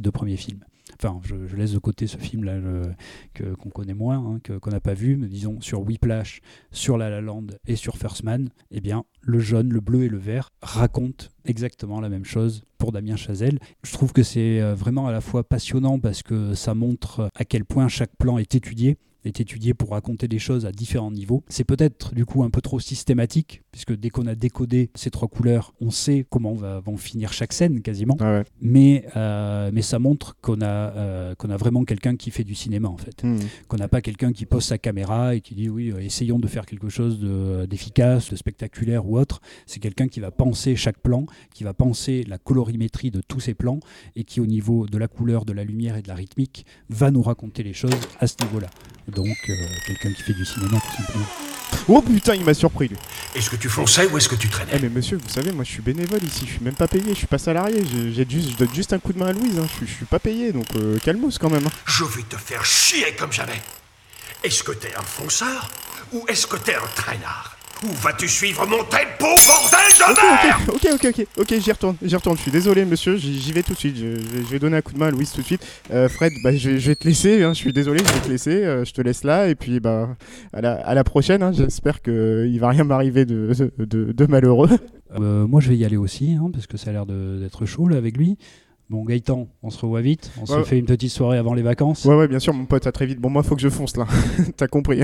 deux 0.00 0.10
premiers 0.10 0.36
films. 0.36 0.64
Enfin, 0.98 1.20
je, 1.22 1.56
laisse 1.56 1.72
de 1.72 1.78
côté 1.78 2.06
ce 2.06 2.16
film-là 2.16 2.60
qu'on 3.38 3.70
connaît 3.70 3.94
moins, 3.94 4.18
hein, 4.18 4.58
qu'on 4.60 4.70
n'a 4.70 4.80
pas 4.80 4.94
vu, 4.94 5.16
mais 5.16 5.28
disons 5.28 5.60
sur 5.60 5.82
Whiplash, 5.82 6.40
sur 6.70 6.98
La 6.98 7.10
La 7.10 7.20
Land 7.20 7.46
et 7.66 7.76
sur 7.76 7.96
First 7.96 8.24
Man, 8.24 8.50
eh 8.70 8.80
bien 8.80 9.04
le 9.22 9.38
jaune, 9.38 9.72
le 9.72 9.80
bleu 9.80 10.04
et 10.04 10.08
le 10.08 10.18
vert 10.18 10.50
racontent 10.60 11.26
exactement 11.44 12.00
la 12.00 12.08
même 12.08 12.24
chose 12.24 12.64
pour 12.78 12.92
Damien 12.92 13.16
Chazelle. 13.16 13.58
Je 13.84 13.92
trouve 13.92 14.12
que 14.12 14.22
c'est 14.22 14.60
euh, 14.60 14.74
vraiment 14.74 15.06
à 15.06 15.12
la 15.12 15.20
fois 15.20 15.44
passionnant 15.44 15.98
parce 15.98 16.22
que 16.22 16.54
ça 16.54 16.74
montre 16.74 17.30
à 17.34 17.44
quel 17.44 17.64
point 17.64 17.88
chaque 17.88 18.16
plan 18.16 18.38
est 18.38 18.54
étudié 18.54 18.98
est 19.24 19.40
étudié 19.40 19.74
pour 19.74 19.90
raconter 19.90 20.28
des 20.28 20.38
choses 20.38 20.66
à 20.66 20.72
différents 20.72 21.10
niveaux. 21.10 21.44
C'est 21.48 21.64
peut-être 21.64 22.14
du 22.14 22.26
coup 22.26 22.42
un 22.42 22.50
peu 22.50 22.60
trop 22.60 22.80
systématique 22.80 23.62
puisque 23.72 23.94
dès 23.96 24.10
qu'on 24.10 24.26
a 24.26 24.34
décodé 24.34 24.90
ces 24.94 25.10
trois 25.10 25.28
couleurs, 25.28 25.74
on 25.80 25.90
sait 25.90 26.24
comment 26.30 26.52
va, 26.54 26.78
vont 26.80 26.96
finir 26.96 27.32
chaque 27.32 27.52
scène 27.52 27.80
quasiment. 27.82 28.16
Ah 28.20 28.38
ouais. 28.38 28.44
Mais, 28.60 29.04
euh, 29.16 29.70
mais 29.72 29.82
ça 29.82 29.98
montre 29.98 30.36
qu'on 30.40 30.60
a, 30.60 30.66
euh, 30.66 31.34
qu'on 31.34 31.50
a 31.50 31.56
vraiment 31.56 31.84
quelqu'un 31.84 32.16
qui 32.16 32.30
fait 32.30 32.44
du 32.44 32.54
cinéma 32.54 32.88
en 32.88 32.96
fait. 32.98 33.24
Hmm. 33.24 33.38
Qu'on 33.68 33.78
n'a 33.78 33.88
pas 33.88 34.00
quelqu'un 34.02 34.32
qui 34.32 34.46
pose 34.46 34.64
sa 34.64 34.78
caméra 34.78 35.34
et 35.34 35.40
qui 35.40 35.54
dit 35.54 35.68
oui, 35.68 35.90
euh, 35.90 35.98
essayons 36.00 36.38
de 36.38 36.46
faire 36.46 36.66
quelque 36.66 36.88
chose 36.90 37.18
de- 37.18 37.66
d'efficace, 37.66 38.30
de, 38.30 38.36
spectaculaire 38.36 39.06
ou 39.08 39.18
autre. 39.18 39.40
C'est 39.66 39.80
quelqu'un 39.80 40.08
qui 40.08 40.20
va 40.20 40.30
penser 40.30 40.76
chaque 40.76 40.98
plan, 40.98 41.26
qui 41.54 41.64
va 41.64 41.72
penser 41.74 42.24
la 42.28 42.38
colorimétrie 42.38 43.10
de 43.10 43.22
tous 43.26 43.40
ces 43.40 43.54
plans 43.54 43.80
et 44.16 44.24
qui 44.24 44.40
au 44.40 44.46
niveau 44.46 44.86
de 44.86 44.98
la 44.98 45.08
couleur, 45.08 45.44
de 45.44 45.52
la 45.52 45.64
lumière 45.64 45.96
et 45.96 46.02
de 46.02 46.08
la 46.08 46.14
rythmique 46.14 46.66
va 46.90 47.10
nous 47.10 47.22
raconter 47.22 47.62
les 47.62 47.72
choses 47.72 47.90
à 48.20 48.26
ce 48.26 48.34
niveau-là. 48.42 48.68
Donc 49.08 49.28
euh, 49.48 49.54
quelqu'un 49.86 50.12
qui 50.12 50.22
fait 50.22 50.34
du 50.34 50.44
cinéma 50.44 50.78
tout 50.78 51.02
simplement. 51.02 51.61
Oh 51.88 52.00
putain, 52.02 52.34
il 52.34 52.44
m'a 52.44 52.54
surpris 52.54 52.88
lui. 52.88 52.96
Est-ce 53.34 53.50
que 53.50 53.56
tu 53.56 53.68
fonçais 53.68 54.06
ou 54.06 54.16
est-ce 54.18 54.28
que 54.28 54.34
tu 54.34 54.46
Eh 54.46 54.50
traînais 54.50 54.78
mais 54.80 54.88
monsieur, 54.88 55.16
vous 55.16 55.28
savez, 55.28 55.52
moi 55.52 55.64
je 55.64 55.70
suis 55.70 55.82
bénévole 55.82 56.22
ici, 56.24 56.44
je 56.46 56.52
suis 56.52 56.60
même 56.60 56.74
pas 56.74 56.86
payé, 56.88 57.04
je 57.10 57.14
suis 57.14 57.26
pas 57.26 57.38
salarié, 57.38 57.82
j'ai 57.90 58.12
j'ai 58.12 58.26
juste, 58.28 58.50
je 58.52 58.56
donne 58.56 58.74
juste 58.74 58.92
un 58.92 58.98
coup 58.98 59.12
de 59.12 59.18
main 59.18 59.26
à 59.28 59.32
Louise, 59.32 59.58
hein. 59.58 59.66
je, 59.70 59.76
suis- 59.78 59.86
je 59.86 59.92
suis 59.94 60.04
pas 60.06 60.18
payé, 60.18 60.52
donc 60.52 60.66
euh, 60.76 60.98
calmos 60.98 61.38
quand 61.38 61.50
même. 61.50 61.66
hein. 61.66 61.70
Je 61.86 62.04
vais 62.04 62.22
te 62.22 62.36
faire 62.36 62.64
chier 62.64 63.14
comme 63.18 63.32
jamais. 63.32 63.60
Est-ce 64.44 64.62
que 64.62 64.72
t'es 64.72 64.92
un 64.96 65.02
fonceur 65.02 65.68
ou 66.12 66.24
est-ce 66.28 66.46
que 66.46 66.56
t'es 66.56 66.74
un 66.74 66.86
traînard? 66.94 67.56
Où 67.84 67.88
vas-tu 68.02 68.28
suivre 68.28 68.64
mon 68.66 68.78
tempo, 68.84 69.26
bordel 69.46 69.90
de 69.98 70.46
merde 70.46 70.62
Ok, 70.68 70.86
ok, 70.92 71.04
ok, 71.04 71.18
ok, 71.18 71.26
ok, 71.52 71.60
j'y 71.60 71.72
retourne, 71.72 71.96
j'y 72.00 72.14
retourne, 72.14 72.36
je 72.36 72.42
suis 72.42 72.50
désolé 72.52 72.84
monsieur, 72.84 73.16
j'y 73.16 73.52
vais 73.52 73.62
tout 73.64 73.72
de 73.72 73.78
suite, 73.78 73.96
je, 73.96 74.40
vais 74.50 74.58
donner 74.60 74.76
un 74.76 74.82
coup 74.82 74.92
de 74.92 74.98
main 74.98 75.06
à 75.08 75.10
Louise 75.10 75.32
tout 75.32 75.40
de 75.40 75.46
suite. 75.46 75.66
Euh, 75.92 76.08
Fred, 76.08 76.32
bah, 76.44 76.54
je, 76.54 76.70
vais- 76.70 76.78
je 76.78 76.86
vais 76.88 76.94
te 76.94 77.08
laisser, 77.08 77.42
hein, 77.42 77.52
je 77.52 77.58
suis 77.58 77.72
désolé, 77.72 77.98
je 78.06 78.12
vais 78.12 78.20
te 78.20 78.28
laisser, 78.28 78.64
euh, 78.64 78.84
je 78.84 78.92
te 78.92 79.00
laisse 79.02 79.24
là, 79.24 79.48
et 79.48 79.56
puis 79.56 79.80
bah 79.80 80.16
à 80.52 80.60
la, 80.60 80.74
à 80.74 80.94
la 80.94 81.02
prochaine, 81.02 81.42
hein, 81.42 81.50
j'espère 81.52 82.02
qu'il 82.02 82.56
va 82.60 82.68
rien 82.68 82.84
m'arriver 82.84 83.24
de, 83.24 83.50
de, 83.78 84.12
de 84.12 84.26
malheureux. 84.26 84.70
Euh, 85.18 85.46
moi 85.48 85.60
je 85.60 85.68
vais 85.68 85.76
y 85.76 85.84
aller 85.84 85.96
aussi, 85.96 86.36
hein, 86.40 86.50
parce 86.52 86.68
que 86.68 86.76
ça 86.76 86.90
a 86.90 86.92
l'air 86.92 87.06
de- 87.06 87.38
d'être 87.40 87.66
chaud 87.66 87.88
là 87.88 87.96
avec 87.96 88.16
lui. 88.16 88.38
Bon 88.90 89.04
Gaëtan, 89.04 89.48
on 89.62 89.70
se 89.70 89.78
revoit 89.80 90.02
vite, 90.02 90.30
on 90.40 90.46
se 90.46 90.52
Ouais. 90.52 90.64
fait 90.64 90.78
une 90.78 90.84
petite 90.86 91.10
soirée 91.10 91.38
avant 91.38 91.54
les 91.54 91.62
vacances. 91.62 92.04
Ouais, 92.04 92.14
ouais, 92.14 92.28
bien 92.28 92.38
sûr, 92.38 92.52
mon 92.54 92.66
pote, 92.66 92.86
à 92.86 92.92
très 92.92 93.06
vite. 93.06 93.18
Bon, 93.18 93.30
moi, 93.30 93.42
faut 93.42 93.56
que 93.56 93.62
je 93.62 93.70
fonce 93.70 93.96
là, 93.96 94.06
t'as 94.56 94.66
compris. 94.68 95.00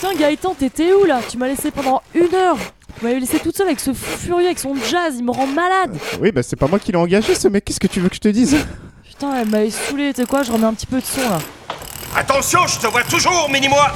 Putain, 0.00 0.14
Gaëtan, 0.14 0.54
t'étais 0.54 0.92
où 0.92 1.04
là 1.04 1.20
Tu 1.28 1.36
m'as 1.38 1.48
laissé 1.48 1.72
pendant 1.72 2.02
une 2.14 2.32
heure. 2.32 2.56
Vous 2.56 3.06
m'avez 3.06 3.18
laissé 3.18 3.40
toute 3.40 3.56
seule 3.56 3.66
avec 3.66 3.80
ce 3.80 3.92
fou 3.92 4.16
furieux, 4.18 4.46
avec 4.46 4.58
son 4.60 4.74
jazz, 4.76 5.14
il 5.18 5.24
me 5.24 5.32
rend 5.32 5.46
malade. 5.48 5.96
oui, 6.20 6.30
bah 6.30 6.42
c'est 6.44 6.54
pas 6.56 6.68
moi 6.68 6.78
qui 6.78 6.92
l'ai 6.92 6.98
engagé, 6.98 7.34
ce 7.34 7.48
mec, 7.48 7.64
qu'est-ce 7.64 7.80
que 7.80 7.86
tu 7.88 7.98
veux 8.00 8.08
que 8.08 8.14
je 8.14 8.20
te 8.20 8.28
dise 8.28 8.56
Putain, 9.04 9.34
elle 9.40 9.48
m'avait 9.48 9.70
saoulé, 9.70 10.12
tu 10.14 10.20
sais 10.22 10.26
quoi, 10.26 10.42
je 10.44 10.52
remets 10.52 10.66
un 10.66 10.74
petit 10.74 10.86
peu 10.86 11.00
de 11.00 11.04
son 11.04 11.20
là. 11.22 11.38
Attention, 12.16 12.66
je 12.66 12.78
te 12.78 12.86
vois 12.86 13.02
toujours, 13.02 13.48
mini-moi 13.52 13.92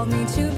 called 0.00 0.12
me 0.12 0.24
to 0.24 0.49